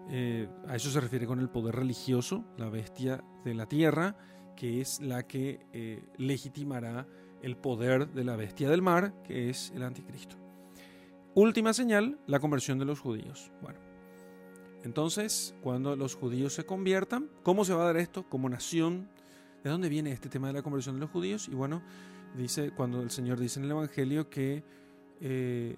eh, 0.10 0.48
a 0.68 0.76
eso 0.76 0.90
se 0.90 1.02
refiere 1.02 1.26
con 1.26 1.40
el 1.40 1.50
poder 1.50 1.76
religioso, 1.76 2.46
la 2.58 2.70
bestia 2.70 3.24
de 3.44 3.54
la 3.54 3.68
tierra, 3.68 4.16
que 4.56 4.82
es 4.82 5.02
la 5.02 5.28
que 5.28 5.66
eh, 5.74 6.04
legitimará 6.18 7.08
el 7.42 7.58
poder 7.58 8.10
de 8.10 8.24
la 8.24 8.36
bestia 8.36 8.70
del 8.70 8.82
mar, 8.82 9.22
que 9.24 9.50
es 9.50 9.72
el 9.76 9.84
anticristo. 9.84 10.38
Última 11.36 11.74
señal, 11.74 12.20
la 12.26 12.40
conversión 12.40 12.80
de 12.80 12.86
los 12.86 13.00
judíos. 13.00 13.52
Bueno, 13.62 13.80
entonces, 14.84 15.56
cuando 15.62 15.96
los 15.96 16.16
judíos 16.16 16.54
se 16.54 16.66
conviertan, 16.66 17.30
¿cómo 17.44 17.66
se 17.66 17.74
va 17.74 17.84
a 17.84 17.86
dar 17.88 17.98
esto? 17.98 18.24
Como 18.30 18.50
nación. 18.50 19.10
¿De 19.64 19.70
dónde 19.70 19.90
viene 19.90 20.12
este 20.12 20.30
tema 20.30 20.48
de 20.48 20.54
la 20.54 20.62
conversión 20.62 20.96
de 20.96 21.02
los 21.02 21.10
judíos? 21.10 21.48
Y 21.48 21.56
bueno, 21.56 21.82
dice, 22.38 22.72
cuando 22.72 23.02
el 23.02 23.10
Señor 23.10 23.40
dice 23.40 23.60
en 23.60 23.66
el 23.66 23.72
Evangelio 23.72 24.30
que 24.30 24.64
eh, 25.20 25.76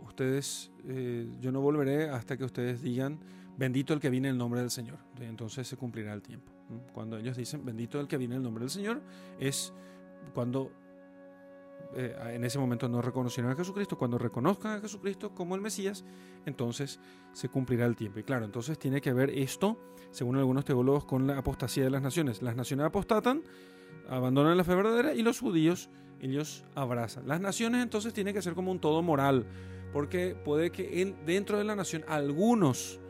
ustedes, 0.00 0.70
eh, 0.84 1.28
yo 1.40 1.52
no 1.52 1.60
volveré 1.60 2.08
hasta 2.08 2.36
que 2.36 2.44
ustedes 2.44 2.82
digan, 2.82 3.20
bendito 3.56 3.92
el 3.92 4.00
que 4.00 4.10
viene 4.10 4.28
en 4.28 4.34
el 4.34 4.38
nombre 4.38 4.60
del 4.60 4.70
Señor. 4.70 4.98
Entonces 5.20 5.68
se 5.68 5.76
cumplirá 5.76 6.12
el 6.12 6.22
tiempo. 6.22 6.50
Cuando 6.92 7.18
ellos 7.18 7.36
dicen, 7.36 7.64
bendito 7.64 8.00
el 8.00 8.08
que 8.08 8.16
viene 8.16 8.34
en 8.34 8.38
el 8.38 8.44
nombre 8.44 8.62
del 8.62 8.70
Señor, 8.70 9.02
es 9.38 9.72
cuando 10.34 10.72
eh, 11.94 12.16
en 12.34 12.44
ese 12.44 12.58
momento 12.58 12.88
no 12.88 13.02
reconocieron 13.02 13.50
a 13.52 13.56
Jesucristo, 13.56 13.98
cuando 13.98 14.18
reconozcan 14.18 14.78
a 14.78 14.80
Jesucristo 14.80 15.34
como 15.34 15.54
el 15.54 15.60
Mesías, 15.60 16.04
entonces 16.46 17.00
se 17.32 17.48
cumplirá 17.48 17.86
el 17.86 17.96
tiempo. 17.96 18.20
Y 18.20 18.22
claro, 18.22 18.44
entonces 18.44 18.78
tiene 18.78 19.00
que 19.00 19.12
ver 19.12 19.30
esto, 19.30 19.78
según 20.10 20.36
algunos 20.36 20.64
teólogos, 20.64 21.04
con 21.04 21.26
la 21.26 21.38
apostasía 21.38 21.84
de 21.84 21.90
las 21.90 22.02
naciones. 22.02 22.42
Las 22.42 22.56
naciones 22.56 22.86
apostatan, 22.86 23.42
abandonan 24.08 24.56
la 24.56 24.64
fe 24.64 24.74
verdadera 24.74 25.14
y 25.14 25.22
los 25.22 25.40
judíos, 25.40 25.90
ellos 26.20 26.64
abrazan. 26.74 27.26
Las 27.26 27.40
naciones 27.40 27.82
entonces 27.82 28.12
tienen 28.12 28.34
que 28.34 28.42
ser 28.42 28.54
como 28.54 28.70
un 28.70 28.80
todo 28.80 29.02
moral, 29.02 29.46
porque 29.92 30.36
puede 30.44 30.70
que 30.70 31.16
dentro 31.26 31.58
de 31.58 31.64
la 31.64 31.74
nación 31.74 32.04
algunos 32.06 33.00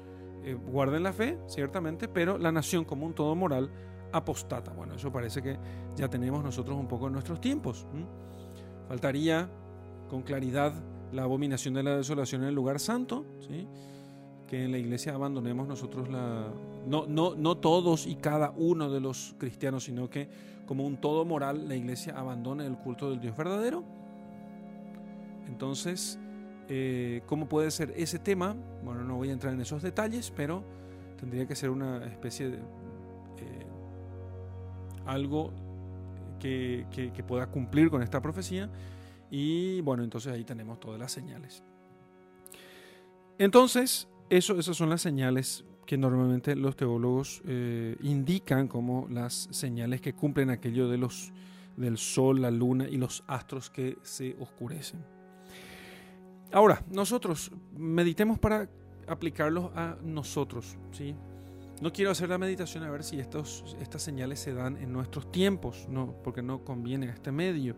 eh, 0.42 0.54
guarden 0.54 1.02
la 1.02 1.12
fe, 1.12 1.38
ciertamente, 1.46 2.08
pero 2.08 2.38
la 2.38 2.50
nación 2.50 2.84
como 2.84 3.04
un 3.04 3.14
todo 3.14 3.34
moral 3.34 3.70
apostata. 4.12 4.72
Bueno, 4.72 4.94
eso 4.94 5.12
parece 5.12 5.42
que 5.42 5.58
ya 5.96 6.08
tenemos 6.08 6.42
nosotros 6.42 6.78
un 6.78 6.88
poco 6.88 7.06
en 7.06 7.12
nuestros 7.12 7.40
tiempos. 7.40 7.86
Faltaría 8.90 9.48
con 10.08 10.22
claridad 10.22 10.72
la 11.12 11.22
abominación 11.22 11.74
de 11.74 11.84
la 11.84 11.96
desolación 11.96 12.42
en 12.42 12.48
el 12.48 12.56
lugar 12.56 12.80
santo, 12.80 13.24
¿sí? 13.38 13.64
que 14.48 14.64
en 14.64 14.72
la 14.72 14.78
iglesia 14.78 15.14
abandonemos 15.14 15.68
nosotros 15.68 16.08
la... 16.08 16.48
No, 16.88 17.06
no, 17.06 17.36
no 17.36 17.56
todos 17.56 18.08
y 18.08 18.16
cada 18.16 18.50
uno 18.50 18.90
de 18.90 18.98
los 18.98 19.36
cristianos, 19.38 19.84
sino 19.84 20.10
que 20.10 20.28
como 20.66 20.84
un 20.84 20.96
todo 20.96 21.24
moral 21.24 21.68
la 21.68 21.76
iglesia 21.76 22.18
abandone 22.18 22.66
el 22.66 22.76
culto 22.78 23.08
del 23.10 23.20
Dios 23.20 23.36
verdadero. 23.36 23.84
Entonces, 25.46 26.18
eh, 26.68 27.22
¿cómo 27.26 27.48
puede 27.48 27.70
ser 27.70 27.94
ese 27.96 28.18
tema? 28.18 28.56
Bueno, 28.84 29.04
no 29.04 29.14
voy 29.14 29.28
a 29.28 29.32
entrar 29.32 29.54
en 29.54 29.60
esos 29.60 29.82
detalles, 29.82 30.32
pero 30.34 30.64
tendría 31.16 31.46
que 31.46 31.54
ser 31.54 31.70
una 31.70 32.04
especie 32.06 32.50
de... 32.50 32.56
Eh, 32.56 33.66
algo 35.06 35.52
que, 36.40 37.24
pueda 37.26 37.46
cumplir 37.46 37.90
con 37.90 38.02
esta 38.02 38.20
profecía. 38.20 38.68
Y 39.30 39.80
bueno, 39.82 40.02
entonces 40.02 40.32
ahí 40.32 40.44
tenemos 40.44 40.80
todas 40.80 40.98
las 40.98 41.12
señales. 41.12 41.62
Entonces, 43.38 44.08
eso, 44.28 44.58
esas 44.58 44.76
son 44.76 44.90
las 44.90 45.00
señales 45.00 45.64
que 45.86 45.96
normalmente 45.96 46.56
los 46.56 46.76
teólogos 46.76 47.42
eh, 47.46 47.96
indican 48.02 48.68
como 48.68 49.06
las 49.08 49.48
señales 49.50 50.00
que 50.00 50.14
cumplen 50.14 50.50
aquello 50.50 50.88
de 50.88 50.98
los, 50.98 51.32
del 51.76 51.98
sol, 51.98 52.42
la 52.42 52.50
luna 52.50 52.88
y 52.88 52.96
los 52.96 53.24
astros 53.26 53.70
que 53.70 53.98
se 54.02 54.36
oscurecen. 54.40 55.04
Ahora, 56.52 56.82
nosotros 56.90 57.52
meditemos 57.76 58.38
para 58.38 58.68
aplicarlos 59.06 59.70
a 59.76 59.96
nosotros, 60.02 60.76
¿sí? 60.92 61.14
No 61.80 61.92
quiero 61.92 62.10
hacer 62.10 62.28
la 62.28 62.36
meditación 62.36 62.84
a 62.84 62.90
ver 62.90 63.02
si 63.02 63.18
estos, 63.18 63.74
estas 63.80 64.02
señales 64.02 64.38
se 64.38 64.52
dan 64.52 64.76
en 64.76 64.92
nuestros 64.92 65.32
tiempos, 65.32 65.86
no, 65.88 66.14
porque 66.22 66.42
no 66.42 66.62
conviene 66.62 67.08
a 67.08 67.14
este 67.14 67.32
medio. 67.32 67.74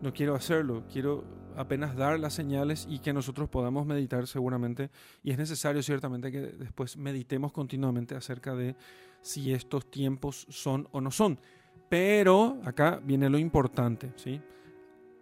No 0.00 0.12
quiero 0.12 0.36
hacerlo, 0.36 0.84
quiero 0.92 1.24
apenas 1.56 1.96
dar 1.96 2.20
las 2.20 2.34
señales 2.34 2.86
y 2.88 3.00
que 3.00 3.12
nosotros 3.12 3.48
podamos 3.48 3.84
meditar 3.86 4.28
seguramente. 4.28 4.90
Y 5.24 5.32
es 5.32 5.38
necesario 5.38 5.82
ciertamente 5.82 6.30
que 6.30 6.40
después 6.40 6.96
meditemos 6.96 7.50
continuamente 7.50 8.14
acerca 8.14 8.54
de 8.54 8.76
si 9.20 9.52
estos 9.52 9.90
tiempos 9.90 10.46
son 10.48 10.86
o 10.92 11.00
no 11.00 11.10
son. 11.10 11.40
Pero 11.88 12.60
acá 12.64 13.00
viene 13.02 13.28
lo 13.28 13.38
importante, 13.38 14.12
¿sí? 14.14 14.40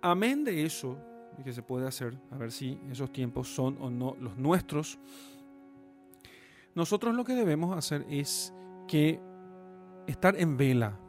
Amén 0.02 0.44
de 0.44 0.66
eso, 0.66 0.98
que 1.42 1.52
se 1.54 1.62
puede 1.62 1.86
hacer, 1.86 2.18
a 2.30 2.36
ver 2.36 2.52
si 2.52 2.78
esos 2.90 3.10
tiempos 3.10 3.48
son 3.48 3.78
o 3.80 3.88
no 3.88 4.16
los 4.20 4.36
nuestros 4.36 4.98
nosotros 6.76 7.14
lo 7.14 7.24
que 7.24 7.34
debemos 7.34 7.76
hacer 7.76 8.04
es 8.10 8.52
que 8.86 9.18
estar 10.06 10.36
en 10.38 10.58
vela. 10.58 11.00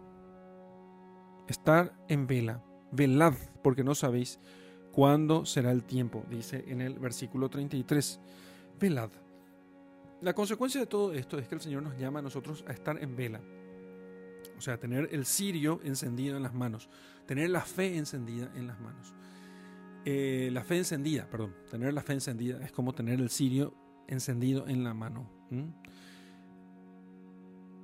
Estar 1.47 1.93
en 2.07 2.25
vela. 2.25 2.63
Velad, 2.93 3.33
porque 3.61 3.83
no 3.83 3.93
sabéis 3.93 4.39
cuándo 4.93 5.45
será 5.45 5.71
el 5.71 5.83
tiempo, 5.83 6.23
dice 6.29 6.63
en 6.67 6.79
el 6.79 6.97
versículo 6.97 7.49
33. 7.49 8.19
Velad. 8.79 9.09
La 10.21 10.33
consecuencia 10.33 10.79
de 10.79 10.87
todo 10.87 11.11
esto 11.11 11.37
es 11.37 11.49
que 11.49 11.55
el 11.55 11.61
Señor 11.61 11.83
nos 11.83 11.97
llama 11.97 12.19
a 12.19 12.23
nosotros 12.23 12.63
a 12.65 12.71
estar 12.71 13.03
en 13.03 13.17
vela. 13.17 13.41
O 14.57 14.61
sea, 14.61 14.79
tener 14.79 15.09
el 15.11 15.25
cirio 15.25 15.81
encendido 15.83 16.37
en 16.37 16.43
las 16.43 16.53
manos, 16.53 16.89
tener 17.25 17.49
la 17.49 17.61
fe 17.61 17.97
encendida 17.97 18.49
en 18.55 18.67
las 18.67 18.79
manos. 18.79 19.13
Eh, 20.05 20.49
la 20.53 20.63
fe 20.63 20.77
encendida, 20.77 21.29
perdón, 21.29 21.53
tener 21.69 21.93
la 21.93 22.01
fe 22.01 22.13
encendida 22.13 22.63
es 22.63 22.71
como 22.71 22.93
tener 22.93 23.19
el 23.19 23.29
cirio 23.29 23.73
encendido 24.07 24.65
en 24.69 24.85
la 24.85 24.93
mano. 24.93 25.36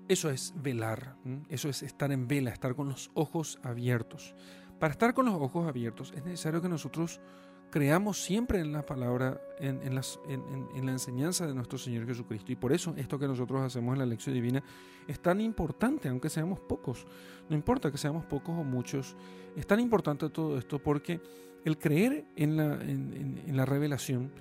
Eso 0.07 0.29
es 0.29 0.53
velar, 0.55 1.15
eso 1.49 1.69
es 1.69 1.81
estar 1.81 2.11
en 2.11 2.27
vela, 2.27 2.51
estar 2.51 2.75
con 2.75 2.89
los 2.89 3.09
ojos 3.13 3.59
abiertos. 3.63 4.35
Para 4.79 4.91
estar 4.91 5.13
con 5.13 5.25
los 5.25 5.35
ojos 5.35 5.67
abiertos 5.67 6.13
es 6.15 6.25
necesario 6.25 6.61
que 6.61 6.67
nosotros 6.67 7.21
creamos 7.73 8.21
siempre 8.21 8.59
en 8.59 8.71
la 8.71 8.85
palabra, 8.85 9.41
en, 9.59 9.95
la 9.95 10.91
enseñanza 10.91 11.47
de 11.47 11.55
nuestro 11.55 11.79
Señor 11.79 12.05
Jesucristo. 12.05 12.51
Y 12.51 12.55
por 12.55 12.71
eso 12.71 12.93
esto 12.97 13.17
que 13.17 13.27
nosotros 13.27 13.61
hacemos 13.61 13.93
en 13.93 13.99
la 13.99 14.05
lección 14.05 14.35
divina 14.35 14.61
es 15.07 15.19
tan 15.19 15.41
importante, 15.41 16.07
aunque 16.09 16.29
seamos 16.29 16.59
pocos. 16.59 17.07
No 17.49 17.55
importa 17.55 17.89
que 17.89 17.97
seamos 17.97 18.25
pocos 18.25 18.59
o 18.59 18.63
muchos, 18.63 19.15
es 19.55 19.65
tan 19.65 19.79
importante 19.79 20.29
todo 20.29 20.57
esto 20.59 20.77
porque 20.77 21.19
el 21.65 21.79
creer 21.79 22.25
en 22.35 23.57
la 23.57 23.65
revelación, 23.65 24.31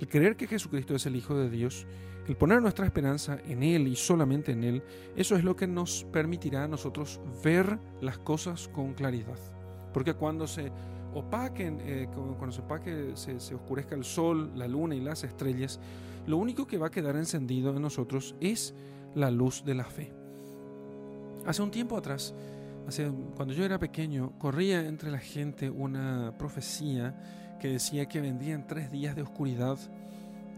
el 0.00 0.08
creer 0.08 0.36
que 0.36 0.46
Jesucristo 0.46 0.94
es 0.94 1.04
el 1.04 1.16
Hijo 1.16 1.36
de 1.36 1.50
Dios, 1.50 1.86
el 2.28 2.36
poner 2.36 2.60
nuestra 2.60 2.84
esperanza 2.84 3.38
en 3.48 3.62
Él 3.62 3.88
y 3.88 3.96
solamente 3.96 4.52
en 4.52 4.62
Él, 4.62 4.82
eso 5.16 5.34
es 5.34 5.42
lo 5.42 5.56
que 5.56 5.66
nos 5.66 6.04
permitirá 6.12 6.64
a 6.64 6.68
nosotros 6.68 7.20
ver 7.42 7.78
las 8.02 8.18
cosas 8.18 8.68
con 8.68 8.92
claridad. 8.92 9.38
Porque 9.94 10.12
cuando 10.12 10.46
se 10.46 10.70
opaquen, 11.14 11.80
eh, 11.80 12.06
cuando 12.12 12.52
se 12.52 12.60
opaque, 12.60 13.12
se, 13.14 13.54
oscurezca 13.54 13.94
el 13.94 14.04
sol, 14.04 14.52
la 14.54 14.68
luna 14.68 14.94
y 14.94 15.00
las 15.00 15.24
estrellas, 15.24 15.80
lo 16.26 16.36
único 16.36 16.66
que 16.66 16.76
va 16.76 16.88
a 16.88 16.90
quedar 16.90 17.16
encendido 17.16 17.74
en 17.74 17.80
nosotros 17.80 18.36
es 18.40 18.74
la 19.14 19.30
luz 19.30 19.64
de 19.64 19.74
la 19.74 19.84
fe. 19.84 20.12
Hace 21.46 21.62
un 21.62 21.70
tiempo 21.70 21.96
atrás, 21.96 22.34
hace, 22.86 23.10
cuando 23.36 23.54
yo 23.54 23.64
era 23.64 23.78
pequeño, 23.78 24.38
corría 24.38 24.86
entre 24.86 25.10
la 25.10 25.18
gente 25.18 25.70
una 25.70 26.36
profecía 26.36 27.56
que 27.58 27.68
decía 27.68 28.06
que 28.06 28.20
vendrían 28.20 28.66
tres 28.66 28.90
días 28.92 29.16
de 29.16 29.22
oscuridad 29.22 29.78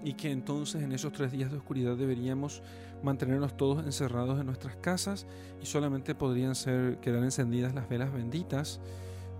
y 0.04 0.14
que 0.14 0.30
entonces 0.30 0.82
en 0.82 0.92
esos 0.92 1.12
tres 1.12 1.32
días 1.32 1.50
de 1.50 1.58
oscuridad 1.58 1.96
deberíamos 1.96 2.62
mantenernos 3.02 3.56
todos 3.56 3.84
encerrados 3.84 4.40
en 4.40 4.46
nuestras 4.46 4.76
casas 4.76 5.26
y 5.62 5.66
solamente 5.66 6.14
podrían 6.14 6.54
ser 6.54 6.98
quedar 7.00 7.22
encendidas 7.24 7.74
las 7.74 7.88
velas 7.88 8.12
benditas 8.12 8.80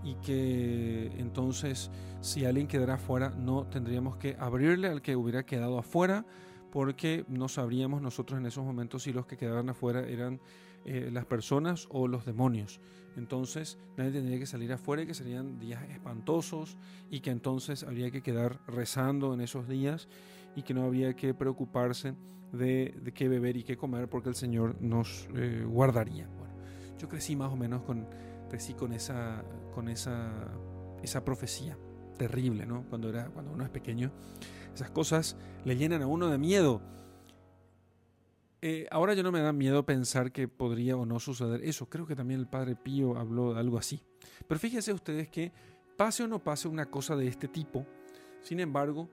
y 0.03 0.15
que 0.17 1.13
entonces 1.19 1.91
si 2.21 2.45
alguien 2.45 2.67
quedara 2.67 2.95
afuera 2.95 3.31
no 3.31 3.67
tendríamos 3.67 4.17
que 4.17 4.37
abrirle 4.39 4.89
al 4.89 5.03
que 5.03 5.17
hubiera 5.17 5.45
quedado 5.45 5.79
afuera 5.79 6.25
porque 6.71 7.25
no 7.29 7.49
sabríamos 7.49 8.01
nosotros 8.01 8.39
en 8.39 8.47
esos 8.47 8.65
momentos 8.65 9.03
si 9.03 9.13
los 9.13 9.27
que 9.27 9.37
quedaban 9.37 9.69
afuera 9.69 10.07
eran 10.07 10.41
eh, 10.85 11.11
las 11.13 11.27
personas 11.27 11.87
o 11.91 12.09
los 12.09 12.25
demonios. 12.25 12.81
Entonces 13.17 13.77
nadie 13.97 14.13
tendría 14.13 14.39
que 14.39 14.47
salir 14.47 14.73
afuera 14.73 15.03
y 15.03 15.07
que 15.07 15.15
serían 15.15 15.59
días 15.59 15.83
espantosos 15.91 16.77
y 17.11 17.21
que 17.21 17.31
entonces 17.31 17.83
habría 17.83 18.11
que 18.11 18.23
quedar 18.23 18.61
rezando 18.67 19.35
en 19.35 19.41
esos 19.41 19.69
días 19.69 20.09
y 20.55 20.63
que 20.63 20.75
no 20.75 20.85
había 20.85 21.15
que 21.15 21.35
preocuparse 21.35 22.15
de, 22.53 23.13
qué 23.15 23.29
beber 23.29 23.57
y 23.57 23.63
qué 23.63 23.77
comer 23.77 24.09
porque 24.09 24.29
el 24.29 24.35
Señor 24.35 24.81
nos 24.81 25.29
eh, 25.35 25.65
guardaría. 25.67 26.29
Bueno, 26.29 26.55
yo 26.99 27.09
crecí 27.09 27.37
más 27.37 27.53
o 27.53 27.57
menos 27.57 27.83
con, 27.83 28.07
crecí 28.49 28.75
con 28.75 28.93
esa, 28.93 29.45
con 29.75 29.89
esa, 29.89 30.33
esa 31.03 31.25
profecía 31.25 31.77
terrible, 32.19 32.67
¿no? 32.67 32.85
Cuando, 32.89 33.09
era, 33.09 33.31
cuando 33.31 33.53
uno 33.53 33.65
es 33.65 33.71
pequeño, 33.71 34.13
esas 34.75 34.91
cosas 34.91 35.37
le 35.65 35.77
llenan 35.77 36.03
a 36.03 36.07
uno 36.07 36.29
de 36.29 36.39
miedo. 36.39 36.83
Eh, 38.63 38.87
ahora 38.91 39.15
ya 39.15 39.23
no 39.23 39.33
me 39.33 39.41
da 39.41 39.55
miedo 39.55 39.87
pensar 39.87 40.33
que 40.33 40.47
podría 40.47 40.97
o 40.97 41.07
no 41.07 41.19
suceder 41.19 41.65
eso. 41.65 41.89
Creo 41.89 42.07
que 42.07 42.15
también 42.15 42.41
el 42.41 42.47
Padre 42.47 42.77
Pío 42.77 43.17
habló 43.17 43.55
de 43.55 43.61
algo 43.61 43.79
así. 43.79 44.03
Pero 44.47 44.61
fíjense 44.61 44.93
ustedes 44.93 45.29
que 45.29 45.53
pase 45.97 46.25
o 46.25 46.29
no 46.29 46.45
pase 46.45 46.69
una 46.69 46.87
cosa 46.87 47.17
de 47.17 47.27
este 47.27 47.49
tipo, 47.49 47.87
sin 48.43 48.61
embargo, 48.61 49.11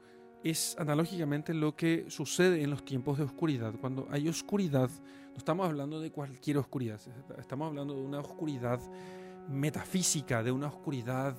es 0.49 0.75
analógicamente 0.79 1.53
lo 1.53 1.75
que 1.75 2.05
sucede 2.09 2.63
en 2.63 2.69
los 2.69 2.85
tiempos 2.85 3.17
de 3.17 3.23
oscuridad. 3.23 3.73
Cuando 3.79 4.07
hay 4.11 4.27
oscuridad, 4.27 4.89
no 5.31 5.37
estamos 5.37 5.67
hablando 5.67 5.99
de 5.99 6.11
cualquier 6.11 6.57
oscuridad, 6.57 6.99
estamos 7.37 7.67
hablando 7.67 7.95
de 7.95 8.01
una 8.01 8.19
oscuridad 8.19 8.79
metafísica, 9.49 10.43
de 10.43 10.51
una 10.51 10.67
oscuridad 10.67 11.35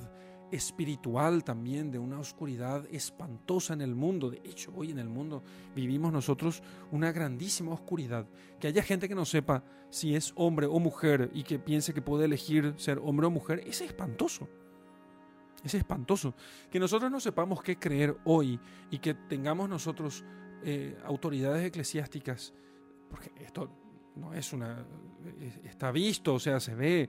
espiritual 0.51 1.45
también, 1.45 1.91
de 1.91 1.99
una 1.99 2.19
oscuridad 2.19 2.87
espantosa 2.91 3.75
en 3.75 3.83
el 3.83 3.95
mundo. 3.95 4.31
De 4.31 4.41
hecho, 4.45 4.73
hoy 4.75 4.91
en 4.91 4.99
el 4.99 5.09
mundo 5.09 5.43
vivimos 5.75 6.13
nosotros 6.13 6.63
una 6.91 7.13
grandísima 7.13 7.73
oscuridad. 7.73 8.27
Que 8.59 8.69
haya 8.69 8.83
gente 8.83 9.09
que 9.09 9.15
no 9.15 9.25
sepa 9.25 9.63
si 9.91 10.15
es 10.15 10.33
hombre 10.37 10.67
o 10.67 10.79
mujer 10.79 11.31
y 11.35 11.43
que 11.43 11.59
piense 11.59 11.93
que 11.93 12.03
puede 12.03 12.25
elegir 12.25 12.75
ser 12.77 12.99
hombre 12.99 13.27
o 13.27 13.31
mujer, 13.31 13.63
es 13.67 13.81
espantoso. 13.81 14.49
Es 15.65 15.75
espantoso. 15.75 16.35
Que 16.71 16.79
nosotros 16.79 17.11
no 17.11 17.21
sepamos 17.21 17.63
qué 17.63 17.79
creer 17.79 18.17
hoy 18.25 18.59
y 18.91 18.99
que 18.99 19.15
tengamos 19.15 19.69
nosotros 19.69 20.25
eh, 20.63 20.97
autoridades 21.05 21.65
eclesiásticas, 21.67 22.53
porque 23.11 23.31
esto 23.45 23.71
no 24.17 24.35
es 24.35 24.53
una... 24.53 24.85
está 25.65 25.91
visto, 25.93 26.35
o 26.35 26.41
sea, 26.41 26.61
se 26.61 26.75
ve, 26.75 27.09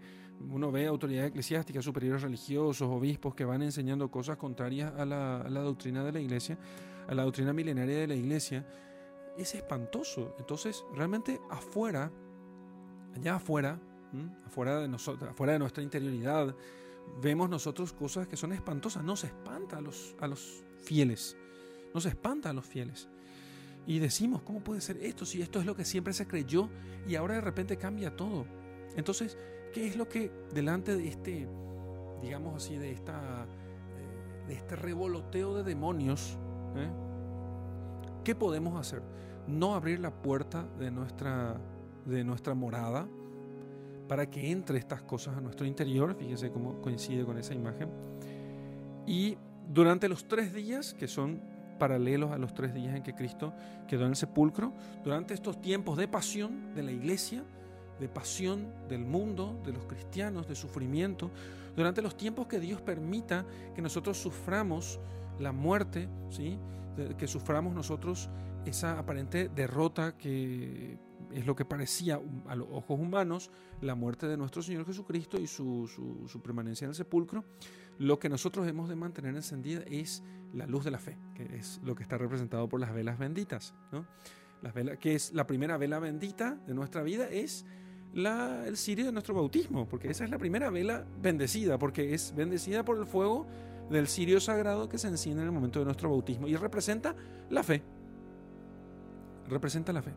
uno 0.49 0.71
ve 0.71 0.85
autoridades 0.87 1.29
eclesiásticas, 1.29 1.83
superiores 1.83 2.21
religiosos, 2.21 2.87
obispos 2.87 3.35
que 3.35 3.45
van 3.45 3.63
enseñando 3.63 4.09
cosas 4.09 4.37
contrarias 4.37 4.93
a 4.97 5.05
la, 5.05 5.61
doctrina 5.61 6.03
de 6.03 6.11
la 6.11 6.19
iglesia, 6.19 6.57
a 7.07 7.13
la 7.15 7.23
doctrina 7.23 7.53
milenaria 7.53 7.97
de 7.97 8.07
la 8.07 8.15
iglesia, 8.15 8.65
es 9.37 9.55
espantoso. 9.55 10.35
Entonces, 10.37 10.83
realmente 10.93 11.39
afuera, 11.49 12.11
allá 13.15 13.35
afuera, 13.35 13.79
afuera 14.45 14.79
de 14.79 14.87
nosotros, 14.87 15.31
afuera 15.31 15.53
de 15.53 15.59
nuestra 15.59 15.83
interioridad, 15.83 16.55
vemos 17.21 17.49
nosotros 17.49 17.93
cosas 17.93 18.27
que 18.27 18.37
son 18.37 18.53
espantosas. 18.53 19.03
No 19.03 19.15
se 19.15 19.27
espanta 19.27 19.77
a 19.77 19.81
los, 19.81 20.15
a 20.19 20.27
los 20.27 20.63
fieles. 20.83 21.37
No 21.93 22.01
se 22.01 22.09
espanta 22.09 22.49
a 22.49 22.53
los 22.53 22.65
fieles. 22.65 23.07
Y 23.85 23.99
decimos, 23.99 24.41
¿cómo 24.43 24.63
puede 24.63 24.81
ser 24.81 24.97
esto 24.97 25.25
si 25.25 25.41
esto 25.41 25.59
es 25.59 25.65
lo 25.65 25.75
que 25.75 25.85
siempre 25.85 26.13
se 26.13 26.27
creyó 26.27 26.69
y 27.07 27.15
ahora 27.15 27.35
de 27.35 27.41
repente 27.41 27.77
cambia 27.77 28.15
todo? 28.15 28.45
Entonces, 28.95 29.37
¿qué 29.73 29.87
es 29.87 29.95
lo 29.95 30.07
que 30.07 30.31
delante 30.53 30.95
de 30.95 31.07
este, 31.07 31.47
digamos 32.21 32.63
así, 32.63 32.77
de, 32.77 32.91
esta, 32.91 33.45
eh, 33.45 34.47
de 34.47 34.53
este 34.53 34.75
revoloteo 34.75 35.55
de 35.55 35.63
demonios, 35.63 36.37
¿eh? 36.75 36.89
¿qué 38.23 38.35
podemos 38.35 38.79
hacer? 38.79 39.01
No 39.47 39.73
abrir 39.73 39.99
la 39.99 40.11
puerta 40.21 40.67
de 40.77 40.91
nuestra, 40.91 41.59
de 42.05 42.23
nuestra 42.23 42.53
morada, 42.53 43.07
para 44.09 44.29
que 44.29 44.51
entre 44.51 44.79
estas 44.79 45.03
cosas 45.03 45.37
a 45.37 45.39
nuestro 45.39 45.65
interior. 45.65 46.15
Fíjese 46.15 46.51
cómo 46.51 46.81
coincide 46.81 47.23
con 47.23 47.37
esa 47.37 47.53
imagen. 47.53 47.89
Y 49.05 49.37
durante 49.71 50.09
los 50.09 50.27
tres 50.27 50.53
días, 50.53 50.93
que 50.95 51.07
son 51.07 51.39
paralelos 51.77 52.31
a 52.31 52.37
los 52.37 52.53
tres 52.53 52.73
días 52.73 52.95
en 52.95 53.03
que 53.03 53.13
Cristo 53.13 53.53
quedó 53.87 54.03
en 54.05 54.09
el 54.09 54.15
sepulcro, 54.15 54.73
durante 55.03 55.35
estos 55.35 55.61
tiempos 55.61 55.97
de 55.97 56.07
pasión 56.07 56.73
de 56.73 56.83
la 56.83 56.91
iglesia, 56.91 57.43
de 57.99 58.09
pasión 58.09 58.67
del 58.89 59.05
mundo, 59.05 59.61
de 59.63 59.73
los 59.73 59.85
cristianos, 59.85 60.47
de 60.47 60.55
sufrimiento, 60.55 61.29
durante 61.75 62.01
los 62.01 62.17
tiempos 62.17 62.47
que 62.47 62.59
Dios 62.59 62.81
permita 62.81 63.45
que 63.75 63.81
nosotros 63.81 64.17
suframos 64.17 64.99
la 65.39 65.51
muerte, 65.51 66.09
¿sí? 66.29 66.57
que 67.17 67.27
suframos 67.27 67.73
nosotros 67.73 68.29
esa 68.65 68.99
aparente 68.99 69.49
derrota 69.49 70.17
que 70.17 70.97
es 71.33 71.45
lo 71.45 71.55
que 71.55 71.65
parecía 71.65 72.19
a 72.47 72.55
los 72.55 72.67
ojos 72.71 72.99
humanos 72.99 73.51
la 73.81 73.95
muerte 73.95 74.27
de 74.27 74.37
nuestro 74.37 74.61
Señor 74.61 74.85
Jesucristo 74.85 75.39
y 75.39 75.47
su, 75.47 75.87
su, 75.87 76.41
permanencia 76.41 76.85
en 76.85 76.89
el 76.89 76.95
sepulcro, 76.95 77.45
lo 77.97 78.19
que 78.19 78.29
nosotros 78.29 78.67
hemos 78.67 78.89
de 78.89 78.95
mantener 78.95 79.35
encendida 79.35 79.81
es 79.87 80.23
la 80.53 80.65
luz 80.65 80.85
de 80.85 80.91
la 80.91 80.99
fe, 80.99 81.17
que 81.35 81.43
es 81.57 81.79
lo 81.83 81.95
que 81.95 82.03
está 82.03 82.17
representado 82.17 82.67
por 82.67 82.79
las 82.79 82.93
velas 82.93 83.19
benditas. 83.19 83.73
¿no? 83.91 84.05
Las 84.61 84.73
velas, 84.73 84.97
que 84.97 85.15
es 85.15 85.33
la 85.33 85.45
primera 85.45 85.77
vela 85.77 85.99
bendita 85.99 86.55
de 86.67 86.73
nuestra 86.73 87.03
vida, 87.03 87.29
es 87.29 87.65
la, 88.13 88.65
el 88.65 88.77
cirio 88.77 89.05
de 89.05 89.11
nuestro 89.11 89.35
bautismo, 89.35 89.87
porque 89.87 90.09
esa 90.09 90.23
es 90.23 90.29
la 90.29 90.37
primera 90.37 90.69
vela 90.69 91.05
bendecida, 91.21 91.77
porque 91.77 92.13
es 92.13 92.33
bendecida 92.35 92.83
por 92.83 92.97
el 92.97 93.05
fuego 93.05 93.47
del 93.89 94.07
cirio 94.07 94.39
sagrado 94.39 94.87
que 94.87 94.97
se 94.97 95.07
enciende 95.07 95.41
en 95.41 95.47
el 95.47 95.53
momento 95.53 95.79
de 95.79 95.85
nuestro 95.85 96.09
bautismo 96.09 96.47
y 96.47 96.55
representa 96.55 97.15
la 97.49 97.63
fe. 97.63 97.81
Representa 99.47 99.91
la 99.91 100.01
fe. 100.01 100.13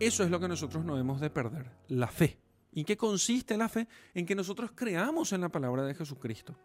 Eso 0.00 0.24
es 0.24 0.30
lo 0.30 0.40
que 0.40 0.48
nosotros 0.48 0.84
no 0.84 0.98
hemos 0.98 1.20
de 1.20 1.30
perder, 1.30 1.70
la 1.88 2.08
fe. 2.08 2.38
¿Y 2.72 2.84
qué 2.84 2.96
consiste 2.96 3.56
la 3.56 3.68
fe? 3.68 3.86
En 4.12 4.26
que 4.26 4.34
nosotros 4.34 4.72
creamos 4.74 5.32
en 5.32 5.40
la 5.40 5.48
palabra 5.48 5.84
de 5.84 5.94
Jesucristo 5.94 6.56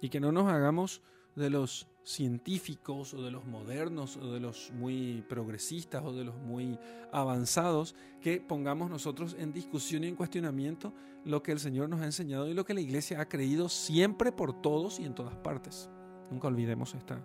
y 0.00 0.08
que 0.08 0.20
no 0.20 0.32
nos 0.32 0.50
hagamos 0.50 1.02
de 1.36 1.50
los 1.50 1.86
científicos 2.02 3.12
o 3.12 3.22
de 3.22 3.30
los 3.30 3.44
modernos 3.44 4.16
o 4.16 4.32
de 4.32 4.40
los 4.40 4.72
muy 4.72 5.22
progresistas 5.28 6.02
o 6.02 6.12
de 6.12 6.24
los 6.24 6.34
muy 6.36 6.78
avanzados, 7.12 7.94
que 8.22 8.40
pongamos 8.40 8.88
nosotros 8.88 9.36
en 9.38 9.52
discusión 9.52 10.04
y 10.04 10.08
en 10.08 10.16
cuestionamiento 10.16 10.94
lo 11.26 11.42
que 11.42 11.52
el 11.52 11.60
Señor 11.60 11.90
nos 11.90 12.00
ha 12.00 12.06
enseñado 12.06 12.48
y 12.48 12.54
lo 12.54 12.64
que 12.64 12.74
la 12.74 12.80
iglesia 12.80 13.20
ha 13.20 13.28
creído 13.28 13.68
siempre 13.68 14.32
por 14.32 14.62
todos 14.62 14.98
y 14.98 15.04
en 15.04 15.14
todas 15.14 15.36
partes. 15.36 15.90
Nunca 16.30 16.48
olvidemos 16.48 16.94
esta, 16.94 17.22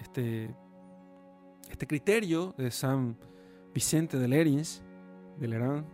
este, 0.00 0.54
este 1.70 1.86
criterio 1.86 2.54
de 2.56 2.70
San 2.70 3.18
Vicente 3.74 4.18
de 4.18 4.28
Lerins, 4.28 4.82
de 5.38 5.48
Lerán, 5.48 5.84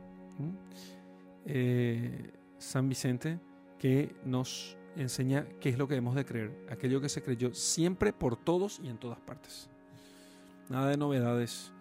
eh, 1.47 2.31
San 2.59 2.91
Vicente, 2.91 3.41
que 3.79 4.15
nos 4.25 4.77
enseña 4.97 5.47
qué 5.61 5.71
es 5.71 5.79
lo 5.79 5.89
que 5.89 5.95
debemos 5.95 6.15
de 6.15 6.27
creer, 6.27 6.67
aquello 6.69 7.01
que 7.01 7.09
se 7.09 7.23
creyó 7.23 7.55
siempre 7.55 8.13
por 8.13 8.37
todos 8.37 8.81
y 8.85 8.89
en 8.89 8.99
todas 8.99 9.19
partes. 9.21 9.71
Nada 10.69 10.91
de 10.91 10.99
novedades, 10.99 11.73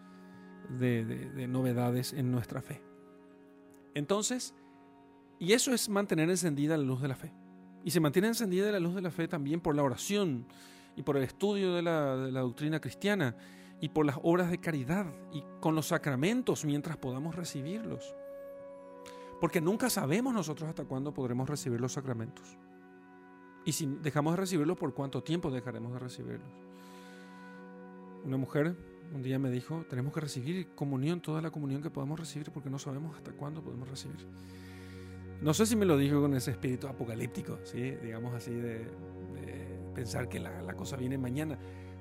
de, 0.69 1.47
novedades 1.49 2.13
en 2.13 2.31
nuestra 2.31 2.61
fe. 2.61 2.81
Entonces, 3.93 4.53
y 5.37 5.51
eso 5.51 5.73
es 5.73 5.89
mantener 5.89 6.29
encendida 6.29 6.77
la 6.77 6.83
luz 6.83 7.01
de 7.01 7.09
la 7.09 7.15
fe. 7.15 7.33
Y 7.83 7.91
se 7.91 7.99
mantiene 7.99 8.29
encendida 8.29 8.71
la 8.71 8.79
luz 8.79 8.95
de 8.95 9.01
la 9.01 9.11
fe 9.11 9.27
también 9.27 9.59
por 9.59 9.75
la 9.75 9.83
oración 9.83 10.45
y 10.95 11.03
por 11.03 11.17
el 11.17 11.23
estudio 11.23 11.73
de 11.73 11.81
la, 11.81 12.15
de 12.15 12.31
la 12.31 12.39
doctrina 12.39 12.79
cristiana 12.79 13.35
y 13.81 13.89
por 13.89 14.05
las 14.05 14.17
obras 14.23 14.51
de 14.51 14.59
caridad 14.59 15.05
y 15.31 15.43
con 15.59 15.75
los 15.75 15.87
sacramentos 15.87 16.65
mientras 16.65 16.97
podamos 16.97 17.35
recibirlos. 17.35 18.15
Porque 19.39 19.61
nunca 19.61 19.89
sabemos 19.89 20.33
nosotros 20.33 20.67
hasta 20.67 20.85
cuándo 20.85 21.13
podremos 21.13 21.49
recibir 21.49 21.79
los 21.79 21.93
sacramentos. 21.93 22.57
Y 23.65 23.71
si 23.71 23.85
dejamos 24.01 24.33
de 24.33 24.37
recibirlos, 24.37 24.77
¿por 24.77 24.93
cuánto 24.93 25.23
tiempo 25.23 25.49
dejaremos 25.49 25.93
de 25.93 25.99
recibirlos? 25.99 26.49
Una 28.25 28.37
mujer 28.37 28.75
un 29.13 29.23
día 29.23 29.39
me 29.39 29.49
dijo, 29.49 29.85
tenemos 29.89 30.13
que 30.13 30.19
recibir 30.19 30.75
comunión, 30.75 31.21
toda 31.21 31.41
la 31.41 31.51
comunión 31.51 31.81
que 31.81 31.89
podamos 31.89 32.19
recibir, 32.19 32.51
porque 32.51 32.69
no 32.69 32.79
sabemos 32.79 33.15
hasta 33.15 33.31
cuándo 33.31 33.63
podemos 33.63 33.89
recibir. 33.89 34.17
No 35.41 35.53
sé 35.53 35.65
si 35.65 35.75
me 35.75 35.85
lo 35.85 35.97
dijo 35.97 36.19
con 36.19 36.33
ese 36.33 36.51
espíritu 36.51 36.87
apocalíptico, 36.87 37.59
¿sí? 37.63 37.91
digamos 38.03 38.33
así, 38.33 38.51
de, 38.51 38.87
pensar 39.95 40.29
que 40.29 40.39
la, 40.39 40.61
la 40.61 40.75
cosa 40.75 40.95
viene 40.95 41.17
mañana 41.17 41.57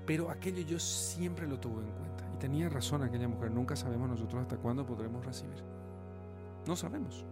pero 0.09 0.31
aquello 0.31 0.63
yo 0.63 0.79
siempre 0.79 1.47
lo 1.47 1.61
tuve 1.61 1.83
en 1.85 1.91
cuenta. 1.91 2.25
Y 2.35 2.39
tenía 2.39 2.71
razón 2.71 3.03
aquella 3.03 3.29
mujer, 3.29 3.51
nunca 3.51 3.77
sabemos 3.77 4.09
nosotros 4.09 4.41
hasta 4.41 4.57
cuándo 4.57 4.87
podremos 4.87 5.23
recibir. 5.23 5.63
No 6.67 6.77
sabemos. 6.77 7.27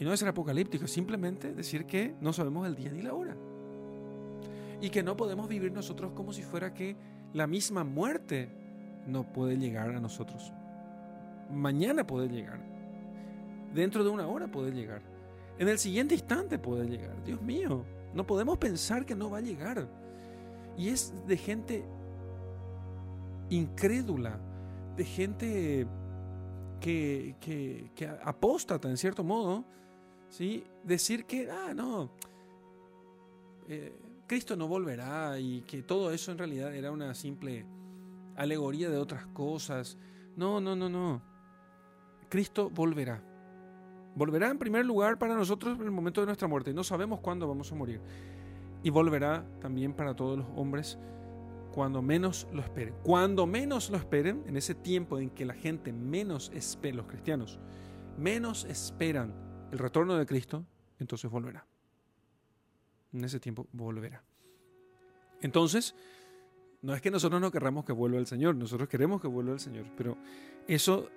Y 0.00 0.04
no 0.04 0.12
es 0.12 0.18
ser 0.18 0.28
apocalíptico, 0.30 0.86
es 0.86 0.90
simplemente 0.90 1.54
decir 1.54 1.86
que 1.86 2.16
no 2.20 2.32
sabemos 2.32 2.66
el 2.66 2.74
día 2.74 2.90
ni 2.90 3.02
la 3.02 3.14
hora. 3.14 3.36
Y 4.80 4.90
que 4.90 5.04
no 5.04 5.16
podemos 5.16 5.48
vivir 5.48 5.70
nosotros 5.70 6.10
como 6.10 6.32
si 6.32 6.42
fuera 6.42 6.74
que 6.74 6.96
la 7.34 7.46
misma 7.46 7.84
muerte 7.84 8.48
no 9.06 9.22
puede 9.32 9.56
llegar 9.56 9.90
a 9.90 10.00
nosotros. 10.00 10.52
Mañana 11.52 12.04
puede 12.04 12.30
llegar. 12.30 12.58
Dentro 13.72 14.02
de 14.02 14.10
una 14.10 14.26
hora 14.26 14.48
puede 14.48 14.72
llegar. 14.72 15.02
En 15.56 15.68
el 15.68 15.78
siguiente 15.78 16.16
instante 16.16 16.58
puede 16.58 16.88
llegar. 16.88 17.22
Dios 17.22 17.40
mío, 17.40 17.84
no 18.12 18.26
podemos 18.26 18.58
pensar 18.58 19.06
que 19.06 19.14
no 19.14 19.30
va 19.30 19.38
a 19.38 19.42
llegar. 19.42 20.01
Y 20.76 20.88
es 20.88 21.12
de 21.26 21.36
gente 21.36 21.84
incrédula, 23.50 24.40
de 24.96 25.04
gente 25.04 25.86
que, 26.80 27.36
que, 27.40 28.08
apóstata 28.24 28.88
en 28.88 28.96
cierto 28.96 29.22
modo, 29.22 29.64
¿sí? 30.28 30.64
decir 30.82 31.24
que, 31.26 31.50
ah, 31.50 31.72
no, 31.74 32.10
eh, 33.68 33.94
Cristo 34.26 34.56
no 34.56 34.66
volverá 34.66 35.38
y 35.38 35.62
que 35.62 35.82
todo 35.82 36.10
eso 36.10 36.32
en 36.32 36.38
realidad 36.38 36.74
era 36.74 36.90
una 36.90 37.14
simple 37.14 37.66
alegoría 38.36 38.88
de 38.90 38.96
otras 38.96 39.26
cosas. 39.26 39.98
No, 40.36 40.60
no, 40.60 40.74
no, 40.74 40.88
no. 40.88 41.22
Cristo 42.28 42.70
volverá. 42.70 43.22
Volverá 44.14 44.50
en 44.50 44.58
primer 44.58 44.84
lugar 44.84 45.18
para 45.18 45.34
nosotros 45.34 45.78
en 45.78 45.84
el 45.84 45.90
momento 45.90 46.20
de 46.20 46.26
nuestra 46.26 46.48
muerte. 46.48 46.72
No 46.72 46.84
sabemos 46.84 47.20
cuándo 47.20 47.46
vamos 47.46 47.70
a 47.72 47.74
morir. 47.74 48.00
Y 48.82 48.90
volverá 48.90 49.46
también 49.60 49.94
para 49.94 50.14
todos 50.14 50.38
los 50.38 50.46
hombres 50.56 50.98
cuando 51.72 52.02
menos 52.02 52.46
lo 52.52 52.60
esperen. 52.60 52.94
Cuando 53.02 53.46
menos 53.46 53.90
lo 53.90 53.96
esperen, 53.96 54.44
en 54.46 54.56
ese 54.56 54.74
tiempo 54.74 55.18
en 55.18 55.30
que 55.30 55.44
la 55.44 55.54
gente 55.54 55.92
menos 55.92 56.50
espera, 56.54 56.96
los 56.96 57.06
cristianos, 57.06 57.58
menos 58.18 58.64
esperan 58.64 59.34
el 59.72 59.78
retorno 59.78 60.16
de 60.16 60.26
Cristo, 60.26 60.64
entonces 60.98 61.30
volverá. 61.30 61.66
En 63.12 63.24
ese 63.24 63.40
tiempo 63.40 63.66
volverá. 63.72 64.22
Entonces, 65.40 65.94
no 66.82 66.94
es 66.94 67.00
que 67.00 67.10
nosotros 67.10 67.40
no 67.40 67.50
querramos 67.50 67.84
que 67.84 67.92
vuelva 67.92 68.18
el 68.18 68.26
Señor, 68.26 68.54
nosotros 68.54 68.88
queremos 68.88 69.20
que 69.20 69.28
vuelva 69.28 69.52
el 69.52 69.60
Señor, 69.60 69.86
pero 69.96 70.16
eso 70.66 71.08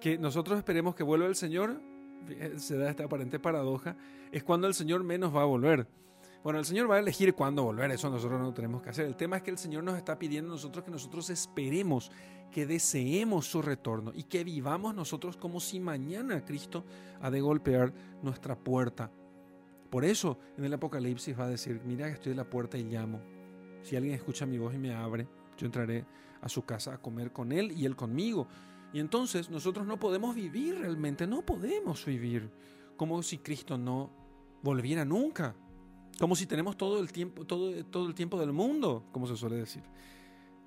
que 0.00 0.18
nosotros 0.18 0.58
esperemos 0.58 0.94
que 0.94 1.02
vuelva 1.02 1.26
el 1.26 1.34
Señor, 1.34 1.80
se 2.56 2.76
da 2.76 2.90
esta 2.90 3.04
aparente 3.04 3.38
paradoja, 3.38 3.96
es 4.30 4.42
cuando 4.42 4.66
el 4.66 4.74
Señor 4.74 5.04
menos 5.04 5.34
va 5.34 5.42
a 5.42 5.46
volver. 5.46 5.86
Bueno, 6.42 6.58
el 6.58 6.64
Señor 6.64 6.90
va 6.90 6.96
a 6.96 6.98
elegir 6.98 7.34
cuándo 7.34 7.62
volver, 7.62 7.90
eso 7.92 8.10
nosotros 8.10 8.40
no 8.40 8.52
tenemos 8.52 8.82
que 8.82 8.90
hacer. 8.90 9.06
El 9.06 9.14
tema 9.14 9.36
es 9.36 9.42
que 9.42 9.52
el 9.52 9.58
Señor 9.58 9.84
nos 9.84 9.96
está 9.96 10.18
pidiendo 10.18 10.50
nosotros 10.50 10.84
que 10.84 10.90
nosotros 10.90 11.30
esperemos, 11.30 12.10
que 12.50 12.66
deseemos 12.66 13.46
su 13.46 13.62
retorno 13.62 14.12
y 14.12 14.24
que 14.24 14.42
vivamos 14.42 14.94
nosotros 14.94 15.36
como 15.36 15.60
si 15.60 15.78
mañana 15.78 16.44
Cristo 16.44 16.84
ha 17.20 17.30
de 17.30 17.40
golpear 17.40 17.92
nuestra 18.22 18.56
puerta. 18.56 19.10
Por 19.88 20.04
eso 20.04 20.38
en 20.56 20.64
el 20.64 20.74
Apocalipsis 20.74 21.38
va 21.38 21.44
a 21.44 21.48
decir, 21.48 21.80
mira 21.84 22.08
estoy 22.08 22.32
en 22.32 22.38
la 22.38 22.50
puerta 22.50 22.76
y 22.76 22.84
llamo. 22.84 23.20
Si 23.82 23.94
alguien 23.94 24.14
escucha 24.14 24.44
mi 24.44 24.58
voz 24.58 24.74
y 24.74 24.78
me 24.78 24.94
abre, 24.94 25.28
yo 25.56 25.66
entraré 25.66 26.04
a 26.40 26.48
su 26.48 26.62
casa 26.62 26.94
a 26.94 26.98
comer 26.98 27.32
con 27.32 27.52
él 27.52 27.72
y 27.72 27.86
él 27.86 27.94
conmigo. 27.94 28.48
Y 28.92 29.00
entonces 29.00 29.50
nosotros 29.50 29.86
no 29.86 29.98
podemos 29.98 30.34
vivir 30.34 30.78
realmente, 30.78 31.26
no 31.26 31.42
podemos 31.42 32.04
vivir 32.04 32.50
como 32.96 33.22
si 33.22 33.38
Cristo 33.38 33.78
no 33.78 34.10
volviera 34.62 35.04
nunca. 35.04 35.54
Como 36.18 36.36
si 36.36 36.46
tenemos 36.46 36.76
todo 36.76 37.00
el 37.00 37.10
tiempo, 37.10 37.44
todo, 37.44 37.84
todo 37.86 38.06
el 38.06 38.14
tiempo 38.14 38.38
del 38.38 38.52
mundo, 38.52 39.04
como 39.12 39.26
se 39.26 39.36
suele 39.36 39.56
decir. 39.56 39.82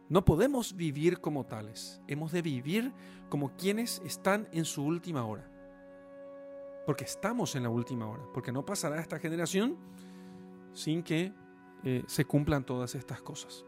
No 0.10 0.26
podemos 0.26 0.76
vivir 0.76 1.20
como 1.20 1.46
tales. 1.46 2.02
Hemos 2.08 2.32
de 2.32 2.42
vivir 2.42 2.92
como 3.30 3.56
quienes 3.56 4.02
están 4.06 4.48
en 4.52 4.66
su 4.66 4.84
última 4.84 5.26
hora. 5.26 5.50
Porque 6.86 7.06
estamos 7.06 7.56
en 7.56 7.64
la 7.64 7.70
última 7.70 8.08
hora. 8.08 8.24
Porque 8.34 8.52
no 8.52 8.66
pasará 8.66 9.00
esta 9.00 9.20
generación 9.20 9.78
sin 10.74 11.04
que 11.04 11.34
eh, 11.84 12.04
se 12.08 12.26
cumplan 12.26 12.66
todas 12.66 12.96
estas 12.96 13.22
cosas. 13.22 13.66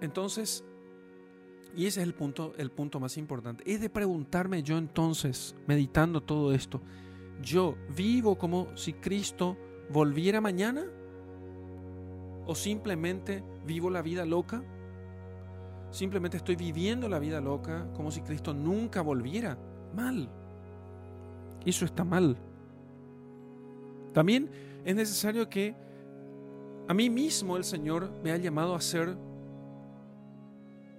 Entonces, 0.00 0.64
y 1.76 1.86
ese 1.86 2.00
es 2.00 2.06
el 2.06 2.14
punto, 2.14 2.54
el 2.56 2.70
punto 2.70 2.98
más 2.98 3.16
importante, 3.18 3.62
es 3.70 3.80
de 3.80 3.90
preguntarme 3.90 4.62
yo 4.62 4.78
entonces, 4.78 5.54
meditando 5.66 6.22
todo 6.22 6.52
esto, 6.52 6.80
yo 7.42 7.76
vivo 7.94 8.36
como 8.36 8.74
si 8.76 8.94
Cristo 8.94 9.56
volviera 9.90 10.40
mañana? 10.40 10.84
¿O 12.46 12.54
simplemente 12.54 13.42
vivo 13.66 13.90
la 13.90 14.02
vida 14.02 14.24
loca? 14.24 14.62
Simplemente 15.90 16.36
estoy 16.36 16.56
viviendo 16.56 17.08
la 17.08 17.18
vida 17.18 17.40
loca 17.40 17.86
como 17.94 18.10
si 18.10 18.20
Cristo 18.20 18.54
nunca 18.54 19.00
volviera. 19.02 19.58
Mal. 19.94 20.28
Eso 21.64 21.84
está 21.84 22.04
mal. 22.04 22.36
También 24.12 24.50
es 24.84 24.94
necesario 24.94 25.48
que 25.48 25.74
a 26.88 26.94
mí 26.94 27.10
mismo 27.10 27.56
el 27.56 27.64
Señor 27.64 28.10
me 28.22 28.30
ha 28.30 28.36
llamado 28.36 28.74
a 28.74 28.80
ser, 28.80 29.16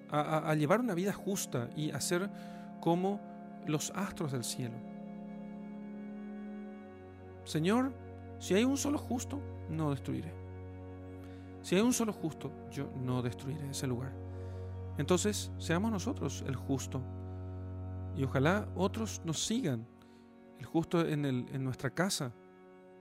a, 0.09 0.49
a 0.49 0.55
llevar 0.55 0.79
una 0.79 0.93
vida 0.93 1.13
justa 1.13 1.69
y 1.75 1.91
a 1.91 2.01
ser 2.01 2.29
como 2.79 3.19
los 3.65 3.91
astros 3.91 4.31
del 4.31 4.43
cielo. 4.43 4.75
Señor, 7.43 7.93
si 8.39 8.53
hay 8.53 8.65
un 8.65 8.77
solo 8.77 8.97
justo, 8.97 9.39
no 9.69 9.91
destruiré. 9.91 10.33
Si 11.61 11.75
hay 11.75 11.81
un 11.81 11.93
solo 11.93 12.13
justo, 12.13 12.51
yo 12.71 12.89
no 13.03 13.21
destruiré 13.21 13.69
ese 13.69 13.87
lugar. 13.87 14.13
Entonces, 14.97 15.51
seamos 15.57 15.91
nosotros 15.91 16.43
el 16.47 16.55
justo. 16.55 17.01
Y 18.15 18.23
ojalá 18.23 18.67
otros 18.75 19.21
nos 19.25 19.45
sigan. 19.45 19.87
El 20.59 20.65
justo 20.65 21.05
en, 21.05 21.63
nuestra 21.63 21.89
casa, 21.91 22.33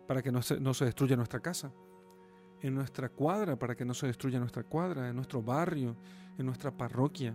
para 0.06 0.22
que 0.22 0.30
no 0.30 0.40
no 0.60 0.74
se 0.74 0.84
destruya 0.84 1.16
nuestra 1.16 1.40
casa. 1.40 1.72
En 2.62 2.74
nuestra 2.74 3.08
cuadra, 3.08 3.56
para 3.56 3.74
que 3.74 3.84
no 3.84 3.94
se 3.94 4.06
destruya 4.06 4.38
nuestra 4.38 4.62
cuadra. 4.64 5.08
En 5.08 5.16
nuestro 5.16 5.42
barrio, 5.42 5.96
en 6.38 6.46
nuestra 6.46 6.70
parroquia, 6.70 7.34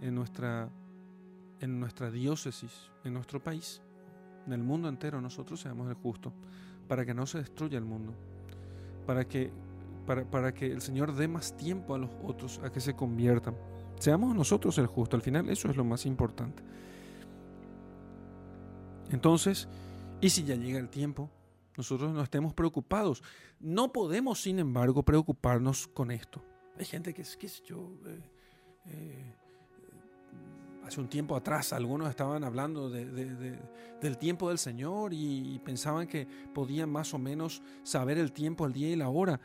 en 0.00 0.14
nuestra, 0.14 0.68
en 1.60 1.80
nuestra 1.80 2.10
diócesis, 2.10 2.90
en 3.04 3.14
nuestro 3.14 3.42
país 3.42 3.82
en 4.48 4.54
el 4.54 4.62
mundo 4.62 4.88
entero 4.88 5.20
nosotros 5.20 5.60
seamos 5.60 5.88
el 5.88 5.94
justo, 5.94 6.32
para 6.88 7.04
que 7.04 7.12
no 7.12 7.26
se 7.26 7.36
destruya 7.36 7.76
el 7.76 7.84
mundo, 7.84 8.14
para 9.06 9.28
que, 9.28 9.50
para, 10.06 10.24
para 10.24 10.54
que 10.54 10.72
el 10.72 10.80
Señor 10.80 11.14
dé 11.14 11.28
más 11.28 11.54
tiempo 11.54 11.94
a 11.94 11.98
los 11.98 12.10
otros 12.24 12.58
a 12.64 12.72
que 12.72 12.80
se 12.80 12.96
conviertan. 12.96 13.54
Seamos 13.98 14.34
nosotros 14.34 14.78
el 14.78 14.86
justo, 14.86 15.16
al 15.16 15.22
final 15.22 15.50
eso 15.50 15.68
es 15.68 15.76
lo 15.76 15.84
más 15.84 16.06
importante. 16.06 16.62
Entonces, 19.10 19.68
y 20.22 20.30
si 20.30 20.44
ya 20.44 20.54
llega 20.54 20.78
el 20.78 20.88
tiempo, 20.88 21.28
nosotros 21.78 22.12
no 22.12 22.20
estemos 22.22 22.52
preocupados. 22.54 23.22
No 23.60 23.92
podemos, 23.92 24.42
sin 24.42 24.58
embargo, 24.58 25.04
preocuparnos 25.04 25.86
con 25.86 26.10
esto. 26.10 26.44
Hay 26.76 26.84
gente 26.84 27.14
que 27.14 27.22
es, 27.22 27.36
que 27.36 27.46
yo, 27.64 27.92
eh, 28.04 28.20
eh, 28.86 29.34
hace 30.84 31.00
un 31.00 31.08
tiempo 31.08 31.36
atrás 31.36 31.72
algunos 31.72 32.10
estaban 32.10 32.42
hablando 32.42 32.90
del 32.90 34.18
tiempo 34.18 34.48
del 34.48 34.58
Señor 34.58 35.12
y, 35.14 35.60
pensaban 35.64 36.08
que 36.08 36.26
podían 36.52 36.90
más 36.90 37.14
o 37.14 37.18
menos 37.18 37.62
saber 37.84 38.18
el 38.18 38.32
tiempo, 38.32 38.66
el 38.66 38.72
día 38.72 38.88
y 38.88 38.96
la 38.96 39.08
hora. 39.08 39.40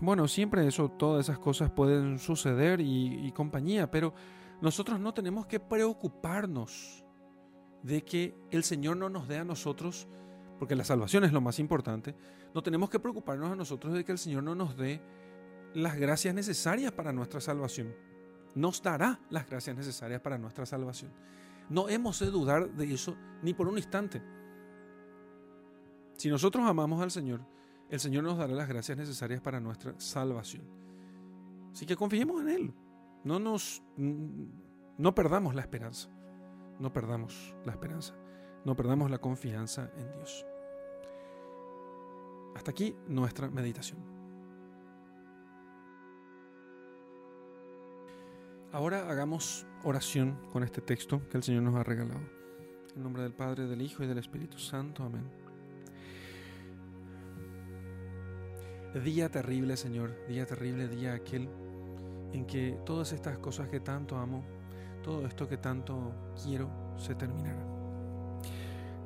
Bueno, 0.00 0.28
siempre 0.28 0.66
eso, 0.66 0.90
todas 0.90 1.26
esas 1.26 1.38
cosas 1.38 1.70
pueden 1.70 2.18
suceder 2.18 2.82
y, 2.82 3.32
compañía, 3.32 3.90
pero 3.90 4.12
nosotros 4.60 5.00
no 5.00 5.14
tenemos 5.14 5.46
que 5.46 5.60
preocuparnos 5.60 7.04
de 7.82 8.04
que 8.04 8.34
el 8.50 8.64
Señor 8.64 8.98
no 8.98 9.08
nos 9.08 9.28
dé 9.28 9.38
a 9.38 9.44
nosotros, 9.44 10.08
porque 10.58 10.74
la 10.74 10.84
salvación 10.84 11.24
es 11.24 11.32
lo 11.32 11.40
más 11.40 11.58
importante, 11.58 12.14
no 12.54 12.62
tenemos 12.62 12.90
que 12.90 12.98
preocuparnos 12.98 13.52
a 13.52 13.56
nosotros 13.56 13.94
de 13.94 14.04
que 14.04 14.12
el 14.12 14.18
Señor 14.18 14.42
no 14.42 14.54
nos 14.54 14.76
dé 14.76 15.00
las 15.74 15.96
gracias 15.96 16.34
necesarias 16.34 16.92
para 16.92 17.12
nuestra 17.12 17.40
salvación 17.40 17.94
nos 18.56 18.82
dará 18.82 19.20
las 19.28 19.46
gracias 19.46 19.76
necesarias 19.76 20.20
para 20.20 20.38
nuestra 20.38 20.66
salvación. 20.66 21.12
No 21.68 21.88
hemos 21.88 22.18
de 22.18 22.26
dudar 22.26 22.70
de 22.70 22.92
eso 22.92 23.16
ni 23.42 23.52
por 23.52 23.68
un 23.68 23.76
instante. 23.76 24.22
Si 26.16 26.30
nosotros 26.30 26.66
amamos 26.66 27.02
al 27.02 27.10
Señor, 27.10 27.42
el 27.90 28.00
Señor 28.00 28.24
nos 28.24 28.38
dará 28.38 28.54
las 28.54 28.68
gracias 28.68 28.96
necesarias 28.96 29.42
para 29.42 29.60
nuestra 29.60 29.94
salvación. 30.00 30.64
Así 31.70 31.84
que 31.84 31.96
confiemos 31.96 32.40
en 32.40 32.48
Él. 32.48 32.74
No 33.24 33.38
nos 33.38 33.82
no 33.96 35.14
perdamos 35.14 35.54
la 35.54 35.60
esperanza. 35.60 36.08
No 36.78 36.92
perdamos 36.92 37.54
la 37.66 37.72
esperanza. 37.72 38.14
No 38.66 38.74
perdamos 38.74 39.12
la 39.12 39.18
confianza 39.18 39.92
en 39.96 40.10
Dios. 40.10 40.44
Hasta 42.56 42.72
aquí 42.72 42.96
nuestra 43.06 43.48
meditación. 43.48 44.00
Ahora 48.72 49.08
hagamos 49.08 49.64
oración 49.84 50.36
con 50.52 50.64
este 50.64 50.80
texto 50.80 51.22
que 51.28 51.36
el 51.36 51.44
Señor 51.44 51.62
nos 51.62 51.76
ha 51.76 51.84
regalado. 51.84 52.18
En 52.96 53.04
nombre 53.04 53.22
del 53.22 53.34
Padre, 53.34 53.68
del 53.68 53.80
Hijo 53.80 54.02
y 54.02 54.08
del 54.08 54.18
Espíritu 54.18 54.58
Santo. 54.58 55.04
Amén. 55.04 55.30
día 59.04 59.30
terrible, 59.30 59.76
Señor, 59.76 60.26
día 60.26 60.44
terrible, 60.44 60.88
día 60.88 61.14
aquel 61.14 61.48
en 62.32 62.44
que 62.46 62.80
todas 62.84 63.12
estas 63.12 63.38
cosas 63.38 63.68
que 63.68 63.78
tanto 63.78 64.16
amo, 64.16 64.42
todo 65.04 65.24
esto 65.24 65.48
que 65.48 65.58
tanto 65.58 66.12
quiero, 66.42 66.68
se 66.96 67.14
terminará. 67.14 67.75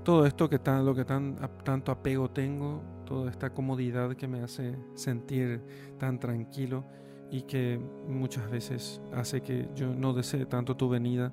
Todo 0.05 0.26
esto 0.26 0.48
que 0.48 0.59
tan, 0.59 0.84
lo 0.84 0.94
que 0.94 1.05
tan, 1.05 1.36
tanto 1.62 1.92
apego 1.92 2.30
tengo, 2.30 2.82
toda 3.05 3.30
esta 3.30 3.51
comodidad 3.51 4.14
que 4.14 4.28
me 4.28 4.42
hace 4.42 4.76
sentir 4.94 5.62
tan 5.98 6.18
tranquilo 6.18 6.84
y 7.30 7.42
que 7.42 7.80
muchas 8.09 8.51
veces 8.51 9.01
hace 9.12 9.40
que 9.42 9.68
yo 9.74 9.94
no 9.94 10.12
desee 10.12 10.46
tanto 10.46 10.76
tu 10.76 10.88
venida, 10.88 11.32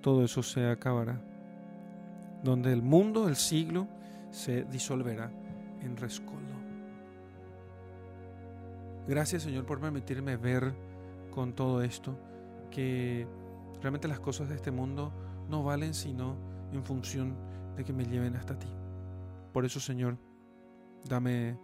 todo 0.00 0.24
eso 0.24 0.42
se 0.42 0.68
acabará. 0.68 1.20
Donde 2.42 2.72
el 2.72 2.82
mundo, 2.82 3.28
el 3.28 3.36
siglo, 3.36 3.88
se 4.30 4.64
disolverá 4.64 5.30
en 5.82 5.96
rescoldo. 5.96 6.54
Gracias 9.06 9.42
Señor 9.42 9.64
por 9.66 9.80
permitirme 9.80 10.36
ver 10.36 10.74
con 11.30 11.52
todo 11.52 11.82
esto 11.82 12.16
que 12.70 13.26
realmente 13.80 14.08
las 14.08 14.18
cosas 14.18 14.48
de 14.48 14.54
este 14.54 14.70
mundo 14.70 15.12
no 15.48 15.62
valen 15.62 15.94
sino 15.94 16.36
en 16.72 16.82
función 16.84 17.34
de 17.76 17.84
que 17.84 17.92
me 17.92 18.04
lleven 18.04 18.36
hasta 18.36 18.58
ti. 18.58 18.68
Por 19.52 19.64
eso 19.64 19.80
Señor, 19.80 20.18
dame, 21.08 21.58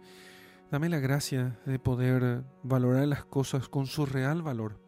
dame 0.71 0.89
la 0.89 0.99
gracia 0.99 1.59
de 1.65 1.79
poder 1.79 2.43
valorar 2.63 3.07
las 3.07 3.25
cosas 3.25 3.67
con 3.67 3.85
su 3.87 4.05
real 4.05 4.41
valor 4.41 4.79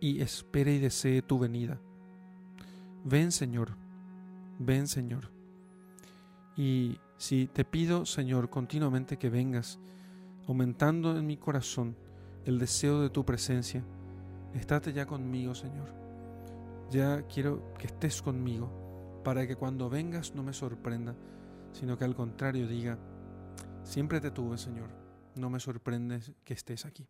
y 0.00 0.20
espere 0.20 0.74
y 0.74 0.78
desee 0.78 1.22
tu 1.22 1.38
venida. 1.38 1.80
Ven 3.04 3.32
Señor, 3.32 3.76
ven 4.58 4.88
Señor. 4.88 5.30
Y 6.56 6.98
si 7.16 7.46
te 7.46 7.64
pido, 7.64 8.04
Señor, 8.04 8.50
continuamente 8.50 9.16
que 9.16 9.30
vengas, 9.30 9.78
aumentando 10.48 11.16
en 11.16 11.26
mi 11.26 11.36
corazón 11.36 11.96
el 12.44 12.58
deseo 12.58 13.00
de 13.00 13.10
tu 13.10 13.24
presencia, 13.24 13.84
estate 14.54 14.92
ya 14.92 15.06
conmigo, 15.06 15.54
Señor. 15.54 15.94
Ya 16.90 17.22
quiero 17.22 17.72
que 17.78 17.86
estés 17.86 18.20
conmigo, 18.20 18.81
para 19.22 19.46
que 19.46 19.56
cuando 19.56 19.88
vengas 19.88 20.34
no 20.34 20.42
me 20.42 20.52
sorprenda, 20.52 21.14
sino 21.72 21.96
que 21.96 22.04
al 22.04 22.14
contrario 22.14 22.66
diga, 22.66 22.98
siempre 23.82 24.20
te 24.20 24.30
tuve, 24.30 24.58
Señor, 24.58 24.90
no 25.36 25.50
me 25.50 25.60
sorprendes 25.60 26.32
que 26.44 26.54
estés 26.54 26.84
aquí. 26.84 27.06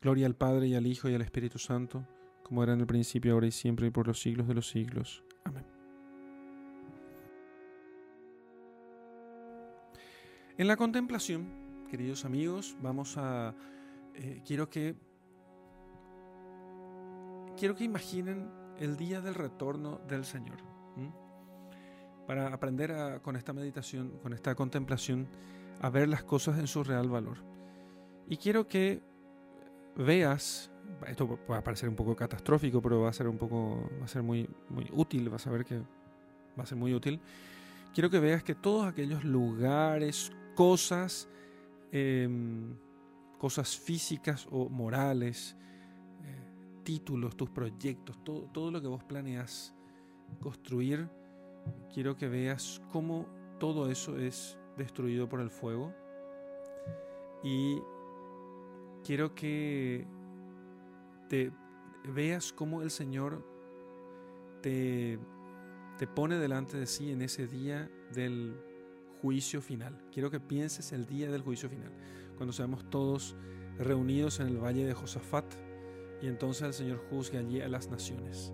Gloria 0.00 0.26
al 0.26 0.36
Padre 0.36 0.68
y 0.68 0.74
al 0.74 0.86
Hijo 0.86 1.08
y 1.08 1.14
al 1.14 1.22
Espíritu 1.22 1.58
Santo, 1.58 2.06
como 2.42 2.62
era 2.62 2.74
en 2.74 2.80
el 2.80 2.86
principio, 2.86 3.32
ahora 3.32 3.46
y 3.46 3.52
siempre, 3.52 3.86
y 3.86 3.90
por 3.90 4.06
los 4.06 4.20
siglos 4.20 4.46
de 4.46 4.54
los 4.54 4.68
siglos. 4.68 5.24
Amén. 5.44 5.64
En 10.56 10.68
la 10.68 10.76
contemplación, 10.76 11.86
queridos 11.90 12.24
amigos, 12.24 12.76
vamos 12.80 13.16
a... 13.16 13.54
Eh, 14.14 14.42
quiero 14.46 14.68
que... 14.70 14.94
Quiero 17.56 17.74
que 17.74 17.84
imaginen 17.84 18.63
el 18.78 18.96
día 18.96 19.20
del 19.20 19.34
retorno 19.34 20.00
del 20.08 20.24
Señor. 20.24 20.58
Para 22.26 22.54
aprender 22.54 23.20
con 23.20 23.36
esta 23.36 23.52
meditación, 23.52 24.18
con 24.22 24.32
esta 24.32 24.54
contemplación, 24.54 25.28
a 25.80 25.90
ver 25.90 26.08
las 26.08 26.24
cosas 26.24 26.58
en 26.58 26.66
su 26.66 26.82
real 26.82 27.08
valor. 27.08 27.38
Y 28.28 28.38
quiero 28.38 28.66
que 28.66 29.02
veas, 29.96 30.70
esto 31.06 31.36
puede 31.36 31.60
parecer 31.62 31.88
un 31.88 31.96
poco 31.96 32.16
catastrófico, 32.16 32.80
pero 32.80 33.02
va 33.02 33.10
a 33.10 33.12
ser 33.12 33.28
un 33.28 33.36
poco, 33.36 33.90
va 34.00 34.06
a 34.06 34.08
ser 34.08 34.22
muy, 34.22 34.48
muy 34.70 34.88
útil, 34.92 35.28
vas 35.28 35.46
a 35.46 35.50
ver 35.50 35.64
que 35.64 35.78
va 36.58 36.62
a 36.62 36.66
ser 36.66 36.78
muy 36.78 36.94
útil. 36.94 37.20
Quiero 37.92 38.10
que 38.10 38.18
veas 38.18 38.42
que 38.42 38.54
todos 38.54 38.86
aquellos 38.86 39.22
lugares, 39.24 40.32
cosas, 40.54 41.28
em, 41.92 42.74
cosas 43.38 43.76
físicas 43.76 44.48
o 44.50 44.68
morales, 44.68 45.56
títulos, 46.84 47.36
tus 47.36 47.50
proyectos, 47.50 48.22
todo, 48.22 48.42
todo 48.52 48.70
lo 48.70 48.80
que 48.80 48.86
vos 48.86 49.02
planeas 49.02 49.74
construir, 50.40 51.08
quiero 51.92 52.16
que 52.16 52.28
veas 52.28 52.80
cómo 52.92 53.26
todo 53.58 53.90
eso 53.90 54.18
es 54.18 54.58
destruido 54.76 55.28
por 55.28 55.40
el 55.40 55.50
fuego. 55.50 55.94
Y 57.42 57.78
quiero 59.04 59.34
que 59.34 60.06
te 61.28 61.52
veas 62.12 62.52
cómo 62.52 62.82
el 62.82 62.90
Señor 62.90 63.44
te, 64.62 65.18
te 65.98 66.06
pone 66.06 66.36
delante 66.38 66.76
de 66.78 66.86
sí 66.86 67.10
en 67.10 67.22
ese 67.22 67.46
día 67.46 67.90
del 68.12 68.56
juicio 69.20 69.60
final. 69.60 70.02
Quiero 70.12 70.30
que 70.30 70.40
pienses 70.40 70.92
el 70.92 71.06
día 71.06 71.30
del 71.30 71.42
juicio 71.42 71.68
final, 71.68 71.92
cuando 72.36 72.52
seamos 72.52 72.88
todos 72.90 73.36
reunidos 73.78 74.40
en 74.40 74.48
el 74.48 74.58
valle 74.58 74.84
de 74.84 74.94
Josafat 74.94 75.63
y 76.24 76.28
entonces 76.28 76.62
el 76.62 76.72
Señor 76.72 77.04
juzgue 77.10 77.36
allí 77.36 77.60
a 77.60 77.68
las 77.68 77.90
naciones. 77.90 78.50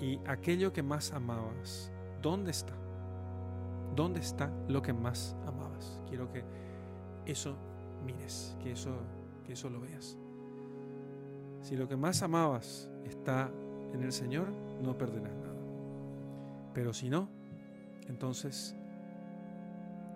Y 0.00 0.18
aquello 0.26 0.72
que 0.72 0.82
más 0.82 1.12
amabas, 1.12 1.92
¿dónde 2.20 2.50
está? 2.50 2.74
¿Dónde 3.94 4.18
está 4.18 4.50
lo 4.66 4.82
que 4.82 4.92
más 4.92 5.36
amabas? 5.46 6.00
Quiero 6.08 6.28
que 6.32 6.42
eso 7.26 7.54
mires, 8.04 8.56
que 8.60 8.72
eso, 8.72 8.90
que 9.46 9.52
eso 9.52 9.70
lo 9.70 9.80
veas. 9.80 10.18
Si 11.62 11.76
lo 11.76 11.86
que 11.86 11.96
más 11.96 12.22
amabas 12.22 12.90
está 13.04 13.52
en 13.92 14.02
el 14.02 14.12
Señor, 14.12 14.48
no 14.82 14.98
perderás 14.98 15.36
nada. 15.36 15.54
Pero 16.74 16.92
si 16.92 17.08
no, 17.08 17.28
entonces 18.08 18.74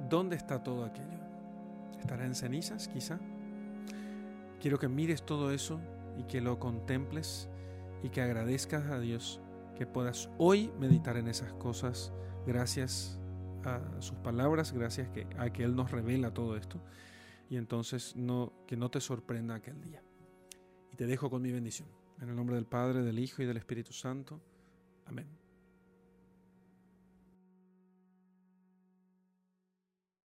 ¿Dónde 0.08 0.36
está 0.36 0.62
todo 0.62 0.84
aquello? 0.84 1.18
¿Estará 2.00 2.24
en 2.24 2.34
cenizas 2.34 2.88
quizá? 2.88 3.18
Quiero 4.60 4.78
que 4.78 4.88
mires 4.88 5.22
todo 5.22 5.50
eso 5.52 5.80
y 6.18 6.24
que 6.24 6.40
lo 6.40 6.58
contemples 6.58 7.48
y 8.02 8.10
que 8.10 8.20
agradezcas 8.20 8.90
a 8.90 9.00
Dios 9.00 9.40
que 9.76 9.86
puedas 9.86 10.28
hoy 10.38 10.70
meditar 10.78 11.16
en 11.16 11.28
esas 11.28 11.52
cosas 11.54 12.12
gracias 12.46 13.18
a 13.64 13.80
sus 14.00 14.18
palabras, 14.18 14.72
gracias 14.72 15.08
a 15.38 15.50
que 15.50 15.64
Él 15.64 15.76
nos 15.76 15.90
revela 15.90 16.34
todo 16.34 16.56
esto 16.56 16.80
y 17.50 17.56
entonces 17.56 18.14
no, 18.16 18.52
que 18.66 18.76
no 18.76 18.90
te 18.90 19.00
sorprenda 19.00 19.54
aquel 19.54 19.80
día. 19.80 20.02
Y 20.92 20.96
te 20.96 21.06
dejo 21.06 21.30
con 21.30 21.42
mi 21.42 21.52
bendición. 21.52 21.88
En 22.20 22.28
el 22.28 22.36
nombre 22.36 22.56
del 22.56 22.66
Padre, 22.66 23.02
del 23.02 23.18
Hijo 23.18 23.42
y 23.42 23.46
del 23.46 23.56
Espíritu 23.56 23.92
Santo. 23.92 24.40
Amén. 25.06 25.37